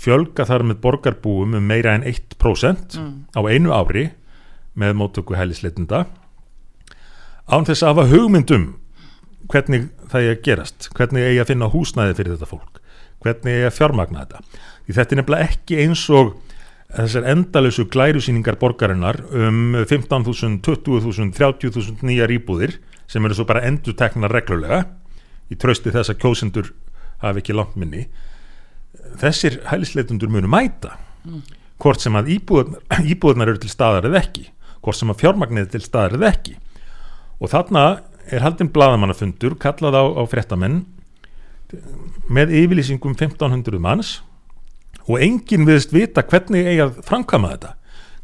fjölga 0.00 0.46
þar 0.48 0.66
með 0.68 0.80
borgarbúum 0.84 1.56
um 1.58 1.66
meira 1.66 1.96
en 1.96 2.04
1% 2.08 2.98
á 3.36 3.40
einu 3.48 3.72
ári 3.74 4.10
með 4.78 4.94
móttöku 4.96 5.36
hælisleitenda. 5.36 6.06
Án 7.50 7.66
þess 7.68 7.82
að 7.82 7.92
hafa 7.92 8.08
hugmyndum 8.12 8.68
hvernig 9.52 9.90
það 10.08 10.28
er 10.28 10.36
að 10.36 10.44
gerast 10.46 10.88
hvernig 10.96 11.26
eigi 11.26 11.42
að 11.42 11.50
finna 11.50 11.68
húsnæði 11.72 12.16
fyrir 12.18 12.36
þetta 12.36 12.48
fólk 12.48 12.80
hvernig 13.22 13.58
eigi 13.58 13.68
að 13.68 13.76
fjármagna 13.76 14.24
þetta. 14.24 14.40
Því 14.86 14.96
þetta 14.96 15.14
er 15.14 15.20
nefnilega 15.20 15.50
ekki 15.50 15.78
eins 15.84 16.04
og 16.10 16.32
þessar 16.92 17.28
endalösu 17.32 17.86
glærusýningar 17.92 18.58
borgarinnar 18.60 19.20
um 19.30 19.76
15.000, 19.78 20.58
20.000, 20.64 21.30
30.000 21.38 22.08
nýjar 22.08 22.34
íbúðir 22.34 22.76
sem 23.10 23.24
eru 23.24 23.36
svo 23.36 23.46
bara 23.48 23.64
endur 23.68 23.96
teknar 23.98 24.32
reglulega. 24.34 24.84
Í 25.52 25.58
trösti 25.60 25.92
þess 25.92 26.12
að 26.12 26.20
kjósendur 26.24 26.72
hafi 27.22 27.42
ekki 27.42 27.56
langt 27.56 27.78
minni 27.78 28.06
þessir 29.20 29.60
hælisleitundur 29.68 30.30
munu 30.32 30.50
mæta. 30.50 30.96
Hvort 31.82 32.02
sem 32.02 32.16
að 32.18 32.32
íbúðnar, 32.36 32.82
íbúðnar 33.12 33.52
eru 33.52 33.62
til 33.62 33.72
staðar 33.72 34.08
eða 34.08 34.22
ekki. 34.22 34.48
Hvort 34.82 34.98
sem 34.98 35.12
að 35.12 35.22
fjármagnið 35.22 35.66
er 35.66 35.70
til 35.74 35.84
staðar 35.84 36.16
eða 36.18 36.32
ekki. 36.32 36.56
Og 37.42 37.52
þarna 37.52 37.84
er 38.32 38.44
haldin 38.44 38.70
bladamannafundur 38.72 39.56
kallað 39.60 39.98
á, 39.98 40.04
á 40.18 40.22
fréttamenn 40.30 40.82
með 42.32 42.54
yfirlýsingum 42.62 43.16
1500 43.16 43.82
manns. 43.82 44.16
Og 45.08 45.22
enginn 45.24 45.66
viðst 45.66 45.94
vita 45.94 46.22
hvernig 46.22 46.68
eigi 46.68 46.84
að 46.84 47.00
framkama 47.06 47.54
þetta. 47.56 47.76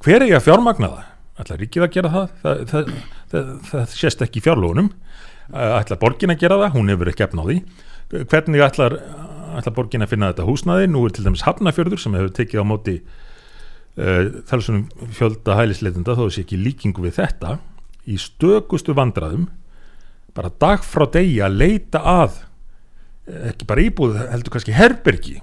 Hver 0.05 0.25
eigi 0.27 0.37
að 0.39 0.47
fjármagna 0.47 0.93
það? 0.93 1.07
Ætla 1.39 1.57
ríkið 1.59 1.85
að 1.85 1.95
gera 1.95 2.11
það? 2.13 2.31
Það, 2.43 2.61
það, 2.71 2.93
það, 3.33 3.51
það 3.71 3.97
sést 3.99 4.23
ekki 4.27 4.41
í 4.41 4.45
fjárlónum 4.45 4.89
ætla 5.53 5.99
borgin 6.01 6.33
að 6.33 6.43
gera 6.43 6.59
það, 6.61 6.75
hún 6.77 6.93
hefur 6.93 7.11
ekki 7.13 7.25
efna 7.25 7.45
á 7.45 7.49
því. 7.49 7.59
Hvernig 8.29 8.65
ætlar, 8.65 8.97
ætlar 9.61 9.77
borgin 9.77 10.05
að 10.05 10.13
finna 10.13 10.31
þetta 10.33 10.47
húsnaði, 10.49 10.91
nú 10.91 11.05
er 11.07 11.15
til 11.15 11.25
dæmis 11.27 11.45
Hafnafjörður 11.47 12.03
sem 12.03 12.17
hefur 12.17 12.35
tekið 12.37 12.63
á 12.63 12.67
móti 12.67 12.97
uh, 13.01 14.23
þalsunum 14.49 14.87
fjölda 15.15 15.59
hælisleitenda 15.59 16.17
þó 16.19 16.27
þessi 16.27 16.45
ekki 16.45 16.61
líkingu 16.63 17.05
við 17.07 17.19
þetta 17.21 17.59
í 18.09 18.19
stökustu 18.21 18.95
vandraðum 18.97 19.49
bara 20.37 20.53
dag 20.61 20.85
frá 20.87 21.07
degi 21.13 21.41
að 21.43 21.59
leita 21.59 22.01
að 22.07 22.39
eh, 23.27 23.51
ekki 23.51 23.67
bara 23.69 23.85
íbúð 23.85 24.19
heldur 24.31 24.55
kannski 24.55 24.77
herbergi 24.77 25.41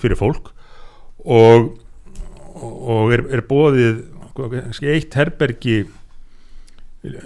fyrir 0.00 0.16
fólk. 0.16 0.48
Og, 1.20 1.74
og 2.56 3.12
er, 3.12 3.26
er 3.36 3.44
bóðið 3.44 4.00
kannski 4.38 4.88
eitt 4.94 5.16
herbergi 5.18 5.82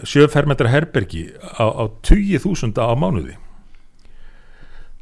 sjöfermetra 0.06 0.70
herbergi 0.70 1.28
á, 1.38 1.66
á 1.66 1.84
20.000 2.06 2.74
á 2.78 2.94
mánuði 2.98 3.38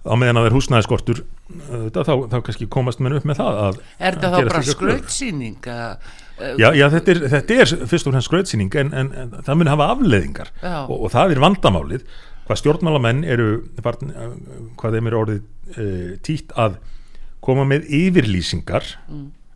á 0.02 0.14
meðan 0.18 0.40
að 0.40 0.42
það 0.42 0.50
er 0.50 0.56
húsnæðiskortur 0.56 1.22
þá, 1.22 2.00
þá, 2.02 2.12
þá 2.32 2.36
kannski 2.48 2.68
komast 2.72 3.02
menn 3.02 3.16
upp 3.18 3.28
með 3.28 3.40
það 3.42 3.60
að, 3.66 3.80
er 3.98 4.18
þetta 4.18 4.32
þá 4.32 4.38
bara 4.50 4.62
skrautsýning 4.66 5.70
eh, 5.72 6.18
Já, 6.58 6.68
já 6.74 6.86
þetta, 6.90 7.12
er, 7.12 7.18
þetta 7.36 7.56
er 7.62 7.72
fyrst 7.86 8.08
og 8.08 8.14
fremst 8.16 8.30
skrautsýning 8.30 8.76
en, 8.80 8.92
en, 8.98 9.10
en 9.14 9.34
það 9.46 9.58
mun 9.60 9.70
hafa 9.70 9.90
afleðingar 9.94 10.50
og, 10.64 10.94
og 10.96 11.12
það 11.12 11.34
er 11.34 11.42
vandamálið 11.44 12.06
hvað 12.46 12.58
stjórnmálamenn 12.58 13.22
eru 13.28 13.50
farn, 13.84 14.10
hvað 14.80 14.96
þeim 14.96 15.10
er 15.10 15.18
orðið 15.20 15.42
uh, 15.76 16.08
títt 16.26 16.54
að 16.58 16.80
koma 17.42 17.66
með 17.68 17.86
yfirlýsingar 17.94 18.88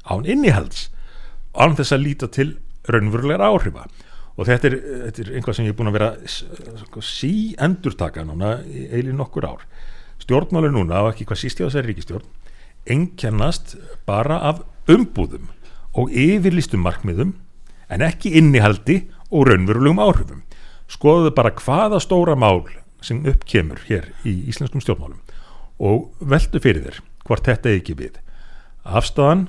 án 0.07 0.29
innihalds 0.31 0.89
án 1.57 1.77
þess 1.79 1.95
að 1.97 2.05
líta 2.05 2.29
til 2.31 2.51
raunverulegar 2.87 3.43
áhrifa. 3.47 3.87
Og 4.37 4.47
þetta 4.47 4.69
er, 4.69 4.75
þetta 5.07 5.23
er 5.23 5.31
einhvað 5.39 5.57
sem 5.57 5.67
ég 5.67 5.73
er 5.73 5.79
búin 5.79 5.91
að 5.91 5.97
vera 5.97 6.11
sko, 6.83 7.03
sí 7.03 7.55
endurtaka 7.63 8.25
núna 8.27 8.59
eilin 8.67 9.17
nokkur 9.17 9.49
ár 9.49 9.65
stjórnmáli 10.27 10.73
núna 10.75 11.05
og 11.07 11.13
ekki 11.13 11.29
hvað 11.29 11.39
síst 11.45 11.61
hjá 11.61 11.69
þessari 11.69 11.93
ríkistjórn 11.93 12.27
einkennast 12.91 13.77
bara 14.07 14.39
af 14.51 14.63
umbúðum 14.91 15.47
og 15.97 16.11
yfirlýstum 16.11 16.83
markmiðum 16.83 17.35
en 17.91 18.03
ekki 18.03 18.35
innihaldi 18.39 19.05
og 19.31 19.47
raunverulegum 19.49 20.03
áhrifum. 20.03 20.43
Skoðuðu 20.91 21.33
bara 21.35 21.55
hvaða 21.55 22.01
stóra 22.03 22.37
mál 22.39 22.65
sem 23.03 23.23
uppkemur 23.27 23.81
hér 23.87 24.11
í 24.27 24.35
íslenskum 24.51 24.83
stjórnmálum 24.83 25.23
og 25.83 26.11
veldu 26.19 26.63
fyrir 26.63 26.87
þér 26.87 27.01
hvort 27.27 27.47
þetta 27.47 27.75
ekki 27.79 27.97
við. 27.99 28.19
Afstæðan 28.87 29.49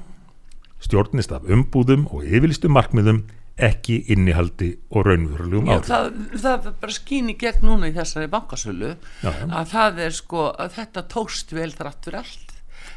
stjórnist 0.82 1.34
af 1.34 1.46
umbúðum 1.46 2.06
og 2.14 2.26
yfirlýstum 2.26 2.74
markmiðum 2.78 3.24
ekki 3.58 3.96
innihaldi 4.14 4.72
og 4.94 5.08
raunverulegum 5.08 5.70
Já, 5.72 5.78
áhrifum. 5.80 6.18
það, 6.38 6.42
það 6.44 6.68
bara 6.84 6.94
skýn 6.98 7.32
í 7.34 7.38
gegn 7.42 7.64
núna 7.66 7.90
í 7.90 7.96
þessari 7.96 8.28
bankasölu 8.30 8.92
Já, 9.24 9.32
já. 9.32 9.48
að 9.50 9.72
það 9.72 10.04
er 10.06 10.14
sko 10.20 10.44
að 10.54 10.76
þetta 10.78 11.04
tókst 11.16 11.56
vel 11.58 11.72
þrátt 11.74 12.06
fyrir 12.06 12.20
allt. 12.22 12.44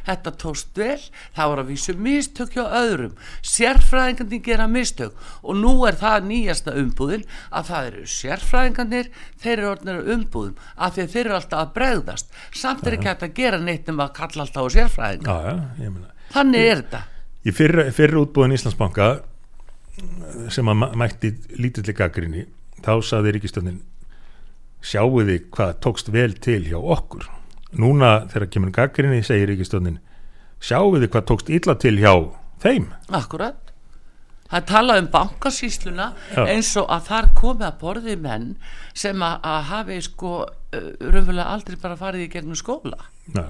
Þetta 0.00 0.30
tókst 0.40 0.76
vel, 0.78 1.00
það 1.36 1.48
voru 1.50 1.62
að 1.64 1.70
vísu 1.74 1.94
mistök 2.00 2.54
hjá 2.56 2.62
öðrum, 2.78 3.16
sérfræðingarnir 3.44 4.42
gera 4.46 4.66
mistök 4.70 5.16
og 5.42 5.58
nú 5.61 5.72
er 5.88 5.96
það 6.00 6.28
nýjasta 6.28 6.74
umbúðin 6.80 7.24
að 7.50 7.68
það 7.70 7.88
eru 7.90 8.04
sérfræðingarnir, 8.14 9.11
þeir 9.42 9.52
eru 9.58 9.70
orðinir 9.74 10.08
umbúðum 10.14 10.54
af 10.76 10.94
því 10.96 11.04
að 11.04 11.12
þeir 11.16 11.24
eru 11.26 11.36
alltaf 11.40 11.64
að 11.64 11.72
bregðast. 11.76 12.30
Samt 12.62 12.86
er 12.86 12.96
ekki 12.96 13.11
hægt 13.11 13.26
að 13.28 13.34
gera 13.40 13.61
neitt 13.61 13.90
um 13.92 14.00
að 14.04 14.12
kalla 14.20 14.46
alltaf 14.46 14.64
á 14.64 14.68
sérfræðingar, 14.76 15.42
já, 15.50 15.50
já, 15.50 15.84
ég 15.84 15.92
meina. 15.96 16.14
Þannig 16.36 16.68
er 16.70 16.80
þetta. 16.84 17.02
Í 17.40 17.56
fyrra, 17.56 17.86
fyrra 17.96 18.22
útbúðin 18.24 18.56
Íslandsbanka 18.56 19.11
sem 20.53 20.68
að 20.70 20.78
mæ- 20.82 20.94
mætti 21.03 21.30
lítilli 21.59 21.94
gaggrinni, 21.96 22.44
þá 22.84 22.92
saði 23.05 23.34
Ríkistöndin 23.36 23.80
sjáu 24.80 25.20
þið 25.26 25.48
hvað 25.53 25.74
tókst 25.84 26.09
vel 26.14 26.32
til 26.40 26.62
hjá 26.70 26.78
okkur. 26.80 27.26
Núna 27.78 28.26
þegar 28.32 28.48
kemur 28.51 28.72
gaggrinni 28.74 29.22
segir 29.26 29.51
Ríkistöndin 29.53 29.98
sjáu 30.61 30.94
þið 30.96 31.09
hvað 31.12 31.26
tókst 31.30 31.51
illa 31.53 31.74
til 31.80 31.98
hjá 32.01 32.14
þeim. 32.64 32.88
Akkurat. 33.12 33.59
Það 34.51 34.59
er 34.59 34.64
talað 34.66 34.98
um 35.05 35.09
bankasýsluna 35.12 36.07
Já. 36.34 36.40
eins 36.51 36.72
og 36.80 36.88
að 36.90 37.05
þar 37.07 37.28
komi 37.38 37.62
að 37.68 37.76
borði 37.78 38.16
menn 38.18 38.48
sem 38.98 39.20
að, 39.22 39.36
að 39.46 39.61
hafi 39.68 39.98
sko 40.03 40.32
uh, 40.42 40.88
raunverulega 40.98 41.53
aldrei 41.55 41.76
bara 41.78 41.94
farið 42.01 42.24
í 42.24 42.30
gegnum 42.32 42.59
skóla. 42.59 42.98
Já. 43.30 43.44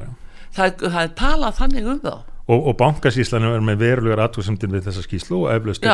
Það, 0.53 0.75
það 0.83 0.99
er 1.07 1.15
talað 1.17 1.57
þannig 1.63 1.89
um 1.95 2.03
þá. 2.05 2.13
Og, 2.51 2.67
og 2.67 2.77
bankasíslanum 2.83 3.55
er 3.55 3.65
með 3.65 3.81
verulegar 3.81 4.25
aðtúrsamtin 4.27 4.73
við 4.75 4.89
þessa 4.91 5.05
skýslu 5.07 5.39
og 5.47 5.51
eflaust 5.55 5.85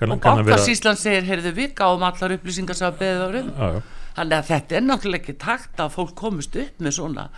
kann, 0.00 0.16
og 0.16 0.26
að 0.40 0.50
vera 0.50 0.96
segir, 0.96 1.26
heyrðu 1.28 1.54
við 1.56 1.72
gáum 1.78 2.04
allar 2.08 2.36
upplýsingar 2.36 2.78
sem 2.78 2.88
að 2.88 3.00
beðið 3.02 3.24
á 3.24 3.28
raun. 3.36 3.50
já, 3.56 3.72
já. 3.76 3.96
Þannig 4.10 4.36
að 4.36 4.48
þetta 4.48 4.76
er 4.76 4.82
náttúrulega 4.84 5.22
ekki 5.22 5.36
takt 5.40 5.80
að 5.80 5.92
fólk 5.94 6.16
komist 6.18 6.56
upp 6.58 6.82
með 6.82 6.96
svona 6.96 7.28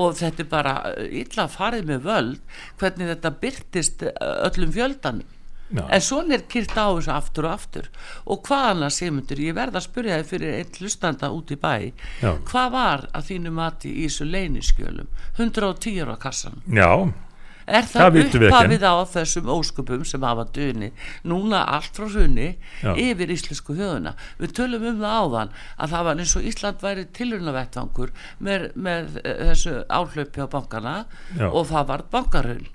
og 0.00 0.16
þetta 0.18 0.42
er 0.42 0.48
bara 0.50 0.72
uh, 0.88 1.04
illa 1.20 1.44
farið 1.52 1.90
með 1.90 2.08
völd 2.08 2.58
hvernig 2.80 3.10
þetta 3.12 3.32
byrtist 3.42 4.04
uh, 4.08 4.48
öllum 4.48 4.72
fjöldanum. 4.74 5.28
Já. 5.72 5.86
En 5.88 6.02
svona 6.04 6.36
er 6.36 6.42
kýrt 6.52 6.74
á 6.76 6.84
þessu 6.92 7.12
aftur 7.14 7.46
og 7.48 7.54
aftur 7.54 7.86
og 8.28 8.42
hvað 8.44 8.66
annars 8.74 8.98
semundur, 9.00 9.40
ég 9.40 9.56
verða 9.56 9.80
að 9.80 9.86
spyrja 9.86 10.18
þið 10.20 10.32
fyrir 10.32 10.56
einn 10.58 10.74
hlustanda 10.82 11.30
út 11.32 11.52
í 11.54 11.56
bæ 11.56 11.72
Já. 12.20 12.32
hvað 12.50 12.74
var 12.74 13.06
að 13.16 13.28
þínu 13.30 13.52
mati 13.56 13.92
í 13.92 14.04
þessu 14.04 14.26
leyniskjölum 14.28 15.08
110 15.38 16.02
ára 16.04 16.18
kassan 16.20 16.60
já, 16.68 16.90
er 17.66 17.86
Það 17.86 18.18
það 18.18 18.48
upphafið 18.48 18.84
á 18.86 18.94
þessum 19.12 19.50
ósköpum 19.54 20.04
sem 20.08 20.26
hafa 20.26 20.46
duni 20.54 20.90
núna 21.28 21.62
allt 21.76 21.96
frá 21.96 22.08
hrunni 22.08 22.48
yfir 22.82 23.32
íslensku 23.34 23.76
þjóðuna 23.78 24.14
við 24.40 24.54
tölum 24.58 24.86
um 24.90 25.00
það 25.02 25.16
áðan 25.22 25.54
að 25.76 25.94
það 25.94 26.06
var 26.08 26.22
eins 26.24 26.36
og 26.38 26.50
Ísland 26.52 26.82
væri 26.82 27.08
tilrunavettvangur 27.18 28.14
með, 28.38 28.68
með 28.74 29.18
eh, 29.24 29.42
þessu 29.52 29.78
áhlaupi 29.88 30.44
á 30.44 30.46
bankana 30.52 30.94
Já. 31.38 31.48
og 31.50 31.66
það 31.70 31.90
var 31.92 32.06
bankarhund 32.12 32.70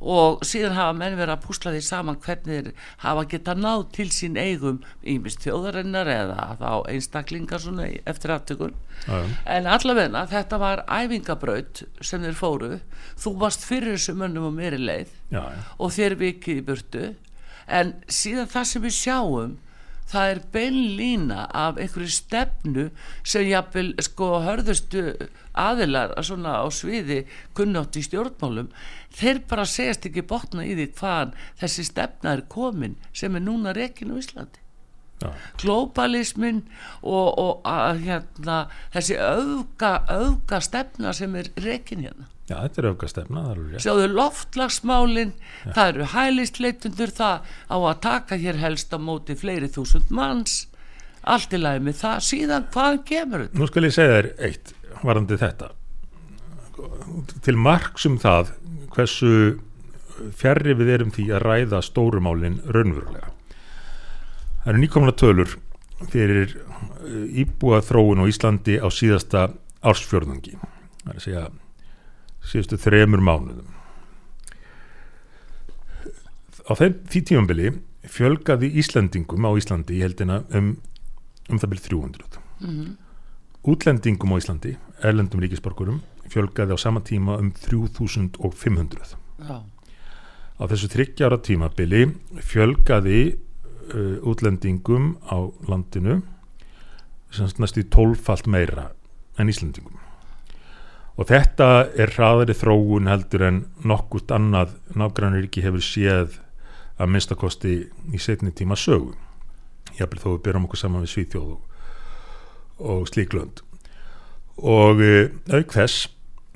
og 0.00 0.42
síðan 0.46 0.76
hafa 0.76 0.96
menn 0.96 1.16
verið 1.18 1.34
að 1.36 1.44
púsla 1.46 1.72
því 1.74 1.82
saman 1.86 2.18
hvernig 2.24 2.72
hafa 3.04 3.24
geta 3.30 3.54
náð 3.56 3.86
til 3.96 4.08
sín 4.12 4.36
eigum 4.40 4.82
ímist 5.06 5.44
þjóðarinnar 5.44 6.10
eða 6.12 6.48
þá 6.60 6.70
einstaklingar 6.92 7.62
svona 7.62 7.88
eftir 8.04 8.34
aftökun 8.34 8.76
en 9.06 9.68
allavegna 9.70 10.24
þetta 10.30 10.60
var 10.60 10.82
æfingabraut 10.88 11.84
sem 12.04 12.24
þeir 12.24 12.38
fóru. 12.38 12.72
Þú 13.20 13.36
varst 13.40 13.66
fyrir 13.66 13.96
þessu 13.96 14.16
mönnum 14.18 14.48
og 14.50 14.56
mér 14.56 14.76
í 14.76 14.82
leið 14.82 15.12
já, 15.30 15.42
já. 15.42 15.62
og 15.78 15.94
þér 15.96 16.18
vikið 16.22 16.60
í 16.60 16.66
burtu. 16.66 17.06
En 17.66 17.94
síðan 18.06 18.50
það 18.50 18.68
sem 18.70 18.84
við 18.84 18.96
sjáum 19.00 19.56
það 20.10 20.32
er 20.32 20.40
beinlína 20.54 21.46
af 21.50 21.80
einhverju 21.82 22.12
stefnu 22.14 22.88
sem 23.26 23.48
jafnvel 23.50 23.94
sko 24.06 24.30
hörðustu 24.44 25.06
aðilar 25.56 26.14
að 26.16 26.28
svona 26.30 26.58
á 26.62 26.66
sviði 26.70 27.22
kunnátt 27.56 27.96
í 27.98 28.04
stjórnmálum. 28.06 28.70
Þeir 29.16 29.42
bara 29.48 29.66
segjast 29.70 30.06
ekki 30.10 30.26
botna 30.28 30.66
í 30.66 30.76
því 30.76 30.90
hvaðan 31.00 31.34
þessi 31.62 31.88
stefna 31.90 32.36
er 32.36 32.46
komin 32.52 33.00
sem 33.12 33.34
er 33.34 33.46
núna 33.46 33.74
rekin 33.76 34.14
á 34.14 34.20
Íslandi 34.20 34.65
já. 35.22 35.32
globalismin 35.62 36.62
og, 37.02 37.28
og 37.38 37.68
að, 37.68 38.00
hérna, 38.06 38.56
þessi 38.94 39.18
öfga, 39.20 39.92
öfga 40.12 40.62
stefna 40.64 41.12
sem 41.16 41.36
er 41.38 41.50
rekin 41.64 42.04
hérna. 42.06 42.30
Já 42.46 42.60
þetta 42.60 42.82
er 42.82 42.86
alveg 42.86 43.72
rétt. 43.72 43.82
sjáðu 43.82 44.06
loftlagsmálin 44.12 45.32
það 45.64 45.88
eru 45.88 46.04
hælistleitundur 46.12 47.12
það 47.16 47.48
á 47.66 47.76
að 47.76 48.00
taka 48.06 48.38
hér 48.38 48.60
helst 48.62 48.94
á 48.94 48.98
móti 49.02 49.34
fleiri 49.38 49.70
þúsund 49.72 50.12
manns. 50.14 50.66
Allt 51.26 51.56
í 51.56 51.58
lagi 51.58 51.82
með 51.82 51.96
það. 52.04 52.20
Síðan 52.22 52.68
hvaðan 52.70 53.00
kemur 53.08 53.42
þetta? 53.42 53.58
Nú 53.58 53.66
skal 53.66 53.82
ég 53.88 53.96
segja 53.96 54.18
þér 54.20 54.28
eitt 54.46 54.74
varandi 55.02 55.38
þetta. 55.40 55.72
Til 57.42 57.56
marks 57.58 58.06
um 58.06 58.20
það 58.22 58.52
hversu 58.94 59.32
fjarrri 60.38 60.76
við 60.78 60.92
erum 60.94 61.10
því 61.16 61.26
að 61.34 61.48
ræða 61.48 61.82
stórumálin 61.82 62.60
raunverulega 62.70 63.34
það 64.66 64.72
eru 64.72 64.82
nýkomna 64.82 65.14
tölur 65.14 65.54
fyrir 66.10 66.50
eh, 66.50 67.44
íbúa 67.46 67.78
þróun 67.86 68.20
á 68.20 68.24
Íslandi 68.26 68.80
á 68.82 68.90
síðasta 68.90 69.46
ársfjörðungi 69.86 70.56
það 70.58 71.12
er 71.12 71.20
að 71.20 71.24
segja 71.24 71.46
síðustu 72.46 72.78
þremur 72.78 73.22
mánuðum. 73.26 73.70
Á 76.66 76.72
þeim 76.78 76.98
því 77.06 77.22
tímambili 77.30 77.70
fjölgaði 78.10 78.72
Íslandingum 78.82 79.46
á 79.46 79.50
Íslandi 79.58 79.98
í 79.98 80.02
heldina 80.02 80.40
um, 80.54 80.74
um 81.46 81.62
það 81.62 81.72
byrð 81.72 81.88
300 81.88 82.44
útlendingum 83.66 84.30
á 84.30 84.38
Íslandi, 84.38 84.76
erlendum 85.02 85.42
ríkisborgurum, 85.42 85.98
fjölgaði 86.30 86.74
á 86.74 86.78
sama 86.78 87.02
tíma 87.02 87.38
um 87.42 87.50
3500. 87.50 89.16
Já, 89.42 89.56
Á 90.56 90.64
þessu 90.70 90.88
þryggjára 90.88 91.36
tímabili 91.44 92.06
fjölgaði 92.40 93.36
uh, 93.94 94.16
útlendingum 94.26 95.16
á 95.26 95.36
landinu 95.68 96.20
sagt 97.34 97.60
næstu 97.60 97.84
tólfalt 97.90 98.46
meira 98.46 98.90
en 99.38 99.50
Íslandingum. 99.50 99.98
Og 101.16 101.28
þetta 101.30 101.88
er 101.96 102.12
hraðari 102.12 102.56
þróun 102.56 103.08
heldur 103.08 103.44
en 103.46 103.62
nokkurt 103.84 104.32
annað 104.32 104.74
nágrannuríki 104.96 105.64
hefur 105.64 105.84
séð 105.84 106.38
að 107.00 107.12
minnstakosti 107.12 107.76
í 108.12 108.20
setni 108.20 108.52
tíma 108.56 108.76
sögu. 108.76 109.14
Jafnvel 109.96 110.20
þó 110.22 110.28
við 110.34 110.42
byrjum 110.44 110.68
okkur 110.68 110.80
saman 110.80 111.04
við 111.04 111.12
Svíþjóð 111.14 111.50
og, 111.54 111.60
og 112.92 113.06
slíklönd. 113.10 113.62
Og 114.60 115.02
uh, 115.04 115.32
auk 115.56 115.76
þess 115.76 116.08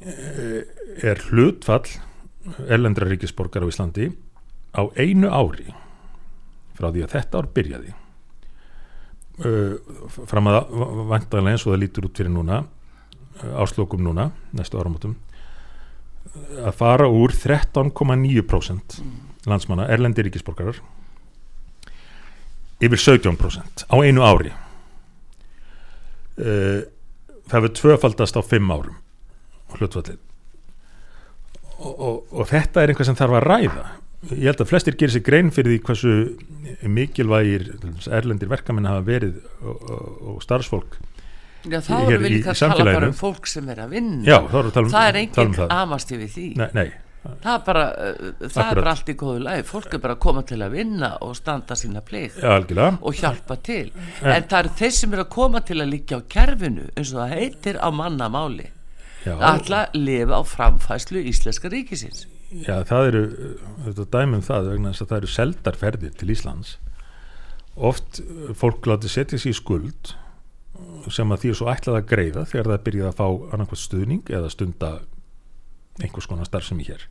uh, 0.05 0.61
er 1.05 1.21
hlutfall 1.29 1.87
erlendra 2.69 3.09
ríkisborgar 3.09 3.65
á 3.65 3.71
Íslandi 3.71 4.11
á 4.73 4.83
einu 4.97 5.29
ári 5.29 5.69
frá 6.81 6.91
því 6.91 7.05
að 7.07 7.15
þetta 7.17 7.41
ár 7.41 7.51
byrjaði. 7.57 7.97
Uh, 9.41 9.75
fram 10.29 10.51
að 10.51 10.59
vantanlega 11.09 11.55
eins 11.55 11.65
og 11.65 11.75
það 11.75 11.83
lítur 11.85 12.11
út 12.11 12.19
fyrir 12.21 12.33
núna 12.35 12.61
uh, 12.65 13.61
áslokum 13.63 14.03
núna, 14.05 14.31
næstu 14.57 14.81
áramótum 14.81 15.15
að 16.61 16.75
fara 16.79 17.09
úr 17.11 17.33
13,9% 17.35 18.99
landsmanna, 19.49 19.89
erlendi 19.91 20.27
ríkisborgarar 20.27 20.79
yfir 22.81 23.01
17% 23.01 23.87
á 23.89 23.95
einu 24.01 24.25
ári. 24.25 24.53
Uh, 26.41 26.87
það 27.49 27.57
hefur 27.57 27.75
tvöfaldast 27.81 28.39
á 28.39 28.43
fimm 28.45 28.71
árum 28.73 29.01
hlutfallið. 29.77 30.21
Og, 31.81 31.93
og, 31.93 32.17
og 32.33 32.49
þetta 32.49 32.83
er 32.83 32.93
einhvað 32.93 33.09
sem 33.09 33.19
þarf 33.19 33.39
að 33.39 33.47
ræða 33.47 33.85
ég 34.29 34.47
held 34.51 34.61
að 34.61 34.69
flestir 34.69 34.97
gerir 35.01 35.15
sér 35.15 35.25
grein 35.25 35.53
fyrir 35.55 35.73
því 35.73 35.83
hversu 35.87 36.15
mikilvægir 36.85 37.71
erlendir 38.13 38.51
verkamenn 38.51 38.89
hafa 38.89 39.05
verið 39.07 39.39
og, 39.65 39.87
og, 39.89 40.43
starfsfólk 40.45 40.99
Já 41.69 41.81
þá 41.85 41.95
erum 42.07 42.25
við 42.25 42.35
líka 42.39 42.55
að 42.55 42.61
tala 42.73 42.93
bara 42.95 43.09
um 43.11 43.17
fólk 43.17 43.49
sem 43.51 43.67
er 43.69 43.83
að 43.85 43.95
vinna. 43.99 44.25
Já, 44.25 44.39
við 44.47 44.71
tala 44.73 44.87
um, 44.87 44.93
það 44.95 45.07
er 45.07 45.13
tala 45.13 45.21
engin 45.21 45.51
um 45.51 45.57
það. 45.59 45.73
amast 45.77 46.13
yfir 46.17 46.31
því. 46.33 46.45
Nei, 46.57 46.69
nei, 46.79 46.87
það 47.27 47.51
er 47.53 47.65
bara, 47.67 47.83
uh, 47.91 48.31
það 48.47 48.63
er 48.63 48.81
bara 48.81 48.95
allt 48.95 49.13
í 49.13 49.17
góðu 49.21 49.43
lagi. 49.45 49.67
Fólk 49.69 49.97
er 49.99 50.03
bara 50.07 50.17
að 50.17 50.23
koma 50.25 50.45
til 50.49 50.61
að 50.65 50.77
vinna 50.79 51.11
og 51.27 51.37
standa 51.37 51.77
sína 51.77 52.01
algjörlega. 52.01 52.89
og 52.97 53.21
hjálpa 53.21 53.59
til. 53.69 53.93
En 54.23 54.49
það 54.49 54.59
eru 54.63 54.75
þeir 54.81 54.97
sem 55.03 55.17
eru 55.19 55.27
að 55.27 55.33
koma 55.37 55.65
til 55.69 55.79
að 55.81 55.93
liggja 55.93 56.17
á 56.17 56.21
kerfinu 56.37 56.89
eins 56.97 57.13
og 57.13 57.21
það 57.21 57.37
heitir 57.37 57.77
á 57.77 57.89
mannamáli 57.93 58.71
að 59.29 59.71
lifa 60.01 60.41
á 60.41 60.43
framfæslu 60.49 61.21
íslenska 61.29 61.69
ríkisins 61.69 62.25
já, 62.51 62.81
það 62.89 63.09
eru 63.11 63.23
þetta 63.87 64.07
dæmum 64.17 64.45
það 64.47 64.71
vegna 64.75 64.93
þess 64.93 65.05
að 65.05 65.13
það 65.13 65.21
eru 65.21 65.33
seldarferðir 65.35 66.17
til 66.21 66.33
Íslands. 66.35 66.75
Oft 67.91 68.21
uh, 68.25 68.51
fólk 68.59 68.89
láti 68.91 69.11
setja 69.13 69.41
sér 69.41 69.55
í 69.55 69.61
skuld 69.61 70.15
sem 71.13 71.33
að 71.33 71.43
því 71.43 71.51
er 71.51 71.59
svo 71.59 71.69
ætlað 71.71 71.99
að 71.99 72.09
greiða 72.11 72.45
þegar 72.49 72.71
það 72.71 72.85
byrjaði 72.87 73.11
að 73.11 73.19
fá 73.19 73.27
annarkvæmt 73.55 73.83
stuðning 73.83 74.31
eða 74.33 74.53
stunda 74.53 74.91
einhvers 76.01 76.29
konar 76.31 76.49
starfsemi 76.49 76.87
hér. 76.87 77.05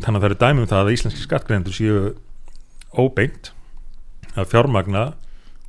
Þannig 0.00 0.16
að 0.16 0.20
það 0.20 0.28
eru 0.30 0.38
dæmum 0.40 0.68
það 0.70 0.82
að 0.82 0.92
íslenski 0.94 1.24
skattgreðendur 1.24 1.76
séu 1.76 2.02
óbeint 2.96 3.52
að 4.34 4.50
fjármagna 4.52 5.04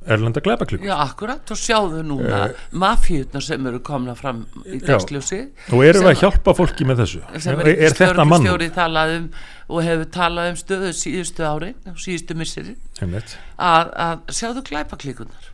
erlenda 0.06 0.42
glæpaklíkur 0.44 0.88
Já, 0.88 0.94
akkurat, 1.04 1.52
og 1.54 1.60
sjáðu 1.60 2.02
núna 2.06 2.40
uh, 2.48 2.64
mafíutnar 2.82 3.44
sem 3.44 3.68
eru 3.70 3.82
komna 3.84 4.16
fram 4.18 4.44
í 4.66 4.80
dagsljósi 4.82 5.40
og 5.70 5.84
erum 5.86 6.06
við 6.06 6.12
að 6.14 6.24
hjálpa 6.24 6.56
fólki 6.58 6.88
með 6.88 7.04
þessu? 7.04 7.22
er, 7.38 7.62
er 7.72 7.96
þetta 7.98 8.26
mann 8.28 8.50
talað 8.74 9.14
um, 9.18 9.30
og 9.72 9.86
hefur 9.86 10.10
talað 10.14 10.52
um 10.52 10.58
stöðu 10.60 10.92
síðustu 10.96 11.46
ári, 11.46 11.72
síðustu 11.94 12.36
misseri 12.38 12.76
að, 13.00 13.94
að 13.94 14.26
sjáðu 14.34 14.66
glæpaklíkunar 14.68 15.50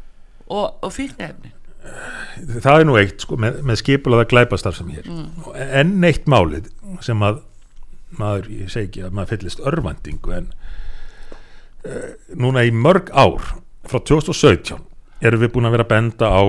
og, 0.48 0.78
og 0.80 0.92
fíknefni 0.94 1.54
það 2.62 2.80
er 2.80 2.88
nú 2.88 2.96
eitt 3.00 3.22
sko, 3.24 3.38
með, 3.40 3.60
með 3.66 3.80
skipulaða 3.82 4.26
glæpastar 4.28 4.76
sem 4.76 4.90
hér. 4.92 5.06
Mm. 5.08 5.46
en 5.54 5.94
eitt 6.08 6.26
málið 6.30 6.68
sem 7.04 7.22
að 7.24 7.42
maður, 8.18 8.50
ég 8.62 8.72
segi 8.72 8.88
ekki 8.88 9.06
að 9.06 9.16
maður 9.16 9.32
fyllist 9.34 9.62
örvandingu 9.68 10.34
en 10.38 10.50
uh, 11.86 12.12
núna 12.40 12.64
í 12.66 12.72
mörg 12.74 13.12
ár 13.12 13.54
frá 13.86 14.00
2017 14.00 14.80
erum 15.22 15.42
við 15.42 15.52
búin 15.54 15.68
að 15.68 15.76
vera 15.76 15.86
að 15.86 15.92
benda 15.92 16.30
á 16.30 16.42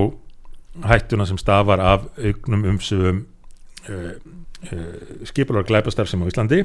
hættuna 0.89 1.25
sem 1.27 1.39
stafar 1.41 1.82
af 1.82 2.05
augnum 2.17 2.65
umsöfum 2.73 3.23
uh, 3.89 4.13
uh, 4.73 5.25
skipular 5.27 5.67
glæpastar 5.67 6.09
sem 6.09 6.21
á 6.21 6.30
Íslandi 6.30 6.63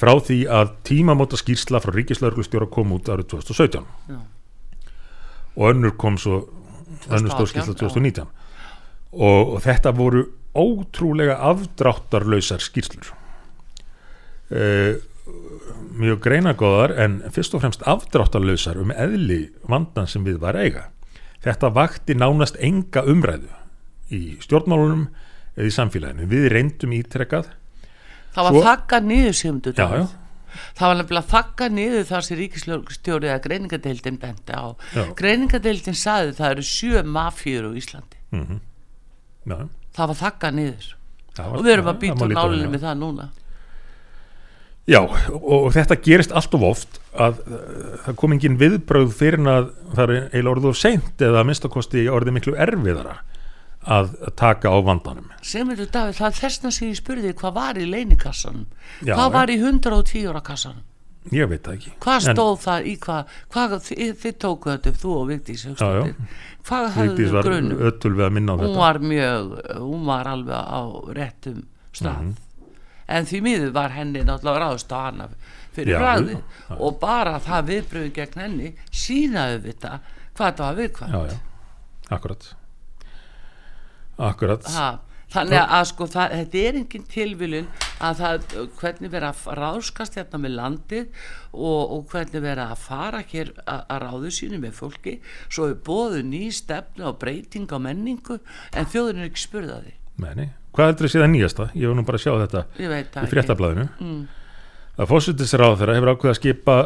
frá 0.00 0.12
því 0.16 0.42
að 0.50 0.74
tímamóta 0.86 1.38
skýrsla 1.40 1.80
frá 1.82 1.94
Ríkislauglustjóra 1.94 2.70
kom 2.72 2.94
út 2.96 3.10
árið 3.12 3.32
2017 3.34 3.86
Já. 4.10 4.20
og 5.56 5.64
önnur 5.72 5.96
kom 6.00 6.18
svo 6.18 6.42
önnur 7.10 7.34
stórskýrsla 7.34 7.76
2019 7.76 8.26
og, 9.12 9.56
og 9.56 9.58
þetta 9.64 9.94
voru 9.96 10.26
ótrúlega 10.54 11.36
afdráttarlausar 11.46 12.62
skýrslur. 12.62 13.12
Uh, 14.50 14.98
mjög 16.00 16.20
greinagóðar 16.24 16.94
en 17.02 17.18
fyrst 17.34 17.54
og 17.56 17.64
fremst 17.64 17.84
afdráttarlausar 17.88 18.78
um 18.80 18.92
eðli 18.94 19.50
vandan 19.68 20.08
sem 20.10 20.24
við 20.26 20.40
var 20.42 20.58
eiga. 20.58 20.88
Þetta 21.44 21.72
vakti 21.76 22.16
nánast 22.16 22.58
enga 22.60 23.04
umræðu 23.08 23.50
í 24.12 24.36
stjórnmálunum 24.44 25.06
eða 25.56 25.68
í 25.68 25.74
samfélaginu. 25.74 26.28
Við 26.30 26.48
reyndum 26.52 26.96
ítrekkað. 26.96 27.52
Það 28.34 28.46
var 28.46 28.56
Svo... 28.56 28.64
þakka 28.66 29.00
niður 29.06 29.38
þú 29.40 29.74
talað. 29.76 30.16
Það 30.50 30.88
var 30.90 30.96
nefnilega 30.98 31.30
þakka 31.30 31.66
niður 31.70 32.06
þar 32.08 32.26
sem 32.26 32.38
ríkisljóðstjórið 32.40 33.32
að 33.34 33.42
greiningadeildin 33.44 34.16
bendi 34.20 34.56
á. 34.56 34.66
Já. 34.96 35.02
Greiningadeildin 35.18 35.98
saði 35.98 36.32
það 36.38 36.54
eru 36.56 36.64
sjö 36.66 37.02
mafjur 37.06 37.68
á 37.70 37.72
Íslandi. 37.78 38.18
Mm 38.34 38.46
-hmm. 38.46 39.68
Það 39.94 40.10
var 40.10 40.18
þakka 40.24 40.50
niður. 40.50 40.88
Var, 41.36 41.52
og 41.54 41.64
við 41.64 41.72
erum 41.72 41.90
að 41.92 42.00
býta 42.02 42.26
nálunum 42.26 42.74
með 42.74 42.82
það 42.84 42.98
núna. 42.98 43.28
Já, 44.90 45.00
og, 45.04 45.44
og 45.54 45.68
þetta 45.74 45.98
gerist 46.02 46.32
allt 46.34 46.54
of 46.56 46.66
oft 46.66 47.00
að 47.14 47.40
uh, 47.46 47.58
það 48.06 48.16
kom 48.18 48.34
engin 48.34 48.58
viðbröð 48.60 49.12
fyrir 49.14 49.46
að 49.50 49.72
það 49.94 50.04
er 50.04 50.14
eiginlega 50.16 50.54
orðið 50.54 50.70
of 50.72 50.80
seint 50.80 51.24
eða 51.26 51.42
að 51.42 51.50
minnstakosti 51.50 52.06
orðið 52.10 52.36
miklu 52.38 52.56
erfiðara 52.66 53.20
að 53.80 54.10
taka 54.36 54.68
á 54.68 54.76
vandanum. 54.84 55.30
Semur 55.46 55.78
þú 55.78 55.86
Davíð, 55.94 56.18
það 56.18 56.26
er 56.28 56.38
þessna 56.40 56.72
sem 56.74 56.90
ég 56.90 56.98
spurði 56.98 57.32
hvað 57.38 57.54
var 57.56 57.80
í 57.80 57.86
leinikassanum, 57.88 58.66
Já, 59.00 59.14
hvað 59.14 59.30
var 59.38 59.52
í 59.52 59.56
110 59.56 60.26
ára 60.28 60.42
kassanum? 60.44 60.84
Ég 61.36 61.48
veit 61.48 61.62
það 61.64 61.76
ekki. 61.76 61.94
Hvað 62.00 62.20
stóð 62.26 62.50
en, 62.50 62.60
það 62.64 62.90
í 62.90 62.92
hvað, 63.00 63.32
hvað 63.54 63.74
þið, 63.86 64.12
þið 64.20 64.36
tókuðu 64.44 64.74
þetta 64.74 64.92
upp, 64.92 65.00
þú 65.00 65.16
og 65.16 65.26
Vigdís, 65.30 65.64
hvað 66.68 66.86
hafðu 66.96 67.26
þau 67.30 67.42
grunum? 67.46 67.72
Vigdís 67.72 67.80
var 67.80 67.90
öll 67.90 68.14
við 68.18 68.26
að 68.26 68.36
minna 68.36 68.52
á 68.52 68.56
þetta. 68.56 68.68
Hún 68.68 68.80
var 68.80 69.00
mjög, 69.04 69.50
hún 69.80 70.06
var 70.08 70.30
alveg 70.34 70.56
á 70.60 70.82
réttum 71.16 71.58
stað. 71.92 72.22
Mm 72.24 72.30
-hmm 72.30 72.46
en 73.10 73.28
því 73.28 73.42
miður 73.46 73.74
var 73.76 73.94
henni 73.96 74.22
náttúrulega 74.26 74.62
ráðst 74.64 74.94
á 74.94 74.98
hana 75.08 75.28
fyrir 75.74 76.00
ræði 76.02 76.38
og 76.76 76.96
bara 77.02 77.36
það 77.42 77.68
viðbröðu 77.74 78.14
gegn 78.16 78.42
henni 78.44 78.72
sínaðu 78.90 79.60
við 79.66 79.78
það 79.84 80.08
hvað 80.38 80.56
það 80.56 80.66
var 80.66 80.80
viðkvæmt. 80.80 81.14
Já, 81.14 81.20
já. 81.30 81.38
Akkurat. 82.10 82.50
Akkurat. 84.30 84.66
Ha, 84.74 84.88
Þannig 85.30 85.60
að 85.62 85.84
sko 85.86 86.06
það, 86.10 86.32
þetta 86.40 86.60
er 86.66 86.76
engin 86.80 87.04
tilviljun 87.06 87.66
að 88.02 88.16
það, 88.18 88.54
hvernig 88.80 89.12
vera 89.12 89.28
að 89.30 89.60
ráðskast 89.60 90.16
hérna 90.18 90.40
með 90.42 90.56
landið 90.56 91.20
og, 91.52 91.92
og 91.94 92.00
hvernig 92.10 92.42
vera 92.42 92.64
að 92.72 92.82
fara 92.82 93.20
hér 93.30 93.52
að, 93.62 93.84
að 93.94 94.00
ráðu 94.04 94.32
sínu 94.34 94.58
með 94.64 94.74
fólki. 94.80 95.14
Svo 95.46 95.68
er 95.70 95.76
bóðu 95.86 96.24
ný 96.26 96.48
stefnu 96.54 97.06
og 97.12 97.20
breyting 97.22 97.70
á 97.70 97.78
menningu 97.78 98.40
en 98.74 98.90
þjóðin 98.90 99.22
er 99.22 99.30
ekki 99.30 99.44
spurðaði 99.44 99.94
Menni 100.20 100.48
hvað 100.74 100.90
heldur 100.90 101.06
þið 101.06 101.14
séð 101.14 101.26
að 101.26 101.32
nýjasta? 101.34 101.68
Ég 101.74 101.90
var 101.90 101.98
nú 101.98 102.06
bara 102.06 102.20
að 102.20 102.24
sjá 102.24 102.32
þetta 102.44 102.64
í 103.24 103.30
fréttablaðinu 103.30 103.86
mm. 103.90 104.20
að 104.96 105.12
fósutisráð 105.12 105.78
þeirra 105.80 105.96
hefur 105.98 106.12
ákveð 106.14 106.32
að 106.32 106.38
skipa 106.40 106.76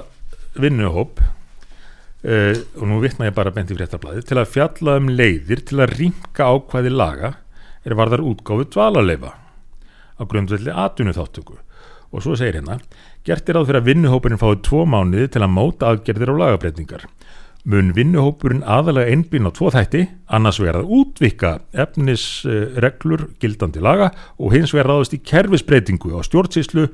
vinnuhóp 0.65 1.23
uh, 1.25 2.53
og 2.81 2.85
nú 2.91 3.01
vittna 3.05 3.31
ég 3.31 3.37
bara 3.37 3.55
bent 3.55 3.73
í 3.73 3.79
fréttablaði 3.79 4.25
til 4.29 4.41
að 4.41 4.53
fjalla 4.55 4.99
um 5.01 5.11
leiðir 5.13 5.65
til 5.69 5.81
að 5.85 5.97
ringa 5.99 6.51
ákvæði 6.55 6.95
laga 6.95 7.35
er 7.85 7.97
varðar 7.99 8.25
útgáfi 8.25 8.71
dvalarleifa 8.73 9.35
á 10.15 10.23
grundvelli 10.31 10.73
atvinnu 10.73 11.15
þáttöku 11.17 11.59
og 12.15 12.23
svo 12.23 12.37
segir 12.39 12.61
hérna 12.61 12.79
gert 13.27 13.49
er 13.49 13.59
áð 13.59 13.69
fyrir 13.69 13.81
að 13.83 13.89
vinnuhópurinn 13.91 14.41
fái 14.41 14.61
tvo 14.65 14.85
mánuði 14.89 15.31
til 15.35 15.43
að 15.43 15.55
móta 15.57 15.91
aðgerðir 15.91 16.33
á 16.33 16.41
lagabreitningar 16.43 17.07
mun 17.65 17.93
vinnuhópurinn 17.97 18.65
aðalega 18.69 19.13
einbín 19.13 19.49
á 19.49 19.51
tvo 19.57 19.71
þætti, 19.73 20.05
annars 20.29 20.61
verða 20.61 20.85
útvika 20.85 21.55
efnisreglur 21.73 23.31
gildandi 23.41 23.81
laga 23.85 24.11
og 24.37 24.53
hins 24.53 24.75
verða 24.77 24.99
aðast 24.99 25.17
í 25.17 25.23
kerfisbreytingu 25.25 26.13
á 26.13 26.21
stjórnsíslu, 26.27 26.91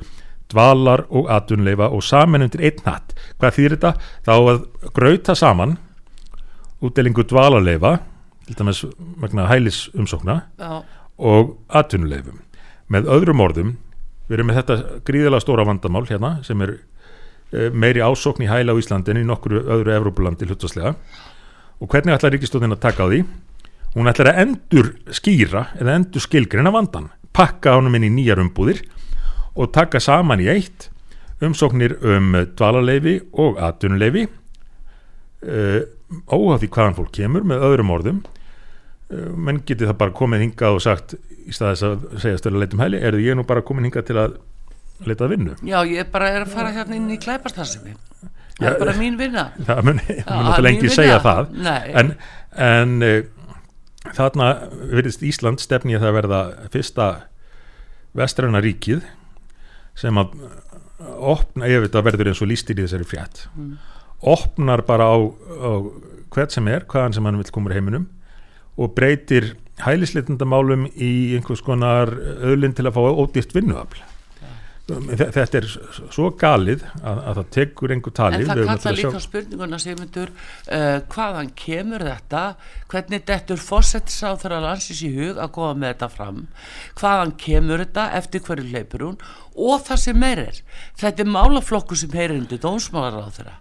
dvalar 0.51 1.05
og 1.11 1.31
atunleifa 1.31 1.91
og 1.91 2.03
saman 2.07 2.47
undir 2.47 2.63
einn 2.71 2.87
hatt. 2.87 3.15
Hvað 3.39 3.57
þýr 3.59 3.77
þetta? 3.77 3.93
Þá 4.27 4.33
að 4.37 4.63
grauta 4.95 5.37
saman 5.39 5.77
útdelingu 6.81 7.27
dvalarleifa, 7.29 7.99
til 8.47 8.59
dæmis 8.59 8.85
vegna 9.21 9.47
hælis 9.51 9.89
umsókna 9.95 10.41
Já. 10.59 10.83
og 11.19 11.57
atunleifum. 11.69 12.41
Með 12.91 13.11
öðrum 13.11 13.43
orðum, 13.43 13.75
við 14.29 14.39
erum 14.39 14.51
með 14.51 14.63
þetta 14.63 15.03
gríðilega 15.07 15.45
stóra 15.45 15.67
vandamál 15.67 16.07
hérna 16.09 16.39
sem 16.47 16.63
er 16.63 16.79
meiri 17.51 18.03
ásókn 18.05 18.45
í 18.45 18.51
hæla 18.51 18.75
á 18.75 18.81
Íslandin 18.81 19.21
í 19.21 19.27
nokkru 19.27 19.63
öðru 19.65 19.95
Evrópulandi 19.97 20.47
hlutaslega 20.47 20.95
og 21.81 21.89
hvernig 21.91 22.15
ætlar 22.15 22.35
Ríkistóðin 22.37 22.77
að 22.77 22.85
taka 22.85 23.07
á 23.07 23.11
því? 23.11 23.25
Hún 23.97 24.11
ætlar 24.11 24.31
að 24.31 24.43
endur 24.45 24.93
skýra 25.11 25.65
eða 25.81 25.97
endur 25.99 26.23
skilgrina 26.23 26.71
vandan 26.75 27.09
pakka 27.35 27.77
ánum 27.77 27.97
inn 27.99 28.09
í 28.09 28.15
nýjar 28.15 28.43
umbúðir 28.43 28.83
og 29.57 29.73
taka 29.75 30.01
saman 30.03 30.43
í 30.43 30.51
eitt 30.51 30.91
umsóknir 31.45 31.97
um 32.05 32.35
dvalarleifi 32.57 33.17
og 33.41 33.59
atvinnuleifi 33.65 34.27
uh, 34.29 35.81
óhaf 36.29 36.61
því 36.61 36.71
hvaðan 36.75 36.99
fólk 36.99 37.13
kemur 37.17 37.47
með 37.47 37.65
öðrum 37.69 37.93
orðum. 37.95 38.23
Uh, 39.11 39.31
menn 39.35 39.63
geti 39.67 39.89
það 39.89 39.99
bara 40.03 40.17
komið 40.17 40.47
hingað 40.47 40.79
og 40.79 40.85
sagt 40.85 41.17
í 41.47 41.55
staðis 41.57 41.85
að 41.87 42.07
segja 42.21 42.41
stölu 42.43 42.61
leitum 42.61 42.83
hæli, 42.83 43.01
er 43.01 43.17
ég 43.19 43.39
nú 43.39 43.47
bara 43.49 43.65
komið 43.67 43.89
hingað 43.89 44.09
til 44.11 44.19
að 44.21 44.37
letað 45.09 45.35
vinnu. 45.35 45.57
Já, 45.65 45.81
ég 45.89 46.11
bara 46.13 46.29
er 46.35 46.45
að 46.45 46.55
fara 46.55 46.75
hérna 46.75 46.99
inn 46.99 47.11
í 47.15 47.19
klæpastarsimi 47.21 47.97
það 48.61 48.75
er 48.75 48.81
bara 48.81 48.97
mín 48.99 49.19
vinna. 49.21 49.45
það 49.67 49.83
mun 49.89 50.01
náttúrulega 50.01 50.65
lengi 50.67 50.93
segja 50.93 51.21
það. 51.25 51.53
En, 52.01 52.13
en 52.67 52.97
uh, 53.07 53.19
þarna 54.17 54.51
verðist 54.91 55.25
Ísland 55.27 55.63
stefni 55.63 55.97
að 55.97 56.07
það 56.07 56.17
verða 56.19 56.43
fyrsta 56.75 57.09
vestræna 58.17 58.63
ríkið 58.65 59.05
sem 59.99 60.21
að 60.21 60.37
opna, 61.01 61.69
ef 61.69 61.87
þetta 61.87 62.05
verður 62.05 62.31
eins 62.33 62.43
og 62.45 62.51
lístir 62.51 62.79
í 62.79 62.85
þessari 62.85 63.09
frétt. 63.09 63.47
Mm. 63.57 63.79
opnar 64.21 64.83
bara 64.85 65.09
á, 65.09 65.17
á 65.17 65.71
hvert 66.31 66.53
sem 66.53 66.67
er, 66.69 66.85
hvaðan 66.89 67.17
sem 67.17 67.27
hann 67.27 67.41
vil 67.41 67.53
koma 67.55 67.73
í 67.73 67.79
heiminum 67.79 68.09
og 68.81 68.93
breytir 68.97 69.55
hælisleitundamálum 69.81 70.87
í 70.93 71.37
einhvers 71.39 71.63
konar 71.65 72.13
öðlinn 72.13 72.77
til 72.77 72.85
að 72.87 72.99
fá 72.99 73.01
ódýrt 73.09 73.55
vinnuafl 73.57 74.03
þetta 74.91 75.61
er 75.61 75.67
svo 75.71 76.31
galið 76.41 76.85
að, 77.01 77.21
að 77.31 77.39
það 77.39 77.49
tekur 77.57 77.95
einhver 77.95 78.15
talið. 78.17 78.45
En 78.45 78.51
það 78.51 78.63
kalla 78.71 78.95
líka 78.97 79.13
sjá... 79.15 79.25
spurninguna 79.27 79.81
Sigmundur 79.83 80.33
uh, 80.33 80.99
hvaðan 81.15 81.53
kemur 81.59 82.05
þetta? 82.09 82.43
Hvernig 82.91 83.25
dettur 83.31 83.63
fósettisáð 83.63 84.45
þegar 84.45 84.67
landsins 84.67 85.03
í 85.07 85.13
hug 85.17 85.41
að 85.41 85.55
góða 85.57 85.73
með 85.81 85.95
þetta 85.95 86.11
fram? 86.17 86.45
Hvaðan 87.01 87.35
kemur 87.47 87.85
þetta? 87.85 88.11
Eftir 88.21 88.45
hverju 88.47 88.69
leipur 88.75 89.07
hún? 89.09 89.19
Og 89.61 89.83
það 89.87 90.05
sem 90.05 90.21
meir 90.21 90.45
er 90.45 90.63
þetta 91.01 91.27
er 91.27 91.35
málaflokku 91.39 91.99
sem 91.99 92.15
heyrir 92.15 92.39
undir 92.41 92.63
dómsmálar 92.63 93.21
á 93.21 93.31
þeirra 93.35 93.59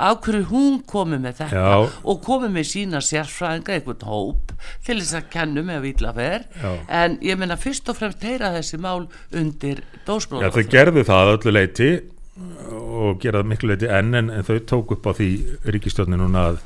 af 0.00 0.20
hverju 0.24 0.46
hún 0.50 0.78
komið 0.88 1.24
með 1.24 1.40
þetta 1.40 1.64
Já. 1.64 1.88
og 2.12 2.22
komið 2.24 2.54
með 2.54 2.68
sína 2.70 3.02
sérfræðinga 3.04 3.76
einhvern 3.76 4.06
hóp 4.08 4.54
til 4.86 4.96
þess 5.00 5.18
að 5.18 5.28
kennu 5.34 5.64
með 5.66 5.84
vilafer 5.88 6.46
en 6.88 7.18
ég 7.24 7.40
menna 7.40 7.58
fyrst 7.60 7.90
og 7.92 7.98
fremst 8.00 8.24
heyra 8.24 8.54
þessi 8.56 8.80
mál 8.80 9.08
undir 9.36 9.84
dósbróðar. 10.08 10.48
Já 10.48 10.56
þau 10.56 10.74
gerðu 10.76 11.04
það 11.10 11.34
öllu 11.34 11.54
leiti 11.56 11.90
og 12.70 13.20
geraði 13.20 13.52
miklu 13.52 13.74
leiti 13.74 13.90
enn 13.92 14.16
en, 14.16 14.32
en 14.32 14.46
þau 14.46 14.56
tók 14.68 14.96
upp 14.96 15.10
á 15.10 15.12
því 15.18 15.30
ríkistjónin 15.74 16.22
núna 16.22 16.50
að, 16.52 16.64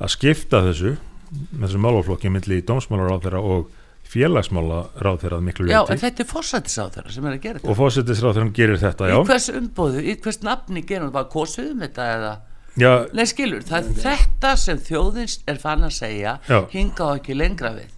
að 0.00 0.14
skipta 0.18 0.60
þessu 0.68 0.96
þessu 1.34 1.80
málaflokki 1.82 2.30
millir 2.32 2.60
í 2.60 2.66
dómsmálar 2.66 3.16
á 3.16 3.18
þeirra 3.24 3.42
og 3.42 3.72
félagsmála 4.14 4.80
ráð 5.02 5.22
þeirra 5.24 5.40
miklu 5.42 5.66
leiti. 5.66 5.74
Já, 5.74 5.82
en 5.90 6.00
þetta 6.02 6.22
er 6.22 6.28
fósættisráð 6.30 6.90
þeirra 6.98 7.14
sem 7.14 7.28
er 7.28 7.36
að 7.36 7.44
gera 7.46 7.60
þetta. 7.60 7.70
Og 7.72 7.78
fósættisráð 7.78 8.36
þeirra 8.38 8.56
gerir 8.58 8.82
þetta, 8.82 9.08
já. 9.10 9.16
Í 9.16 9.28
hvers 9.30 9.48
umbóðu, 9.54 10.02
í 10.04 10.16
hvers 10.26 10.40
nafni 10.44 10.84
gerum 10.86 11.08
það, 11.08 11.16
var 11.16 11.30
kosuðum 11.32 11.86
þetta 11.86 12.08
eða? 12.18 12.34
Já, 12.80 13.06
Nei 13.14 13.26
skilur, 13.30 13.62
það 13.66 13.90
er 13.90 13.98
þetta 14.02 14.54
sem 14.58 14.80
þjóðins 14.82 15.36
er 15.50 15.60
fann 15.62 15.86
að 15.86 15.92
segja 15.94 16.38
Já. 16.48 16.64
hinga 16.72 17.06
á 17.06 17.10
ekki 17.14 17.36
lengra 17.38 17.74
við. 17.76 17.92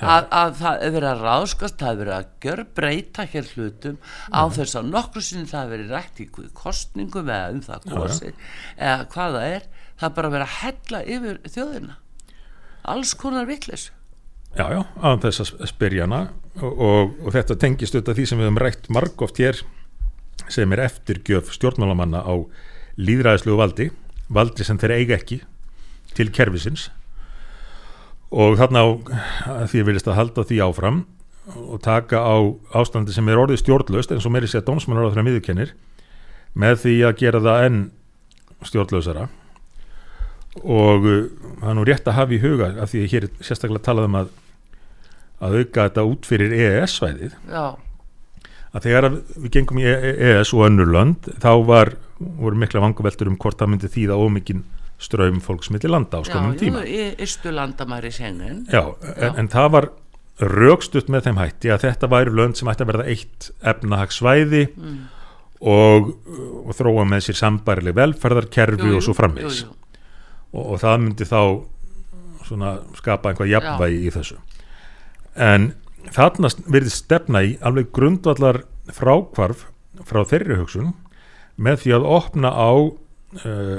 Að, 0.00 0.24
að 0.34 0.54
það 0.58 0.80
er 0.82 0.94
verið 0.96 1.08
að 1.10 1.20
ráðskast 1.22 1.76
það 1.78 1.90
er 1.90 1.98
verið 2.00 2.14
að 2.16 2.30
gjör 2.42 2.62
breyta 2.74 3.26
hér 3.30 3.50
hlutum 3.54 3.98
á 4.34 4.42
þess 4.56 4.78
að 4.80 4.88
nokkru 4.90 5.22
sinni 5.22 5.46
það 5.46 5.60
er 5.60 5.70
verið 5.74 5.92
rætt 5.94 6.22
í 6.24 6.26
kostningum 6.58 7.30
eða 7.30 7.52
um 7.54 7.60
það 7.62 7.86
kosi 7.92 8.32
eða 8.74 9.06
hvað 9.12 9.36
það 9.36 9.46
er 9.52 9.68
það 10.00 10.08
er 10.08 10.16
bara 10.16 10.32
verið 10.34 10.46
að 10.48 10.56
hella 10.64 11.02
yfir 11.14 11.38
þjóðina. 11.54 11.98
Alls 12.94 13.14
konar 13.20 13.46
vitlis 13.48 13.86
já, 14.54 14.66
já, 14.70 14.80
án 15.02 15.22
þess 15.22 15.44
að 15.44 15.68
spyrja 15.70 16.08
hana. 16.08 16.20
Og, 16.58 16.70
og, 16.74 17.14
og 17.26 17.34
þetta 17.34 17.58
tengist 17.58 17.96
auðvitað 17.96 18.18
því 18.18 18.26
sem 18.30 18.40
við 18.40 18.48
höfum 18.48 18.62
rætt 18.62 18.90
margóft 18.94 19.40
hér 19.42 19.62
sem 20.52 20.74
er 20.74 20.84
eftirgjöf 20.84 21.50
stjórnmálamanna 21.54 22.22
á 22.22 22.34
líðræðislegu 22.98 23.58
valdi 23.58 23.88
valdi 24.28 24.66
sem 24.66 24.78
þeir 24.80 24.96
eiga 24.98 25.18
ekki 25.18 25.40
til 26.14 26.30
kerfisins. 26.34 26.88
Og 28.34 28.58
þarna 28.58 28.82
á 28.82 28.88
að 29.62 29.66
því 29.72 29.84
viljast 29.88 30.10
að 30.10 30.18
halda 30.18 30.46
því 30.48 30.60
áfram 30.64 31.02
og 31.54 31.80
taka 31.84 32.22
á 32.24 32.36
ástandi 32.80 33.12
sem 33.14 33.28
er 33.28 33.40
orðið 33.40 33.62
stjórnlaust 33.62 34.14
eins 34.14 34.26
og 34.26 34.32
meiri 34.32 34.48
sér 34.50 34.64
dómsmannar 34.64 35.06
á 35.06 35.10
þeirra 35.12 35.26
miðurkennir 35.26 35.74
með 36.56 36.78
því 36.84 36.94
að 37.04 37.18
gera 37.20 37.42
það 37.44 37.66
enn 37.68 37.82
stjórnlausara. 38.64 39.26
Og 40.62 41.04
uh, 41.04 41.20
það 41.60 41.68
er 41.70 41.76
nú 41.76 41.84
rétt 41.84 42.08
að 42.08 42.18
hafa 42.18 42.34
í 42.34 42.40
huga 42.40 42.70
af 42.80 42.92
því 42.92 43.04
að 43.04 43.12
hér 43.12 43.28
er 43.28 43.44
sérstaklega 43.44 43.86
talað 43.90 44.08
um 44.08 44.18
að 44.22 44.32
að 45.44 45.58
auka 45.60 45.88
þetta 45.88 46.04
út 46.08 46.28
fyrir 46.28 46.54
EES-svæðið 46.56 47.34
já, 47.50 47.64
að 48.74 48.86
þegar 48.88 49.08
við 49.38 49.50
gengum 49.54 49.80
í 49.82 49.86
EES 49.88 50.52
og 50.56 50.64
önnur 50.68 50.90
lönd 50.90 51.28
þá 51.42 51.50
var, 51.66 51.92
voru 52.18 52.58
mikla 52.58 52.82
vangaveltur 52.84 53.30
um 53.30 53.36
hvort 53.40 53.60
það 53.60 53.72
myndi 53.74 53.90
þýða 53.94 54.18
ómikinn 54.18 54.64
ströym 55.04 55.40
fólksmiðli 55.42 55.90
landa 55.90 56.18
á 56.18 56.22
já, 56.24 56.38
jú, 56.38 56.54
tíma. 56.62 56.84
í 56.86 57.04
ystu 57.22 57.52
landamæri 57.54 58.12
sengen 58.14 58.64
Já, 58.72 58.82
en, 59.16 59.38
en 59.42 59.50
það 59.52 59.68
var 59.76 59.88
rögstutt 60.40 61.10
með 61.12 61.28
þeim 61.28 61.38
hætti 61.38 61.70
að 61.70 61.84
þetta 61.86 62.10
væri 62.10 62.34
lönd 62.34 62.58
sem 62.58 62.70
ætti 62.72 62.82
að 62.82 62.90
verða 62.92 63.10
eitt 63.12 63.50
efnahagsvæði 63.62 64.64
Mm. 64.74 64.96
og, 65.64 66.10
og 66.66 66.74
þróa 66.76 67.04
með 67.08 67.22
sér 67.28 67.38
sambærileg 67.38 67.94
velferðarkerfi 67.96 68.90
og 68.96 69.04
svo 69.06 69.14
jú, 69.14 69.48
jú. 69.48 69.70
og, 70.52 70.64
og 70.74 70.80
það 70.82 70.98
myndi 71.04 71.28
þá 71.30 71.40
svona 72.44 72.74
skapa 72.98 73.30
einhvað 73.30 73.52
jafnvægi 73.54 74.02
í 74.04 74.10
þessu. 74.12 74.36
En 75.40 75.72
þarna 76.12 76.50
verið 76.66 76.92
stefna 76.92 77.42
í 77.44 77.54
alveg 77.64 77.90
grundvallar 77.94 78.62
frákvarf 78.92 79.66
frá 80.04 80.22
þeirri 80.28 80.58
hugsun 80.58 80.92
með 81.56 81.84
því 81.84 81.94
að 81.98 82.08
opna 82.16 82.50
á 82.50 82.70
uh, 82.74 83.78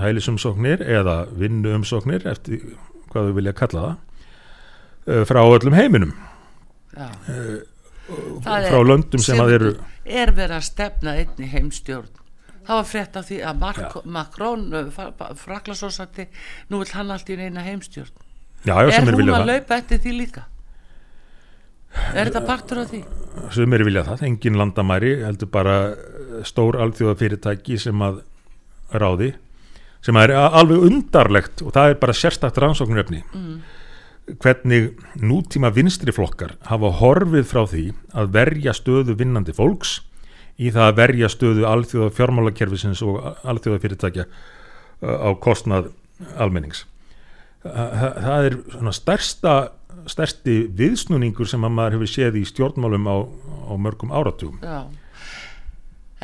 hælisumsóknir 0.00 0.82
eða 0.82 1.24
vinnuumsóknir 1.38 2.26
eftir 2.28 2.74
hvað 3.12 3.30
þau 3.30 3.36
vilja 3.38 3.54
kalla 3.56 3.84
það 3.84 3.94
uh, 3.94 5.22
frá 5.28 5.40
öllum 5.44 5.78
heiminum. 5.78 6.14
Uh, 6.94 7.62
frá 8.44 8.80
löndum 8.84 9.22
sem 9.22 9.40
að 9.40 9.56
eru 9.58 9.72
er 10.04 10.34
verið 10.36 10.58
að 10.58 10.66
stefna 10.66 11.14
einni 11.20 11.48
heimstjórn. 11.48 12.10
Það 12.64 12.78
var 12.80 12.86
frétt 12.88 13.16
af 13.20 13.26
því 13.28 13.38
að 13.44 13.60
Mark, 13.60 13.96
Macron 14.08 14.62
fraklasósandi, 15.40 16.26
nú 16.72 16.80
vil 16.80 16.92
hann 16.96 17.12
allt 17.12 17.28
í 17.28 17.36
eina 17.36 17.64
heimstjórn. 17.64 18.12
Já, 18.64 18.74
já, 18.80 18.88
er 18.88 19.04
hún 19.04 19.18
vilja 19.20 19.34
að 19.36 19.42
það. 19.42 19.50
laupa 19.52 19.78
eftir 19.80 20.00
því 20.00 20.12
líka 20.16 20.44
er 22.14 22.28
þetta 22.30 22.44
partur 22.46 22.82
af 22.84 22.90
því? 22.92 23.02
Sem 23.54 23.72
er 23.76 23.84
vilja 23.86 24.04
það, 24.06 24.22
engin 24.28 24.58
landamæri 24.60 25.14
heldur 25.24 25.50
bara 25.54 25.76
eh, 25.92 26.42
stór 26.46 26.78
alþjóða 26.82 27.16
fyrirtæki 27.22 27.78
sem 27.82 28.02
að 28.06 28.20
ráði 28.94 29.32
sem 30.04 30.16
er 30.20 30.34
a- 30.36 30.50
alveg 30.60 30.82
undarlegt 30.90 31.62
og 31.64 31.72
það 31.74 31.94
er 31.94 32.00
bara 32.02 32.12
sérstakt 32.12 32.58
rannsóknarefni. 32.60 33.22
Mm. 33.34 33.62
hvernig 34.40 34.94
nútíma 35.20 35.68
vinstri 35.74 36.12
flokkar 36.12 36.54
hafa 36.64 36.88
horfið 37.00 37.44
frá 37.44 37.66
því 37.68 37.82
að 38.16 38.30
verja 38.32 38.72
stöðu 38.72 39.16
vinnandi 39.20 39.52
fólks 39.52 39.98
í 40.56 40.70
það 40.72 40.86
að 40.88 40.96
verja 40.96 41.28
stöðu 41.28 41.66
alþjóða 41.68 42.14
fjármálakerfisins 42.16 43.02
og 43.04 43.18
alþjóða 43.44 43.82
fyrirtækja 43.82 44.24
uh, 44.24 45.28
á 45.28 45.30
kostnað 45.36 45.90
almennings. 46.40 46.86
Það 47.64 48.46
er 48.48 48.56
svona 48.72 48.92
stærsta 48.96 49.52
stærsti 50.10 50.64
viðsnúningur 50.76 51.48
sem 51.48 51.64
að 51.64 51.74
maður 51.78 51.98
hefur 51.98 52.12
séð 52.12 52.38
í 52.40 52.44
stjórnmálum 52.48 53.08
á, 53.08 53.16
á 53.70 53.72
mörgum 53.80 54.14
áratugum. 54.14 54.60
Já. 54.62 54.84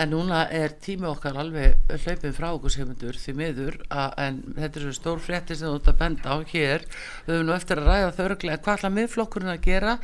en 0.00 0.08
núna 0.14 0.46
er 0.48 0.72
tími 0.80 1.04
okkar 1.10 1.36
alveg 1.36 1.90
hlaupin 2.06 2.32
frá 2.32 2.46
okkur 2.54 2.72
semundur 2.72 3.16
því 3.20 3.34
miður 3.36 3.74
að, 3.92 4.14
en 4.24 4.38
þetta 4.56 4.78
er 4.78 4.84
svo 4.86 4.92
stór 4.96 5.20
frétti 5.20 5.56
sem 5.58 5.68
þú 5.68 5.74
ert 5.76 5.90
að 5.92 5.98
benda 6.00 6.32
á 6.32 6.36
hér. 6.48 6.86
Við 7.26 7.34
höfum 7.34 7.48
nú 7.50 7.52
eftir 7.52 7.82
að 7.82 7.90
ræða 7.90 8.14
þau 8.16 8.22
örglega 8.24 8.62
hvað 8.64 8.78
ætla 8.78 8.92
miðflokkurinn 8.96 9.52
að 9.52 9.66
gera? 9.66 9.96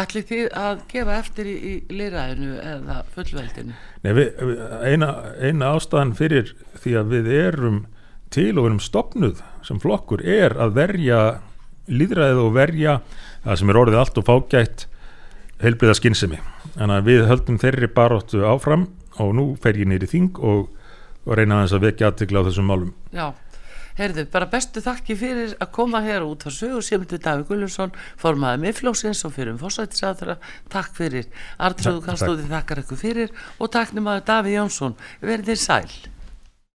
Ætli 0.00 0.22
þið 0.28 0.46
að 0.60 0.84
gefa 0.92 1.16
eftir 1.16 1.50
í, 1.50 1.56
í 1.56 1.74
lýræðinu 1.98 2.52
eða 2.76 3.00
fullveldinu? 3.16 3.78
Nei, 4.04 4.12
við, 4.20 4.44
eina, 4.86 5.10
eina 5.40 5.74
ástæðan 5.74 6.14
fyrir 6.20 6.54
því 6.78 6.96
að 7.00 7.16
við 7.16 7.32
erum 7.40 7.82
til 8.30 8.52
og 8.54 8.68
erum 8.68 8.82
stopnuð 8.82 9.42
sem 9.66 9.82
flokkur 9.82 10.22
er 10.22 10.54
að 10.62 10.76
verja 10.78 11.20
líðræðið 11.88 12.40
og 12.44 12.54
verja 12.56 12.96
það 13.44 13.60
sem 13.60 13.72
er 13.72 13.80
orðið 13.80 14.00
allt 14.00 14.20
og 14.20 14.26
fágætt 14.28 14.86
heilbriða. 15.60 15.96
Þannig 16.70 16.96
að 16.96 17.06
við 17.08 17.28
höldum 17.28 17.60
þeirri 17.60 17.90
baróttu 17.92 18.42
áfram 18.46 18.88
og 19.20 19.32
nú 19.36 19.46
fer 19.60 19.78
ég 19.80 19.88
neyri 19.90 20.08
þing 20.08 20.38
og, 20.38 20.68
og 21.26 21.38
reyna 21.38 21.60
aðeins 21.60 21.76
að 21.76 21.86
vekja 21.88 22.10
aðtikla 22.10 22.44
á 22.44 22.46
þessum 22.48 22.70
málum. 22.70 22.92
Já, 23.12 23.26
heyrðu, 23.98 24.26
bara 24.32 24.48
bestu 24.52 24.82
þakki 24.84 25.16
fyrir 25.18 25.56
að 25.60 25.72
koma 25.76 26.00
hér 26.04 26.24
út 26.24 26.46
á 26.46 26.50
sögu 26.54 26.80
Simundur 26.84 27.20
Davík 27.20 27.50
Gullursson, 27.50 27.92
formaði 28.20 28.62
miðflóksins 28.64 29.24
og 29.28 29.34
fyrir 29.36 29.52
um 29.56 29.60
fórsættisáþra, 29.60 30.38
takk 30.72 30.96
fyrir. 30.96 31.28
Artrúðu 31.58 32.04
Kallstóði 32.06 32.48
þakkar 32.52 32.84
ykkur 32.84 33.02
fyrir 33.02 33.36
og 33.58 33.74
takk 33.74 33.92
nemaður 33.96 34.26
Davíð 34.30 34.58
Jónsson, 34.60 34.96
verðið 35.24 35.62
sæl 35.64 35.84